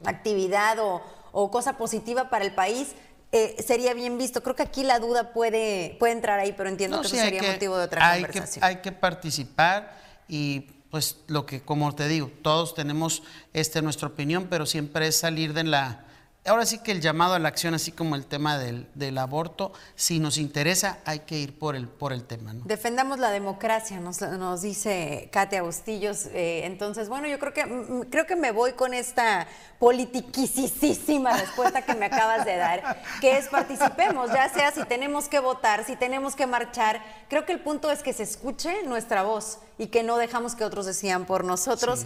actividad 0.04 0.80
o, 0.80 1.02
o 1.32 1.52
cosa 1.52 1.78
positiva 1.78 2.30
para 2.30 2.46
el 2.46 2.54
país, 2.54 2.96
eh, 3.32 3.56
sería 3.66 3.94
bien 3.94 4.18
visto. 4.18 4.44
Creo 4.44 4.56
que 4.56 4.64
aquí 4.64 4.84
la 4.84 5.00
duda 5.00 5.34
puede, 5.34 5.96
puede 6.00 6.14
entrar 6.14 6.40
ahí, 6.40 6.54
pero 6.56 6.70
entiendo 6.70 6.98
No, 6.98 7.04
que 7.04 7.10
sí, 7.10 7.16
eso 7.16 7.26
sería 7.26 7.40
que- 7.42 7.52
motivo 7.54 7.78
de 7.78 7.86
otra 7.86 8.10
hay 8.12 8.22
conversación. 8.22 8.62
Que, 8.62 8.66
hay 8.68 8.76
que 8.78 8.92
participar 8.92 9.98
y 10.28 10.62
pues 10.90 11.18
lo 11.28 11.46
que, 11.46 11.62
como 11.62 11.96
te 11.96 12.08
digo, 12.10 12.30
todos 12.42 12.76
tenemos 12.76 13.24
este, 13.54 13.82
nuestra 13.82 14.08
opinión, 14.10 14.48
pero 14.50 14.66
siempre 14.66 15.08
es 15.08 15.18
salir 15.18 15.54
de 15.54 15.64
la... 15.64 16.06
Ahora 16.44 16.66
sí 16.66 16.80
que 16.80 16.92
el 16.92 17.02
llamado 17.02 17.36
a 17.36 17.40
la 17.40 17.50
acción, 17.50 17.76
así 17.76 17.92
como 17.92 18.16
el 18.16 18.26
tema 18.26 18.58
del, 18.58 18.88
del 18.96 19.20
aborto, 19.20 19.74
si 19.96 20.18
nos 20.18 20.40
interesa, 20.40 20.98
hay 21.06 21.20
que 21.20 21.38
ir 21.38 21.60
por 21.60 21.76
el, 21.76 21.88
por 21.88 22.14
el 22.14 22.24
tema. 22.24 22.52
¿no? 22.54 22.64
Defendamos 22.66 23.20
la 23.20 23.30
democracia, 23.30 24.00
nos, 24.00 24.62
dice 24.64 25.30
Katia 25.32 25.62
Bustillos. 25.62 26.26
Eh, 26.34 26.66
entonces, 26.66 27.10
bueno, 27.10 27.28
yo 27.28 27.38
creo 27.38 27.54
que 27.54 28.08
creo 28.10 28.26
que 28.26 28.36
me 28.36 28.50
voy 28.50 28.74
con 28.74 28.96
esta 28.96 29.48
politiquisísima 29.78 31.38
respuesta 31.38 31.84
que 31.84 31.94
me 31.94 32.08
acabas 32.08 32.44
de 32.44 32.56
dar, 32.56 33.04
que 33.22 33.38
es 33.38 33.48
participemos, 33.48 34.32
ya 34.32 34.50
sea 34.50 34.72
si 34.72 34.84
tenemos 34.86 35.28
que 35.28 35.40
votar, 35.40 35.86
si 35.86 35.96
tenemos 35.96 36.36
que 36.36 36.48
marchar. 36.48 37.04
Creo 37.30 37.46
que 37.46 37.54
el 37.54 37.60
punto 37.60 37.92
es 37.92 38.02
que 38.02 38.14
se 38.14 38.24
escuche 38.24 38.82
nuestra 38.88 39.22
voz 39.22 39.60
y 39.82 39.88
que 39.88 40.04
no 40.04 40.18
dejamos 40.18 40.54
que 40.54 40.64
otros 40.64 40.86
decían 40.86 41.26
por 41.26 41.44
nosotros. 41.44 42.06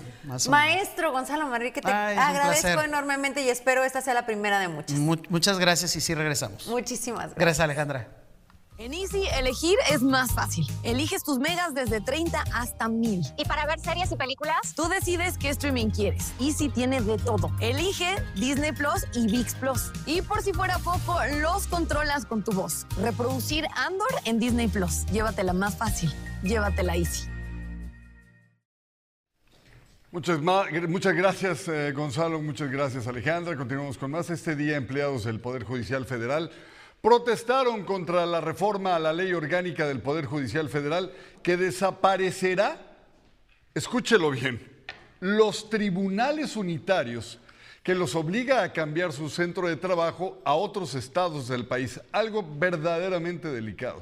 Maestro 0.49 1.11
Gonzalo 1.11 1.45
Manrique, 1.47 1.81
te 1.81 1.91
Ay, 1.91 2.15
agradezco 2.17 2.81
enormemente 2.81 3.41
y 3.41 3.49
espero 3.49 3.83
esta 3.83 4.01
sea 4.01 4.13
la 4.13 4.25
primera 4.25 4.59
de 4.59 4.69
muchas. 4.69 4.97
Mu- 4.97 5.17
muchas 5.29 5.59
gracias 5.59 5.93
y 5.97 6.01
sí 6.01 6.13
regresamos. 6.15 6.67
Muchísimas 6.67 7.19
gracias. 7.35 7.37
Gracias, 7.37 7.59
Alejandra. 7.63 8.07
En 8.77 8.93
Easy, 8.93 9.25
elegir 9.37 9.77
es 9.89 10.01
más 10.01 10.31
fácil. 10.33 10.65
Eliges 10.83 11.23
tus 11.23 11.39
megas 11.39 11.73
desde 11.73 11.99
30 12.01 12.43
hasta 12.53 12.87
1000. 12.89 13.21
¿Y 13.37 13.45
para 13.45 13.65
ver 13.65 13.79
series 13.79 14.11
y 14.11 14.15
películas? 14.17 14.73
Tú 14.75 14.87
decides 14.89 15.37
qué 15.37 15.49
streaming 15.49 15.89
quieres. 15.91 16.33
Easy 16.41 16.67
tiene 16.69 17.01
de 17.01 17.17
todo. 17.17 17.51
Elige 17.61 18.15
Disney 18.35 18.71
Plus 18.73 19.05
y 19.13 19.27
VIX 19.27 19.55
Plus. 19.55 19.91
Y 20.05 20.21
por 20.21 20.41
si 20.41 20.51
fuera 20.53 20.77
poco, 20.79 21.17
los 21.41 21.67
controlas 21.67 22.25
con 22.25 22.43
tu 22.43 22.51
voz. 22.51 22.85
Reproducir 23.01 23.65
Andor 23.75 24.09
en 24.25 24.39
Disney 24.39 24.67
Plus. 24.69 25.05
Llévatela 25.07 25.53
más 25.53 25.75
fácil. 25.77 26.13
Llévatela 26.43 26.97
Easy. 26.97 27.29
Muchas, 30.15 30.39
muchas 30.39 31.13
gracias, 31.13 31.67
eh, 31.67 31.91
Gonzalo. 31.91 32.41
Muchas 32.41 32.71
gracias, 32.71 33.05
Alejandra. 33.05 33.57
Continuamos 33.57 33.97
con 33.97 34.11
más. 34.11 34.29
Este 34.29 34.55
día, 34.55 34.77
empleados 34.77 35.25
del 35.25 35.41
Poder 35.41 35.65
Judicial 35.65 36.05
Federal 36.05 36.51
protestaron 37.01 37.83
contra 37.83 38.25
la 38.25 38.39
reforma 38.39 38.95
a 38.95 38.99
la 38.99 39.11
ley 39.11 39.33
orgánica 39.33 39.85
del 39.85 40.01
Poder 40.01 40.23
Judicial 40.23 40.69
Federal 40.69 41.11
que 41.43 41.57
desaparecerá, 41.57 42.79
escúchelo 43.73 44.31
bien, 44.31 44.65
los 45.19 45.69
tribunales 45.69 46.55
unitarios 46.55 47.37
que 47.83 47.93
los 47.93 48.15
obliga 48.15 48.63
a 48.63 48.71
cambiar 48.71 49.11
su 49.11 49.29
centro 49.29 49.67
de 49.67 49.75
trabajo 49.75 50.41
a 50.45 50.55
otros 50.55 50.95
estados 50.95 51.49
del 51.49 51.67
país. 51.67 51.99
Algo 52.13 52.41
verdaderamente 52.57 53.49
delicado. 53.49 54.01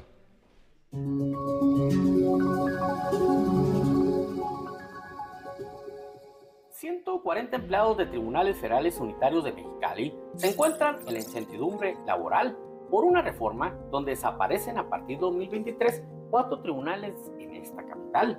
140 6.84 7.56
empleados 7.56 7.96
de 7.96 8.04
tribunales 8.04 8.58
federales 8.58 9.00
unitarios 9.00 9.42
de 9.42 9.52
Mexicali 9.52 10.14
se 10.34 10.50
encuentran 10.50 10.98
en 11.06 11.14
la 11.14 11.18
incertidumbre 11.18 11.96
laboral 12.04 12.58
por 12.90 13.06
una 13.06 13.22
reforma 13.22 13.74
donde 13.90 14.10
desaparecen 14.10 14.76
a 14.76 14.90
partir 14.90 15.16
de 15.16 15.22
2023 15.22 16.04
cuatro 16.30 16.60
tribunales 16.60 17.14
en 17.38 17.54
esta 17.54 17.86
capital. 17.86 18.38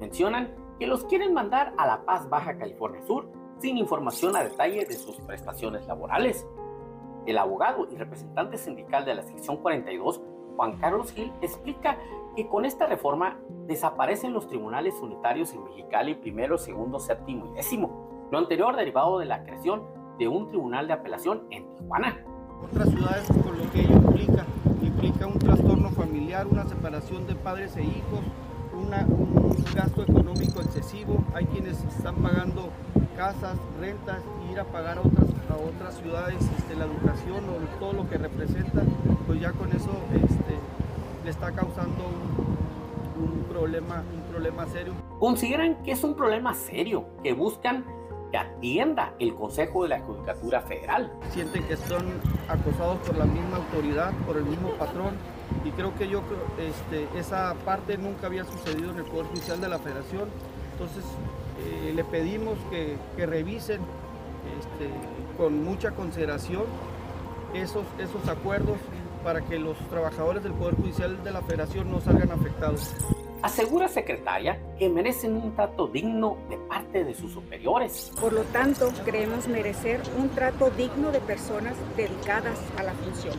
Mencionan 0.00 0.54
que 0.78 0.86
los 0.86 1.04
quieren 1.04 1.34
mandar 1.34 1.74
a 1.76 1.86
La 1.86 2.06
Paz, 2.06 2.26
Baja 2.30 2.56
California 2.56 3.02
Sur, 3.02 3.28
sin 3.58 3.76
información 3.76 4.34
a 4.34 4.42
detalle 4.42 4.86
de 4.86 4.94
sus 4.94 5.16
prestaciones 5.20 5.86
laborales. 5.86 6.48
El 7.26 7.36
abogado 7.36 7.86
y 7.92 7.96
representante 7.96 8.56
sindical 8.56 9.04
de 9.04 9.14
la 9.14 9.24
sección 9.24 9.58
42, 9.58 10.22
Juan 10.56 10.78
Carlos 10.78 11.12
Gil, 11.12 11.32
explica 11.42 11.98
que 12.36 12.48
con 12.48 12.64
esta 12.64 12.86
reforma 12.86 13.38
desaparecen 13.66 14.32
los 14.32 14.48
tribunales 14.48 14.94
unitarios 15.00 15.52
en 15.52 15.64
Mexicali 15.64 16.14
primero, 16.14 16.58
segundo, 16.58 16.98
séptimo 16.98 17.46
y 17.46 17.56
décimo. 17.56 18.26
Lo 18.30 18.38
anterior 18.38 18.76
derivado 18.76 19.18
de 19.18 19.26
la 19.26 19.44
creación 19.44 19.82
de 20.18 20.28
un 20.28 20.48
tribunal 20.48 20.86
de 20.86 20.94
apelación 20.94 21.44
en 21.50 21.68
Tijuana. 21.76 22.24
otras 22.64 22.88
ciudades 22.88 23.28
con 23.28 23.58
lo 23.58 23.70
que 23.70 23.80
ello 23.80 23.94
implica. 23.94 24.44
Implica 24.82 25.26
un 25.26 25.38
trastorno 25.38 25.90
familiar, 25.90 26.46
una 26.46 26.66
separación 26.66 27.26
de 27.26 27.34
padres 27.34 27.76
e 27.76 27.82
hijos, 27.82 28.20
un 28.74 28.90
gasto 29.74 30.02
económico 30.02 30.60
excesivo. 30.60 31.24
Hay 31.34 31.46
quienes 31.46 31.82
están 31.84 32.16
pagando 32.16 32.70
casas, 33.16 33.56
rentas, 33.80 34.22
y 34.46 34.52
ir 34.52 34.60
a 34.60 34.64
pagar 34.64 34.98
a 34.98 35.00
otras, 35.02 35.26
a 35.54 35.56
otras 35.56 35.94
ciudades 35.96 36.36
este, 36.58 36.74
la 36.74 36.84
educación 36.84 37.44
o 37.48 37.78
todo 37.78 37.92
lo 37.92 38.08
que 38.08 38.18
representa, 38.18 38.82
pues 39.26 39.40
ya 39.40 39.52
con 39.52 39.70
eso 39.70 39.90
este, 40.12 40.58
le 41.24 41.30
está 41.30 41.52
causando 41.52 42.04
un, 42.04 43.24
un 43.24 43.44
problema, 43.44 44.02
un 44.12 44.22
problema 44.30 44.66
serio. 44.66 44.94
Consideran 45.18 45.82
que 45.82 45.92
es 45.92 46.02
un 46.02 46.14
problema 46.14 46.54
serio 46.54 47.06
que 47.22 47.32
buscan 47.32 47.84
que 48.30 48.38
atienda 48.38 49.14
el 49.20 49.34
Consejo 49.34 49.84
de 49.84 49.90
la 49.90 50.00
Judicatura 50.00 50.60
Federal. 50.60 51.12
sienten 51.30 51.62
que 51.64 51.76
son 51.76 52.04
acosados 52.48 52.98
por 53.06 53.16
la 53.16 53.26
misma 53.26 53.58
autoridad, 53.58 54.12
por 54.26 54.36
el 54.36 54.44
mismo 54.44 54.70
patrón. 54.70 55.14
Y 55.64 55.70
creo 55.70 55.94
que 55.94 56.08
yo 56.08 56.22
este, 56.58 57.06
esa 57.18 57.54
parte 57.64 57.96
nunca 57.96 58.26
había 58.26 58.44
sucedido 58.44 58.90
en 58.90 58.96
el 58.98 59.04
Poder 59.04 59.26
Judicial 59.26 59.60
de 59.60 59.68
la 59.68 59.78
Federación. 59.78 60.28
Entonces 60.72 61.04
eh, 61.64 61.92
le 61.94 62.02
pedimos 62.02 62.58
que, 62.70 62.96
que 63.16 63.26
revisen 63.26 63.80
este, 64.58 64.90
con 65.36 65.62
mucha 65.64 65.92
consideración 65.92 66.64
esos, 67.54 67.84
esos 67.98 68.28
acuerdos 68.28 68.78
para 69.22 69.40
que 69.40 69.58
los 69.58 69.78
trabajadores 69.88 70.42
del 70.42 70.52
Poder 70.52 70.76
Judicial 70.76 71.22
de 71.24 71.30
la 71.30 71.40
Federación 71.42 71.90
no 71.90 72.00
salgan 72.00 72.30
afectados. 72.30 72.94
Asegura 73.42 73.88
secretaria 73.88 74.58
que 74.78 74.88
merecen 74.88 75.36
un 75.36 75.54
trato 75.54 75.86
digno 75.86 76.38
de 76.48 76.56
parte 76.56 77.04
de 77.04 77.14
sus 77.14 77.32
superiores. 77.32 78.10
Por 78.20 78.32
lo 78.32 78.42
tanto, 78.44 78.90
creemos 79.04 79.48
merecer 79.48 80.00
un 80.18 80.30
trato 80.30 80.70
digno 80.70 81.10
de 81.10 81.20
personas 81.20 81.74
dedicadas 81.96 82.58
a 82.78 82.82
la 82.82 82.92
función. 82.92 83.34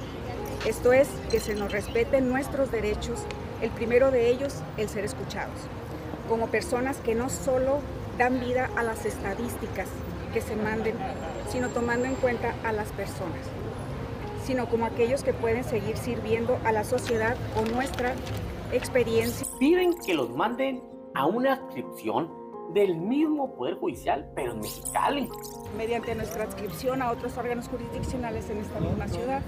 Esto 0.66 0.94
es, 0.94 1.10
que 1.32 1.40
se 1.40 1.56
nos 1.56 1.72
respeten 1.72 2.30
nuestros 2.30 2.72
derechos, 2.72 3.24
el 3.62 3.70
primero 3.72 4.12
de 4.12 4.30
ellos, 4.30 4.62
el 4.78 4.90
ser 4.90 5.06
escuchados, 5.06 5.60
como 6.30 6.48
personas 6.48 6.98
que 6.98 7.16
no 7.16 7.30
solo 7.30 7.80
dan 8.18 8.40
vida 8.40 8.70
a 8.76 8.84
las 8.84 9.06
estadísticas 9.06 9.88
que 10.36 10.42
se 10.42 10.58
manden, 10.58 10.96
sino 11.50 11.70
tomando 11.70 12.06
en 12.06 12.16
cuenta 12.16 12.54
a 12.66 12.74
las 12.74 12.90
personas, 12.90 13.40
sino 14.44 14.68
como 14.68 14.86
aquellos 14.86 15.24
que 15.24 15.32
pueden 15.32 15.64
seguir 15.64 15.96
sirviendo 15.96 16.60
a 16.66 16.74
la 16.74 16.84
sociedad 16.84 17.38
con 17.56 17.72
nuestra 17.72 18.14
experiencia. 18.74 19.48
Piden 19.58 19.94
que 20.06 20.14
los 20.14 20.30
manden 20.32 20.84
a 21.14 21.26
una 21.26 21.54
adscripción 21.54 22.30
del 22.74 22.98
mismo 22.98 23.56
Poder 23.56 23.76
Judicial, 23.76 24.30
pero 24.36 24.54
en 24.54 24.60
Mexicali. 24.60 25.30
mediante 25.78 26.16
nuestra 26.16 26.44
adscripción 26.44 27.02
a 27.02 27.12
otros 27.12 27.38
órganos 27.38 27.68
jurisdiccionales 27.68 28.50
en 28.50 28.60
esta 28.60 28.80
misma 28.80 29.08
ciudad 29.08 29.42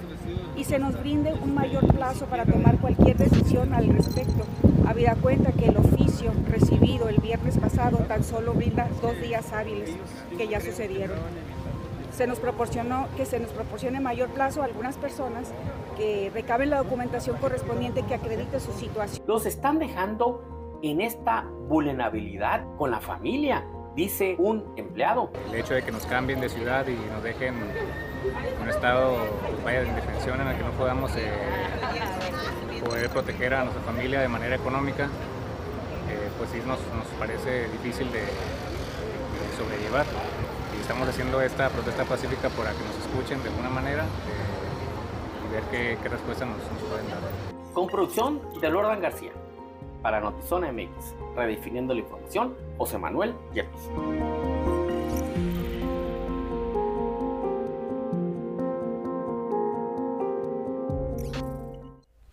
y 0.57 0.63
se 0.65 0.77
nos 0.77 0.99
brinde 0.99 1.33
un 1.33 1.55
mayor 1.55 1.87
plazo 1.87 2.25
para 2.25 2.45
tomar 2.45 2.77
cualquier 2.79 3.17
decisión 3.17 3.73
al 3.73 3.87
respecto, 3.87 4.43
habida 4.85 5.15
cuenta 5.15 5.53
que 5.53 5.67
el 5.67 5.77
oficio 5.77 6.31
recibido 6.49 7.07
el 7.07 7.17
viernes 7.17 7.57
pasado 7.57 7.97
tan 7.99 8.23
solo 8.23 8.53
brinda 8.53 8.89
dos 9.01 9.19
días 9.21 9.53
hábiles 9.53 9.91
que 10.37 10.47
ya 10.47 10.59
sucedieron. 10.59 11.17
se 12.11 12.25
nos 12.25 12.39
proporcionó 12.39 13.07
que 13.15 13.25
se 13.25 13.39
nos 13.39 13.51
proporcione 13.51 13.99
mayor 13.99 14.29
plazo 14.29 14.63
a 14.63 14.65
algunas 14.65 14.97
personas 14.97 15.53
que 15.97 16.31
recaben 16.33 16.71
la 16.71 16.79
documentación 16.79 17.37
correspondiente 17.37 18.01
que 18.03 18.15
acredite 18.15 18.59
su 18.59 18.71
situación. 18.73 19.23
Los 19.27 19.45
están 19.45 19.77
dejando 19.77 20.56
en 20.81 21.01
esta 21.01 21.45
vulnerabilidad 21.67 22.65
con 22.77 22.91
la 22.91 22.99
familia, 22.99 23.65
dice 23.95 24.35
un 24.37 24.73
empleado. 24.77 25.31
El 25.47 25.55
hecho 25.55 25.73
de 25.73 25.83
que 25.83 25.91
nos 25.91 26.05
cambien 26.05 26.39
de 26.39 26.49
ciudad 26.49 26.85
y 26.87 26.95
nos 27.11 27.23
dejen 27.23 27.55
en 27.55 28.61
un 28.61 28.69
estado 28.69 29.17
vaya, 29.63 29.81
de 29.81 29.87
indefensión 29.87 30.39
en 30.41 30.47
el 30.47 30.57
que 30.57 30.63
no 30.63 30.71
podamos 30.71 31.11
eh, 31.15 31.31
poder 32.85 33.09
proteger 33.09 33.53
a 33.53 33.63
nuestra 33.63 33.83
familia 33.83 34.21
de 34.21 34.27
manera 34.27 34.55
económica, 34.55 35.05
eh, 35.05 36.29
pues 36.37 36.49
sí 36.51 36.59
nos, 36.59 36.79
nos 36.95 37.07
parece 37.19 37.69
difícil 37.69 38.11
de, 38.11 38.21
de 38.21 39.57
sobrellevar 39.57 40.05
y 40.77 40.81
estamos 40.81 41.07
haciendo 41.09 41.41
esta 41.41 41.69
protesta 41.69 42.05
pacífica 42.05 42.49
para 42.49 42.71
que 42.71 42.83
nos 42.83 42.97
escuchen 42.97 43.41
de 43.41 43.49
alguna 43.49 43.69
manera 43.69 44.03
eh, 44.03 45.47
y 45.47 45.53
ver 45.53 45.63
qué, 45.71 45.97
qué 46.01 46.09
respuesta 46.09 46.45
nos, 46.45 46.57
nos, 46.57 46.83
pueden 46.83 47.09
dar. 47.09 47.19
Con 47.73 47.87
producción 47.87 48.41
de 48.61 48.69
Lordan 48.69 49.01
García. 49.01 49.31
Para 50.01 50.19
Notizona 50.19 50.71
MX, 50.71 51.15
redefiniendo 51.35 51.93
la 51.93 52.01
información, 52.01 52.55
José 52.77 52.97
Manuel 52.97 53.33
Yepes. 53.53 53.89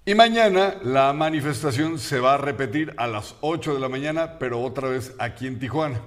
Y 0.06 0.14
mañana 0.14 0.76
la 0.82 1.14
manifestación 1.14 1.98
se 1.98 2.20
va 2.20 2.34
a 2.34 2.36
repetir 2.36 2.92
a 2.98 3.06
las 3.06 3.36
8 3.40 3.72
de 3.72 3.80
la 3.80 3.88
mañana, 3.88 4.38
pero 4.38 4.60
otra 4.60 4.88
vez 4.88 5.14
aquí 5.18 5.46
en 5.46 5.58
Tijuana. 5.58 5.98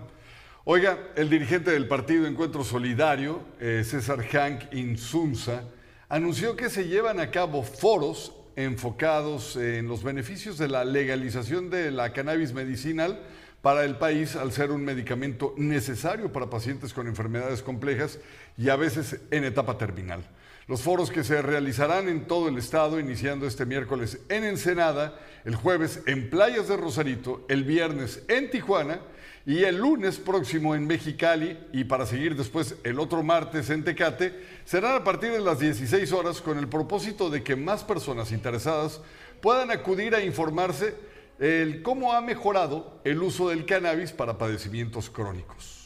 Oiga, 0.66 1.00
el 1.16 1.32
dirigente 1.32 1.72
del 1.72 1.88
partido 1.88 2.28
Encuentro 2.28 2.64
Solidario, 2.64 3.40
eh, 3.60 3.84
César 3.84 4.22
Hank 4.22 4.72
Insunza, 4.74 5.64
anunció 6.10 6.56
que 6.56 6.70
se 6.70 6.88
llevan 6.88 7.20
a 7.20 7.32
cabo 7.32 7.64
foros 7.64 8.34
enfocados 8.58 9.56
en 9.56 9.88
los 9.88 10.04
beneficios 10.04 10.58
de 10.58 10.68
la 10.68 10.84
legalización 10.84 11.70
de 11.70 11.92
la 11.92 12.12
cannabis 12.12 12.54
medicinal 12.54 13.22
para 13.62 13.86
el 13.86 13.98
país 13.98 14.36
al 14.36 14.52
ser 14.52 14.72
un 14.72 14.84
medicamento 14.84 15.54
necesario 15.58 16.34
para 16.34 16.50
pacientes 16.50 16.92
con 16.92 17.08
enfermedades 17.08 17.62
complejas 17.62 18.20
y 18.58 18.70
a 18.70 18.76
veces 18.76 19.20
en 19.30 19.44
etapa 19.44 19.78
terminal. 19.78 20.24
Los 20.68 20.82
foros 20.82 21.12
que 21.12 21.24
se 21.24 21.42
realizarán 21.42 22.10
en 22.10 22.26
todo 22.26 22.50
el 22.50 22.58
estado, 22.58 23.00
iniciando 23.00 23.46
este 23.46 23.66
miércoles 23.66 24.20
en 24.28 24.44
Ensenada, 24.44 25.20
el 25.46 25.56
jueves 25.56 26.02
en 26.08 26.30
Playas 26.30 26.68
de 26.68 26.78
Rosarito, 26.78 27.46
el 27.50 27.64
viernes 27.64 28.24
en 28.28 28.50
Tijuana 28.50 29.00
y 29.48 29.64
el 29.64 29.78
lunes 29.78 30.18
próximo 30.18 30.76
en 30.76 30.86
Mexicali 30.86 31.58
y 31.72 31.86
para 31.86 32.06
seguir 32.06 32.36
después 32.36 32.76
el 32.84 33.00
otro 33.00 33.24
martes 33.24 33.70
en 33.70 33.82
Tecate, 33.82 34.44
serán 34.66 34.96
a 34.96 35.06
partir 35.06 35.32
de 35.32 35.40
las 35.40 35.60
16 35.60 36.12
horas 36.12 36.42
con 36.42 36.60
el 36.60 36.68
propósito 36.68 37.30
de 37.30 37.44
que 37.44 37.56
más 37.56 37.82
personas 37.86 38.34
interesadas 38.34 39.00
puedan 39.40 39.72
acudir 39.72 40.14
a 40.16 40.22
informarse 40.22 40.96
el 41.40 41.82
cómo 41.82 42.12
ha 42.12 42.20
mejorado 42.20 43.00
el 43.06 43.24
uso 43.24 43.48
del 43.48 43.66
cannabis 43.66 44.12
para 44.12 44.38
padecimientos 44.38 45.10
crónicos. 45.10 45.77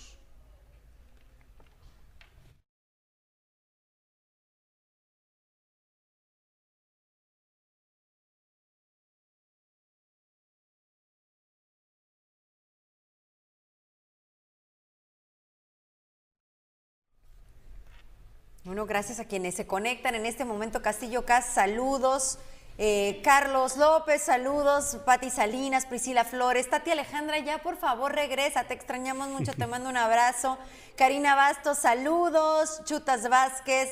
Bueno, 18.63 18.85
gracias 18.85 19.19
a 19.19 19.25
quienes 19.25 19.55
se 19.55 19.65
conectan 19.65 20.13
en 20.13 20.27
este 20.27 20.45
momento. 20.45 20.83
Castillo 20.83 21.25
Cas, 21.25 21.47
saludos. 21.47 22.37
Eh, 22.77 23.19
Carlos 23.23 23.75
López, 23.75 24.21
saludos. 24.21 24.99
Pati 25.03 25.31
Salinas, 25.31 25.87
Priscila 25.87 26.25
Flores. 26.25 26.69
Tati 26.69 26.91
Alejandra, 26.91 27.39
ya 27.39 27.57
por 27.63 27.77
favor 27.77 28.13
regresa. 28.13 28.65
Te 28.65 28.75
extrañamos 28.75 29.29
mucho, 29.29 29.53
te 29.53 29.65
mando 29.67 29.89
un 29.89 29.97
abrazo. 29.97 30.59
Karina 30.95 31.33
Bastos, 31.33 31.79
saludos. 31.79 32.83
Chutas 32.85 33.27
Vázquez, 33.29 33.89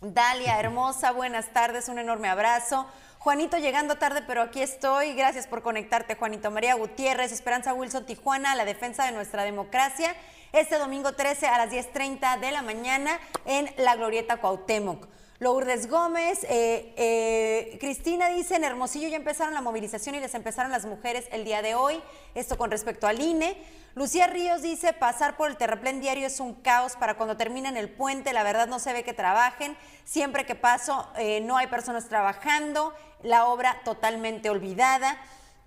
Dalia 0.00 0.58
Hermosa, 0.58 1.12
buenas 1.12 1.52
tardes, 1.52 1.88
un 1.88 2.00
enorme 2.00 2.28
abrazo. 2.28 2.88
Juanito 3.20 3.56
llegando 3.56 3.98
tarde, 3.98 4.22
pero 4.26 4.42
aquí 4.42 4.62
estoy. 4.62 5.12
Gracias 5.14 5.46
por 5.46 5.62
conectarte, 5.62 6.16
Juanito. 6.16 6.50
María 6.50 6.74
Gutiérrez, 6.74 7.30
Esperanza 7.30 7.72
Wilson 7.72 8.04
Tijuana, 8.04 8.56
la 8.56 8.64
defensa 8.64 9.06
de 9.06 9.12
nuestra 9.12 9.44
democracia 9.44 10.12
este 10.52 10.78
domingo 10.78 11.12
13 11.12 11.46
a 11.46 11.58
las 11.58 11.72
10.30 11.72 12.38
de 12.38 12.50
la 12.50 12.62
mañana 12.62 13.18
en 13.46 13.72
la 13.78 13.96
Glorieta 13.96 14.36
Cuauhtémoc. 14.36 15.08
Lourdes 15.38 15.88
Gómez, 15.88 16.44
eh, 16.44 16.94
eh, 16.96 17.78
Cristina 17.80 18.28
dice, 18.28 18.54
en 18.54 18.62
Hermosillo 18.62 19.08
ya 19.08 19.16
empezaron 19.16 19.54
la 19.54 19.60
movilización 19.60 20.14
y 20.14 20.20
les 20.20 20.34
empezaron 20.34 20.70
las 20.70 20.84
mujeres 20.84 21.26
el 21.32 21.44
día 21.44 21.62
de 21.62 21.74
hoy, 21.74 22.00
esto 22.36 22.56
con 22.56 22.70
respecto 22.70 23.08
al 23.08 23.20
INE. 23.20 23.56
Lucía 23.96 24.28
Ríos 24.28 24.62
dice, 24.62 24.92
pasar 24.92 25.36
por 25.36 25.50
el 25.50 25.56
terraplén 25.56 26.00
diario 26.00 26.26
es 26.26 26.38
un 26.38 26.54
caos 26.54 26.96
para 26.96 27.14
cuando 27.16 27.36
terminan 27.36 27.76
el 27.76 27.88
puente, 27.88 28.32
la 28.32 28.44
verdad 28.44 28.68
no 28.68 28.78
se 28.78 28.92
ve 28.92 29.02
que 29.02 29.14
trabajen, 29.14 29.76
siempre 30.04 30.46
que 30.46 30.54
paso 30.54 31.08
eh, 31.16 31.40
no 31.40 31.56
hay 31.56 31.66
personas 31.66 32.08
trabajando, 32.08 32.94
la 33.22 33.46
obra 33.46 33.80
totalmente 33.84 34.48
olvidada. 34.48 35.18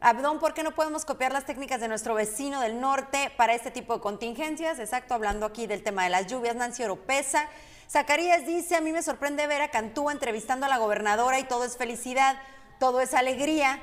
Abdón, 0.02 0.40
¿por 0.40 0.54
qué 0.54 0.62
no 0.62 0.72
podemos 0.72 1.06
copiar 1.06 1.32
las 1.32 1.46
técnicas 1.46 1.80
de 1.80 1.88
nuestro 1.88 2.14
vecino 2.14 2.62
del 2.62 2.80
norte 2.80 3.32
para 3.38 3.54
este 3.54 3.72
tipo 3.72 3.96
de 3.96 4.02
contingencias? 4.02 4.78
Exacto, 4.78 5.14
hablando 5.14 5.46
aquí 5.46 5.68
del 5.68 5.84
tema 5.84 6.04
de 6.04 6.10
las 6.10 6.28
lluvias, 6.28 6.56
Nancy 6.56 6.84
Oropesa. 6.84 7.48
Zacarías 7.90 8.46
dice, 8.46 8.76
a 8.76 8.82
mí 8.82 8.92
me 8.92 9.02
sorprende 9.02 9.48
ver 9.48 9.62
a 9.62 9.70
Cantúa 9.70 10.12
entrevistando 10.12 10.66
a 10.66 10.70
la 10.70 10.78
gobernadora 10.78 11.40
y 11.40 11.44
todo 11.46 11.64
es 11.64 11.78
felicidad, 11.78 12.38
todo 12.80 13.00
es 13.00 13.14
alegría. 13.14 13.82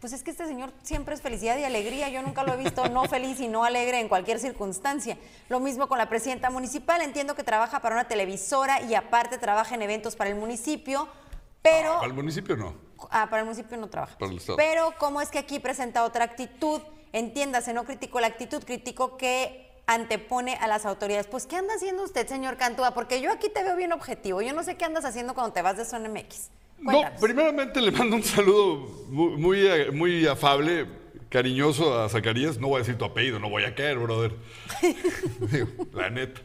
Pues 0.00 0.12
es 0.12 0.22
que 0.22 0.30
este 0.30 0.46
señor 0.46 0.72
siempre 0.82 1.14
es 1.14 1.22
felicidad 1.22 1.56
y 1.58 1.64
alegría. 1.64 2.08
Yo 2.08 2.22
nunca 2.22 2.42
lo 2.42 2.52
he 2.54 2.56
visto 2.56 2.88
no 2.88 3.04
feliz 3.04 3.38
y 3.38 3.46
no 3.46 3.64
alegre 3.64 4.00
en 4.00 4.08
cualquier 4.08 4.40
circunstancia. 4.40 5.16
Lo 5.48 5.60
mismo 5.60 5.86
con 5.86 5.98
la 5.98 6.08
presidenta 6.08 6.50
municipal. 6.50 7.02
Entiendo 7.02 7.34
que 7.34 7.44
trabaja 7.44 7.80
para 7.80 7.94
una 7.94 8.08
televisora 8.08 8.80
y 8.82 8.94
aparte 8.94 9.38
trabaja 9.38 9.74
en 9.74 9.82
eventos 9.82 10.16
para 10.16 10.30
el 10.30 10.36
municipio, 10.36 11.08
pero... 11.62 11.94
Para 11.94 12.06
el 12.06 12.14
municipio 12.14 12.56
no. 12.56 12.74
Ah, 13.10 13.28
para 13.30 13.40
el 13.40 13.46
municipio 13.46 13.76
no 13.76 13.88
trabaja. 13.88 14.16
Para 14.18 14.30
el 14.30 14.38
Estado. 14.38 14.56
Pero 14.56 14.94
¿cómo 14.98 15.20
es 15.20 15.28
que 15.30 15.38
aquí 15.38 15.58
presenta 15.58 16.04
otra 16.04 16.24
actitud? 16.24 16.80
Entiéndase, 17.12 17.72
no 17.74 17.84
critico 17.84 18.20
la 18.20 18.26
actitud, 18.28 18.62
critico 18.64 19.16
que 19.16 19.68
antepone 19.86 20.54
a 20.54 20.66
las 20.68 20.86
autoridades. 20.86 21.26
Pues, 21.26 21.46
¿qué 21.46 21.56
anda 21.56 21.74
haciendo 21.74 22.02
usted, 22.04 22.26
señor 22.26 22.56
Cantúa? 22.56 22.94
Porque 22.94 23.20
yo 23.20 23.30
aquí 23.32 23.48
te 23.48 23.62
veo 23.62 23.76
bien 23.76 23.92
objetivo. 23.92 24.40
Yo 24.40 24.52
no 24.54 24.62
sé 24.62 24.76
qué 24.76 24.84
andas 24.84 25.04
haciendo 25.04 25.34
cuando 25.34 25.52
te 25.52 25.60
vas 25.62 25.76
de 25.76 25.84
Zona 25.84 26.08
MX. 26.08 26.50
No, 26.80 27.00
primeramente 27.20 27.80
le 27.80 27.90
mando 27.92 28.16
un 28.16 28.22
saludo 28.24 28.76
muy, 29.08 29.36
muy, 29.36 29.90
muy 29.92 30.26
afable, 30.26 30.86
cariñoso 31.28 32.00
a 32.00 32.08
Zacarías. 32.08 32.58
No 32.58 32.68
voy 32.68 32.76
a 32.76 32.78
decir 32.80 32.96
tu 32.96 33.04
apellido, 33.04 33.38
no 33.38 33.50
voy 33.50 33.64
a 33.64 33.74
caer, 33.74 33.98
brother. 33.98 34.32
Digo, 35.52 35.68
la 35.92 36.10
neta. 36.10 36.40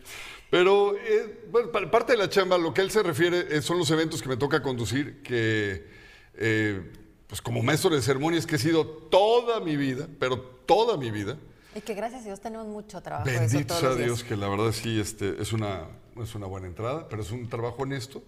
Pero 0.49 0.95
eh, 0.97 1.43
bueno, 1.49 1.72
pa- 1.72 1.89
parte 1.91 2.14
de 2.14 2.20
la 2.20 2.30
chamba, 2.30 2.58
lo 2.58 2.74
que 2.74 2.82
él 2.82 2.91
se 2.91 3.03
refiere 3.03 3.47
eh, 3.49 3.62
son 3.62 3.78
los 3.80 3.89
eventos 3.91 4.22
que 4.22 4.30
me 4.30 4.38
toca 4.38 4.62
conducir, 4.62 5.22
que 5.22 5.86
eh, 6.38 6.92
pues 7.28 7.42
como 7.42 7.62
maestro 7.62 7.90
de 7.90 8.02
ceremonias 8.02 8.46
que 8.46 8.56
he 8.56 8.60
sido 8.60 8.86
toda 8.86 9.60
mi 9.60 9.76
vida, 9.76 10.08
pero 10.20 10.40
toda 10.40 10.98
mi 10.98 11.12
vida, 11.12 11.38
Y 11.76 11.82
que 11.82 11.94
gracias 11.94 12.22
a 12.22 12.26
Dios 12.26 12.40
tenemos 12.42 12.68
mucho 12.68 13.02
trabajo. 13.02 13.30
eso 13.30 13.40
bendito 13.40 13.68
todos 13.68 13.80
sea 13.82 13.90
los 13.90 13.98
días. 13.98 14.08
Dios, 14.10 14.24
que 14.24 14.36
la 14.38 14.48
verdad 14.48 14.72
sí 14.72 15.00
este, 15.00 15.42
es, 15.42 15.52
una, 15.54 15.84
es 16.22 16.34
una 16.36 16.48
buena 16.48 16.68
entrada, 16.68 17.08
pero 17.10 17.22
es 17.22 17.32
un 17.32 17.48
trabajo 17.50 17.84
honesto. 17.84 18.24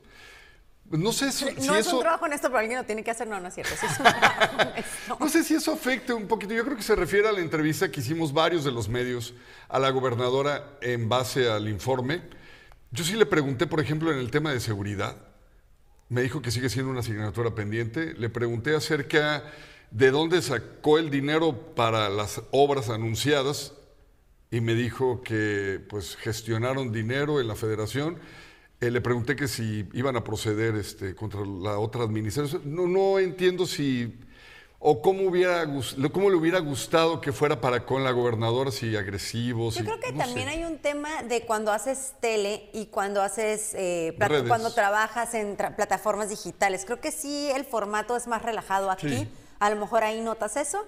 No 0.92 1.12
sé 1.12 1.32
si, 1.32 1.46
No 1.46 1.52
si 1.62 1.70
es 1.70 1.86
eso... 1.88 1.98
un 1.98 2.02
trabajo 2.02 2.26
en 2.26 2.34
esto, 2.34 2.48
pero 2.48 2.60
alguien 2.60 2.80
lo 2.80 2.84
tiene 2.86 3.04
que 3.04 3.12
hacer. 3.12 3.28
No, 3.28 3.40
no 3.40 3.48
es 3.50 3.54
cierto. 3.54 3.74
Sí 3.80 3.86
es 3.86 4.00
un 4.00 4.06
trabajo 4.06 4.56
honesto. 4.72 5.18
No 5.20 5.30
sé 5.30 5.44
si 5.44 5.54
eso 5.54 5.72
afecte 5.72 6.14
un 6.14 6.28
poquito. 6.28 6.54
Yo 6.54 6.66
creo 6.66 6.76
que 6.76 6.82
se 6.84 6.96
refiere 6.96 7.28
a 7.28 7.32
la 7.32 7.42
entrevista 7.42 7.92
que 7.92 8.00
hicimos 8.00 8.34
varios 8.34 8.64
de 8.64 8.72
los 8.72 8.90
medios 8.90 9.36
a 9.68 9.78
la 9.78 9.92
gobernadora 9.92 10.78
en 10.82 11.08
base 11.08 11.48
al 11.50 11.70
informe. 11.70 12.24
Yo 12.92 13.04
sí 13.04 13.14
le 13.14 13.28
pregunté, 13.28 13.68
por 13.68 13.80
ejemplo, 13.80 14.12
en 14.12 14.18
el 14.18 14.32
tema 14.32 14.52
de 14.52 14.60
seguridad. 14.60 15.16
Me 16.10 16.24
dijo 16.24 16.42
que 16.42 16.52
sigue 16.52 16.70
siendo 16.70 16.90
una 16.92 17.02
asignatura 17.02 17.54
pendiente. 17.54 18.14
Le 18.16 18.30
pregunté 18.30 18.76
acerca 18.76 19.44
de 19.92 20.12
dónde 20.12 20.42
sacó 20.42 20.98
el 20.98 21.10
dinero 21.10 21.74
para 21.76 22.10
las 22.10 22.42
obras 22.52 22.90
anunciadas 22.90 23.74
y 24.52 24.62
me 24.62 24.74
dijo 24.74 25.22
que 25.22 25.80
pues 25.88 26.16
gestionaron 26.16 26.92
dinero 26.92 27.40
en 27.40 27.48
la 27.48 27.56
federación. 27.56 28.18
Eh, 28.82 28.90
le 28.90 29.02
pregunté 29.02 29.36
que 29.36 29.48
si 29.48 29.88
iban 29.94 30.16
a 30.16 30.24
proceder 30.24 30.76
este, 30.76 31.14
contra 31.14 31.42
la 31.46 31.78
otra 31.78 32.04
administración. 32.04 32.64
No, 32.66 32.88
no 32.88 33.20
entiendo 33.20 33.68
si 33.68 34.18
o 34.82 35.02
cómo, 35.02 35.24
hubiera, 35.24 35.66
cómo 36.14 36.30
le 36.30 36.38
hubiera 36.38 36.60
gustado 36.60 37.20
que 37.20 37.34
fuera 37.34 37.60
para 37.60 37.86
con 37.86 38.04
la 38.06 38.12
gobernadora, 38.12 38.72
si 38.72 38.96
agresivos. 38.96 39.76
Yo 39.76 39.84
creo 39.84 40.00
que 40.00 40.14
no 40.14 40.20
también 40.24 40.48
sé. 40.48 40.56
hay 40.56 40.64
un 40.64 40.78
tema 40.78 41.22
de 41.24 41.42
cuando 41.42 41.72
haces 41.74 42.14
tele 42.22 42.70
y 42.72 42.86
cuando 42.86 43.22
haces 43.22 43.74
eh, 43.74 44.16
Redes. 44.18 44.48
cuando 44.48 44.74
trabajas 44.74 45.34
en 45.34 45.58
tra- 45.58 45.76
plataformas 45.76 46.30
digitales. 46.30 46.86
Creo 46.86 47.02
que 47.02 47.12
sí 47.12 47.50
el 47.54 47.66
formato 47.66 48.16
es 48.16 48.28
más 48.28 48.42
relajado 48.42 48.90
aquí. 48.90 49.10
Sí. 49.10 49.28
A 49.60 49.70
lo 49.70 49.76
mejor 49.76 50.04
ahí 50.06 50.22
notas 50.22 50.56
eso. 50.56 50.86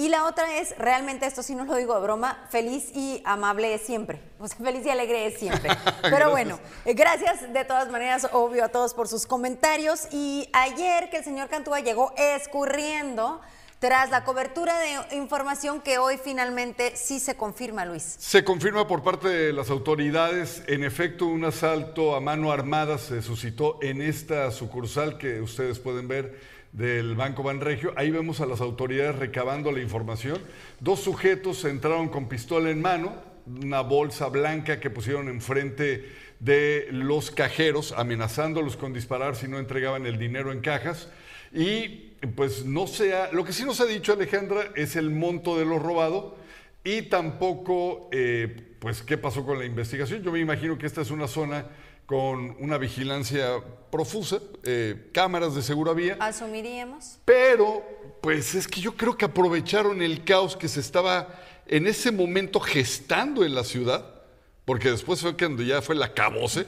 Y 0.00 0.08
la 0.08 0.24
otra 0.24 0.56
es, 0.56 0.74
realmente 0.78 1.26
esto 1.26 1.42
sí 1.42 1.54
no 1.54 1.66
lo 1.66 1.76
digo 1.76 1.94
de 1.94 2.00
broma, 2.00 2.46
feliz 2.48 2.90
y 2.94 3.20
amable 3.26 3.74
es 3.74 3.82
siempre. 3.82 4.18
O 4.38 4.48
sea, 4.48 4.56
feliz 4.64 4.86
y 4.86 4.88
alegre 4.88 5.26
es 5.26 5.38
siempre. 5.38 5.70
Pero 6.02 6.30
bueno, 6.30 6.58
eh, 6.86 6.94
gracias 6.94 7.52
de 7.52 7.66
todas 7.66 7.90
maneras, 7.90 8.26
obvio, 8.32 8.64
a 8.64 8.70
todos 8.70 8.94
por 8.94 9.08
sus 9.08 9.26
comentarios. 9.26 10.08
Y 10.10 10.48
ayer 10.54 11.10
que 11.10 11.18
el 11.18 11.24
señor 11.24 11.50
Cantúa 11.50 11.80
llegó 11.80 12.14
escurriendo 12.16 13.42
tras 13.78 14.08
la 14.08 14.24
cobertura 14.24 14.78
de 14.78 15.16
información 15.16 15.82
que 15.82 15.98
hoy 15.98 16.16
finalmente 16.16 16.96
sí 16.96 17.20
se 17.20 17.36
confirma, 17.36 17.84
Luis. 17.84 18.16
Se 18.18 18.42
confirma 18.42 18.88
por 18.88 19.02
parte 19.02 19.28
de 19.28 19.52
las 19.52 19.68
autoridades, 19.68 20.62
en 20.66 20.82
efecto, 20.82 21.26
un 21.26 21.44
asalto 21.44 22.14
a 22.14 22.20
mano 22.20 22.52
armada 22.52 22.96
se 22.96 23.20
suscitó 23.20 23.78
en 23.82 24.00
esta 24.00 24.50
sucursal 24.50 25.18
que 25.18 25.42
ustedes 25.42 25.78
pueden 25.78 26.08
ver 26.08 26.59
del 26.72 27.14
Banco 27.14 27.42
Banregio. 27.42 27.92
Ahí 27.96 28.10
vemos 28.10 28.40
a 28.40 28.46
las 28.46 28.60
autoridades 28.60 29.16
recabando 29.16 29.72
la 29.72 29.80
información. 29.80 30.38
Dos 30.80 31.00
sujetos 31.00 31.64
entraron 31.64 32.08
con 32.08 32.28
pistola 32.28 32.70
en 32.70 32.80
mano, 32.80 33.14
una 33.46 33.80
bolsa 33.80 34.28
blanca 34.28 34.80
que 34.80 34.90
pusieron 34.90 35.28
enfrente 35.28 36.08
de 36.38 36.88
los 36.90 37.30
cajeros, 37.30 37.92
amenazándolos 37.96 38.76
con 38.76 38.92
disparar 38.92 39.36
si 39.36 39.48
no 39.48 39.58
entregaban 39.58 40.06
el 40.06 40.18
dinero 40.18 40.52
en 40.52 40.60
cajas. 40.60 41.08
Y 41.52 42.12
pues 42.36 42.64
no 42.64 42.86
sea, 42.86 43.30
lo 43.32 43.44
que 43.44 43.52
sí 43.52 43.64
nos 43.64 43.80
ha 43.80 43.86
dicho 43.86 44.12
Alejandra 44.12 44.70
es 44.76 44.96
el 44.96 45.10
monto 45.10 45.58
de 45.58 45.64
lo 45.64 45.78
robado 45.78 46.36
y 46.84 47.02
tampoco, 47.02 48.08
eh, 48.12 48.74
pues, 48.78 49.02
qué 49.02 49.18
pasó 49.18 49.44
con 49.44 49.58
la 49.58 49.66
investigación. 49.66 50.22
Yo 50.22 50.32
me 50.32 50.40
imagino 50.40 50.78
que 50.78 50.86
esta 50.86 51.02
es 51.02 51.10
una 51.10 51.28
zona 51.28 51.66
con 52.10 52.56
una 52.58 52.76
vigilancia 52.76 53.62
profusa, 53.88 54.40
eh, 54.64 55.10
cámaras 55.14 55.54
de 55.54 55.62
seguro 55.62 55.94
vía. 55.94 56.16
Asumiríamos. 56.18 57.20
Pero, 57.24 57.84
pues 58.20 58.56
es 58.56 58.66
que 58.66 58.80
yo 58.80 58.96
creo 58.96 59.16
que 59.16 59.26
aprovecharon 59.26 60.02
el 60.02 60.24
caos 60.24 60.56
que 60.56 60.66
se 60.66 60.80
estaba 60.80 61.40
en 61.68 61.86
ese 61.86 62.10
momento 62.10 62.58
gestando 62.58 63.44
en 63.44 63.54
la 63.54 63.62
ciudad, 63.62 64.22
porque 64.64 64.90
después 64.90 65.20
fue 65.20 65.36
cuando 65.36 65.62
ya 65.62 65.82
fue 65.82 65.94
la 65.94 66.12
cabose, 66.12 66.66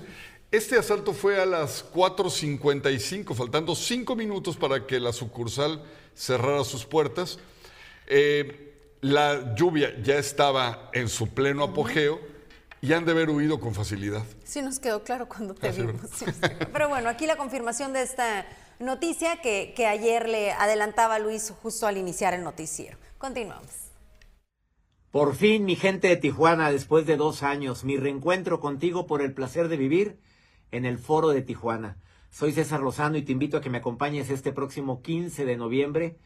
este 0.53 0.79
asalto 0.79 1.13
fue 1.13 1.43
a 1.43 1.45
las 1.45 1.93
4.55, 1.93 3.35
faltando 3.35 3.75
cinco 3.75 4.15
minutos 4.15 4.57
para 4.57 4.87
que 4.87 5.01
la 5.01 5.13
sucursal 5.13 5.83
cerrara 6.15 6.63
sus 6.63 6.85
puertas. 6.85 7.41
Eh, 8.07 8.77
la 9.01 9.57
lluvia 9.57 9.93
ya 10.05 10.19
estaba 10.19 10.89
en 10.93 11.09
su 11.09 11.31
pleno 11.31 11.65
apogeo 11.65 12.32
y 12.83 12.93
han 12.93 13.05
de 13.05 13.13
haber 13.13 13.31
huido 13.31 13.61
con 13.61 13.75
facilidad. 13.75 14.25
Sí, 14.43 14.61
nos 14.61 14.81
quedó 14.81 15.05
claro 15.05 15.29
cuando 15.29 15.55
te 15.55 15.71
vimos. 15.71 16.11
Pero 16.73 16.89
bueno, 16.89 17.09
aquí 17.09 17.27
la 17.27 17.37
confirmación 17.37 17.93
de 17.93 18.03
esta 18.03 18.45
noticia 18.81 19.41
que, 19.41 19.73
que 19.77 19.87
ayer 19.87 20.29
le 20.29 20.51
adelantaba 20.51 21.21
Luis 21.21 21.55
justo 21.63 21.87
al 21.87 21.97
iniciar 21.97 22.35
el 22.35 22.43
noticiero. 22.43 22.99
Continuamos. 23.19 23.71
Por 25.13 25.37
fin, 25.37 25.65
mi 25.65 25.77
gente 25.77 26.09
de 26.09 26.17
Tijuana, 26.17 26.73
después 26.73 27.07
de 27.07 27.17
dos 27.17 27.45
años, 27.45 27.85
mi 27.85 27.97
reencuentro 27.99 28.59
contigo 28.59 29.07
por 29.07 29.23
el 29.23 29.33
placer 29.33 29.69
de 29.69 29.77
vivir 29.77 30.19
en 30.73 30.85
el 30.85 30.99
Foro 30.99 31.29
de 31.29 31.43
Tijuana. 31.43 31.99
Soy 32.31 32.51
César 32.51 32.81
Lozano 32.81 33.17
y 33.17 33.23
te 33.23 33.31
invito 33.31 33.59
a 33.59 33.61
que 33.61 33.71
me 33.71 33.79
acompañes 33.79 34.29
este 34.29 34.53
próximo 34.53 35.03
15 35.03 35.45
de 35.45 35.57
noviembre 35.57 36.17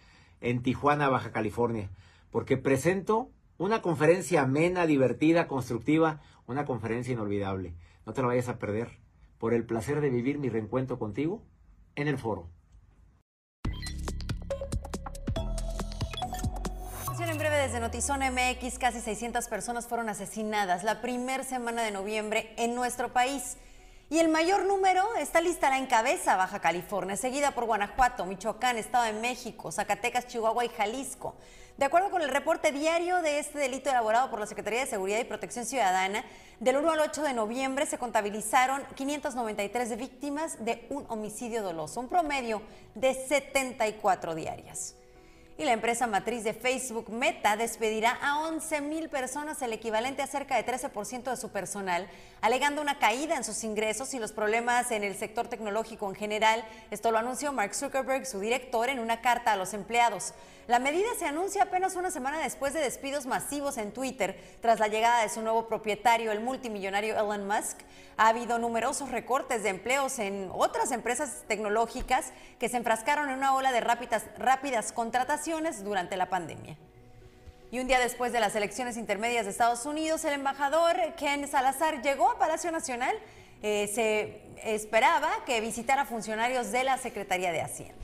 en 0.40 0.62
Tijuana, 0.62 1.10
Baja 1.10 1.32
California, 1.32 1.90
porque 2.30 2.56
presento 2.56 3.30
una 3.58 3.82
conferencia 3.82 4.42
amena, 4.42 4.86
divertida, 4.86 5.48
constructiva, 5.48 6.20
una 6.46 6.64
conferencia 6.64 7.12
inolvidable. 7.12 7.74
No 8.04 8.12
te 8.12 8.20
la 8.20 8.28
vayas 8.28 8.48
a 8.48 8.58
perder 8.58 8.98
por 9.38 9.54
el 9.54 9.64
placer 9.64 10.00
de 10.00 10.10
vivir 10.10 10.38
mi 10.38 10.48
reencuentro 10.48 10.98
contigo 10.98 11.42
en 11.94 12.08
el 12.08 12.18
foro. 12.18 12.48
En 17.36 17.40
breve 17.40 17.56
desde 17.56 17.80
Notizón 17.80 18.20
MX, 18.20 18.78
casi 18.78 18.98
600 19.00 19.46
personas 19.48 19.86
fueron 19.86 20.08
asesinadas 20.08 20.84
la 20.84 21.02
primera 21.02 21.44
semana 21.44 21.82
de 21.82 21.90
noviembre 21.90 22.54
en 22.56 22.74
nuestro 22.74 23.12
país. 23.12 23.58
Y 24.08 24.20
el 24.20 24.28
mayor 24.28 24.64
número 24.64 25.04
está 25.16 25.42
lista 25.42 25.68
la 25.68 25.76
encabeza 25.76 26.36
Baja 26.36 26.60
California, 26.60 27.14
seguida 27.14 27.50
por 27.50 27.66
Guanajuato, 27.66 28.24
Michoacán, 28.24 28.78
Estado 28.78 29.04
de 29.04 29.12
México, 29.12 29.70
Zacatecas, 29.70 30.28
Chihuahua 30.28 30.64
y 30.64 30.70
Jalisco. 30.70 31.34
De 31.76 31.84
acuerdo 31.84 32.10
con 32.10 32.22
el 32.22 32.30
reporte 32.30 32.72
diario 32.72 33.20
de 33.20 33.38
este 33.38 33.58
delito 33.58 33.90
elaborado 33.90 34.30
por 34.30 34.40
la 34.40 34.46
Secretaría 34.46 34.80
de 34.80 34.86
Seguridad 34.86 35.20
y 35.20 35.24
Protección 35.24 35.66
Ciudadana, 35.66 36.24
del 36.58 36.78
1 36.78 36.90
al 36.90 37.00
8 37.00 37.22
de 37.22 37.34
noviembre 37.34 37.84
se 37.84 37.98
contabilizaron 37.98 38.82
593 38.94 39.98
víctimas 39.98 40.64
de 40.64 40.86
un 40.88 41.04
homicidio 41.08 41.62
doloso, 41.62 42.00
un 42.00 42.08
promedio 42.08 42.62
de 42.94 43.12
74 43.12 44.34
diarias. 44.34 44.94
Y 45.58 45.64
la 45.64 45.72
empresa 45.72 46.06
matriz 46.06 46.44
de 46.44 46.54
Facebook, 46.54 47.10
Meta, 47.10 47.56
despedirá 47.56 48.18
a 48.22 48.40
11 48.46 48.80
mil 48.80 49.10
personas, 49.10 49.60
el 49.60 49.74
equivalente 49.74 50.22
a 50.22 50.26
cerca 50.26 50.56
de 50.56 50.64
13% 50.64 51.24
de 51.24 51.36
su 51.36 51.50
personal, 51.50 52.08
alegando 52.40 52.80
una 52.80 52.98
caída 52.98 53.36
en 53.36 53.44
sus 53.44 53.64
ingresos 53.64 54.14
y 54.14 54.18
los 54.18 54.32
problemas 54.32 54.90
en 54.92 55.04
el 55.04 55.14
sector 55.14 55.48
tecnológico 55.48 56.08
en 56.08 56.14
general. 56.14 56.64
Esto 56.90 57.10
lo 57.10 57.18
anunció 57.18 57.52
Mark 57.52 57.74
Zuckerberg, 57.74 58.24
su 58.24 58.40
director, 58.40 58.88
en 58.88 58.98
una 58.98 59.20
carta 59.20 59.52
a 59.52 59.56
los 59.56 59.74
empleados. 59.74 60.32
La 60.66 60.80
medida 60.80 61.06
se 61.16 61.26
anuncia 61.26 61.62
apenas 61.62 61.94
una 61.94 62.10
semana 62.10 62.40
después 62.40 62.72
de 62.72 62.80
despidos 62.80 63.24
masivos 63.24 63.78
en 63.78 63.92
Twitter 63.92 64.36
tras 64.60 64.80
la 64.80 64.88
llegada 64.88 65.22
de 65.22 65.28
su 65.28 65.40
nuevo 65.40 65.68
propietario, 65.68 66.32
el 66.32 66.40
multimillonario 66.40 67.14
Elon 67.14 67.46
Musk. 67.46 67.78
Ha 68.16 68.28
habido 68.28 68.58
numerosos 68.58 69.12
recortes 69.12 69.62
de 69.62 69.68
empleos 69.68 70.18
en 70.18 70.50
otras 70.52 70.90
empresas 70.90 71.44
tecnológicas 71.46 72.32
que 72.58 72.68
se 72.68 72.78
enfrascaron 72.78 73.28
en 73.28 73.36
una 73.36 73.54
ola 73.54 73.70
de 73.70 73.80
rápidas, 73.80 74.92
contrataciones 74.92 75.84
durante 75.84 76.16
la 76.16 76.28
pandemia. 76.30 76.76
Y 77.70 77.78
un 77.78 77.86
día 77.86 78.00
después 78.00 78.32
de 78.32 78.40
las 78.40 78.56
elecciones 78.56 78.96
intermedias 78.96 79.44
de 79.44 79.52
Estados 79.52 79.86
Unidos, 79.86 80.24
el 80.24 80.32
embajador 80.32 80.96
Ken 81.16 81.46
Salazar 81.46 82.02
llegó 82.02 82.32
a 82.32 82.38
Palacio 82.40 82.72
Nacional. 82.72 83.16
Eh, 83.62 83.88
se 83.94 84.40
esperaba 84.64 85.30
que 85.44 85.60
visitara 85.60 86.06
funcionarios 86.06 86.72
de 86.72 86.82
la 86.82 86.98
Secretaría 86.98 87.52
de 87.52 87.62
Hacienda. 87.62 87.94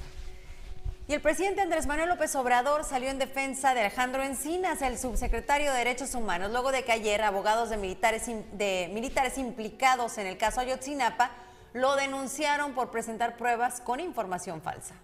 Y 1.08 1.14
el 1.14 1.20
presidente 1.20 1.60
Andrés 1.60 1.86
Manuel 1.86 2.08
López 2.08 2.34
Obrador 2.36 2.84
salió 2.84 3.10
en 3.10 3.18
defensa 3.18 3.74
de 3.74 3.80
Alejandro 3.80 4.22
Encinas, 4.22 4.82
el 4.82 4.98
subsecretario 4.98 5.72
de 5.72 5.78
Derechos 5.78 6.14
Humanos, 6.14 6.52
luego 6.52 6.70
de 6.70 6.84
que 6.84 6.92
ayer 6.92 7.22
abogados 7.22 7.70
de 7.70 7.76
militares, 7.76 8.26
de 8.26 8.88
militares 8.92 9.36
implicados 9.36 10.16
en 10.18 10.28
el 10.28 10.38
caso 10.38 10.60
Ayotzinapa 10.60 11.32
lo 11.72 11.96
denunciaron 11.96 12.72
por 12.74 12.90
presentar 12.90 13.36
pruebas 13.36 13.80
con 13.80 13.98
información 13.98 14.62
falsa. 14.62 14.94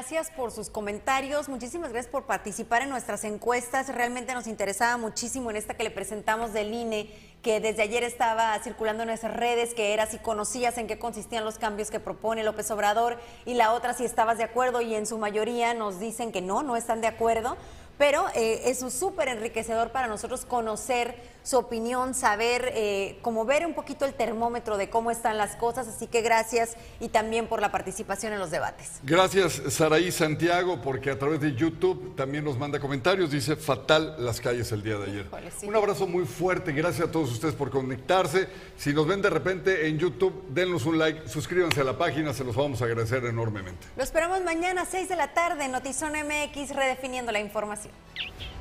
Gracias 0.00 0.30
por 0.30 0.50
sus 0.50 0.70
comentarios, 0.70 1.50
muchísimas 1.50 1.92
gracias 1.92 2.10
por 2.10 2.24
participar 2.24 2.80
en 2.80 2.88
nuestras 2.88 3.22
encuestas. 3.24 3.94
Realmente 3.94 4.32
nos 4.32 4.46
interesaba 4.46 4.96
muchísimo 4.96 5.50
en 5.50 5.56
esta 5.56 5.74
que 5.74 5.84
le 5.84 5.90
presentamos 5.90 6.54
del 6.54 6.72
INE, 6.72 7.10
que 7.42 7.60
desde 7.60 7.82
ayer 7.82 8.02
estaba 8.02 8.58
circulando 8.62 9.02
en 9.02 9.08
nuestras 9.08 9.36
redes, 9.36 9.74
que 9.74 9.92
era 9.92 10.06
si 10.06 10.16
conocías 10.16 10.78
en 10.78 10.86
qué 10.86 10.98
consistían 10.98 11.44
los 11.44 11.58
cambios 11.58 11.90
que 11.90 12.00
propone 12.00 12.44
López 12.44 12.70
Obrador, 12.70 13.20
y 13.44 13.52
la 13.52 13.74
otra 13.74 13.92
si 13.92 14.06
estabas 14.06 14.38
de 14.38 14.44
acuerdo, 14.44 14.80
y 14.80 14.94
en 14.94 15.06
su 15.06 15.18
mayoría 15.18 15.74
nos 15.74 16.00
dicen 16.00 16.32
que 16.32 16.40
no, 16.40 16.62
no 16.62 16.76
están 16.76 17.02
de 17.02 17.06
acuerdo 17.06 17.58
pero 18.00 18.24
eh, 18.34 18.62
es 18.64 18.78
súper 18.94 19.28
enriquecedor 19.28 19.90
para 19.90 20.06
nosotros 20.06 20.46
conocer 20.46 21.14
su 21.42 21.58
opinión, 21.58 22.14
saber, 22.14 22.72
eh, 22.74 23.18
como 23.20 23.44
ver 23.44 23.66
un 23.66 23.74
poquito 23.74 24.06
el 24.06 24.14
termómetro 24.14 24.78
de 24.78 24.88
cómo 24.88 25.10
están 25.10 25.36
las 25.36 25.54
cosas, 25.56 25.86
así 25.86 26.06
que 26.06 26.22
gracias 26.22 26.76
y 26.98 27.08
también 27.08 27.46
por 27.46 27.60
la 27.60 27.70
participación 27.70 28.32
en 28.32 28.38
los 28.38 28.50
debates. 28.50 29.00
Gracias 29.02 29.60
Saraí 29.68 30.10
Santiago, 30.12 30.80
porque 30.80 31.10
a 31.10 31.18
través 31.18 31.40
de 31.40 31.54
YouTube 31.54 32.16
también 32.16 32.42
nos 32.44 32.56
manda 32.56 32.80
comentarios, 32.80 33.30
dice 33.30 33.54
fatal 33.54 34.16
las 34.18 34.40
calles 34.40 34.72
el 34.72 34.82
día 34.82 34.96
de 34.96 35.04
ayer. 35.04 35.26
Un 35.62 35.76
abrazo 35.76 36.06
muy 36.06 36.24
fuerte, 36.24 36.72
gracias 36.72 37.08
a 37.08 37.12
todos 37.12 37.30
ustedes 37.30 37.54
por 37.54 37.70
conectarse, 37.70 38.48
si 38.78 38.94
nos 38.94 39.06
ven 39.06 39.20
de 39.20 39.28
repente 39.28 39.88
en 39.88 39.98
YouTube, 39.98 40.46
denos 40.48 40.86
un 40.86 40.98
like, 40.98 41.28
suscríbanse 41.28 41.82
a 41.82 41.84
la 41.84 41.98
página, 41.98 42.32
se 42.32 42.44
los 42.44 42.56
vamos 42.56 42.80
a 42.80 42.86
agradecer 42.86 43.26
enormemente. 43.26 43.86
Lo 43.94 44.02
esperamos 44.02 44.42
mañana 44.42 44.82
a 44.82 44.86
6 44.86 45.06
de 45.06 45.16
la 45.16 45.34
tarde 45.34 45.68
Notizón 45.68 46.12
MX, 46.12 46.74
redefiniendo 46.74 47.30
la 47.30 47.40
información. 47.40 47.89
よ。 47.90 48.59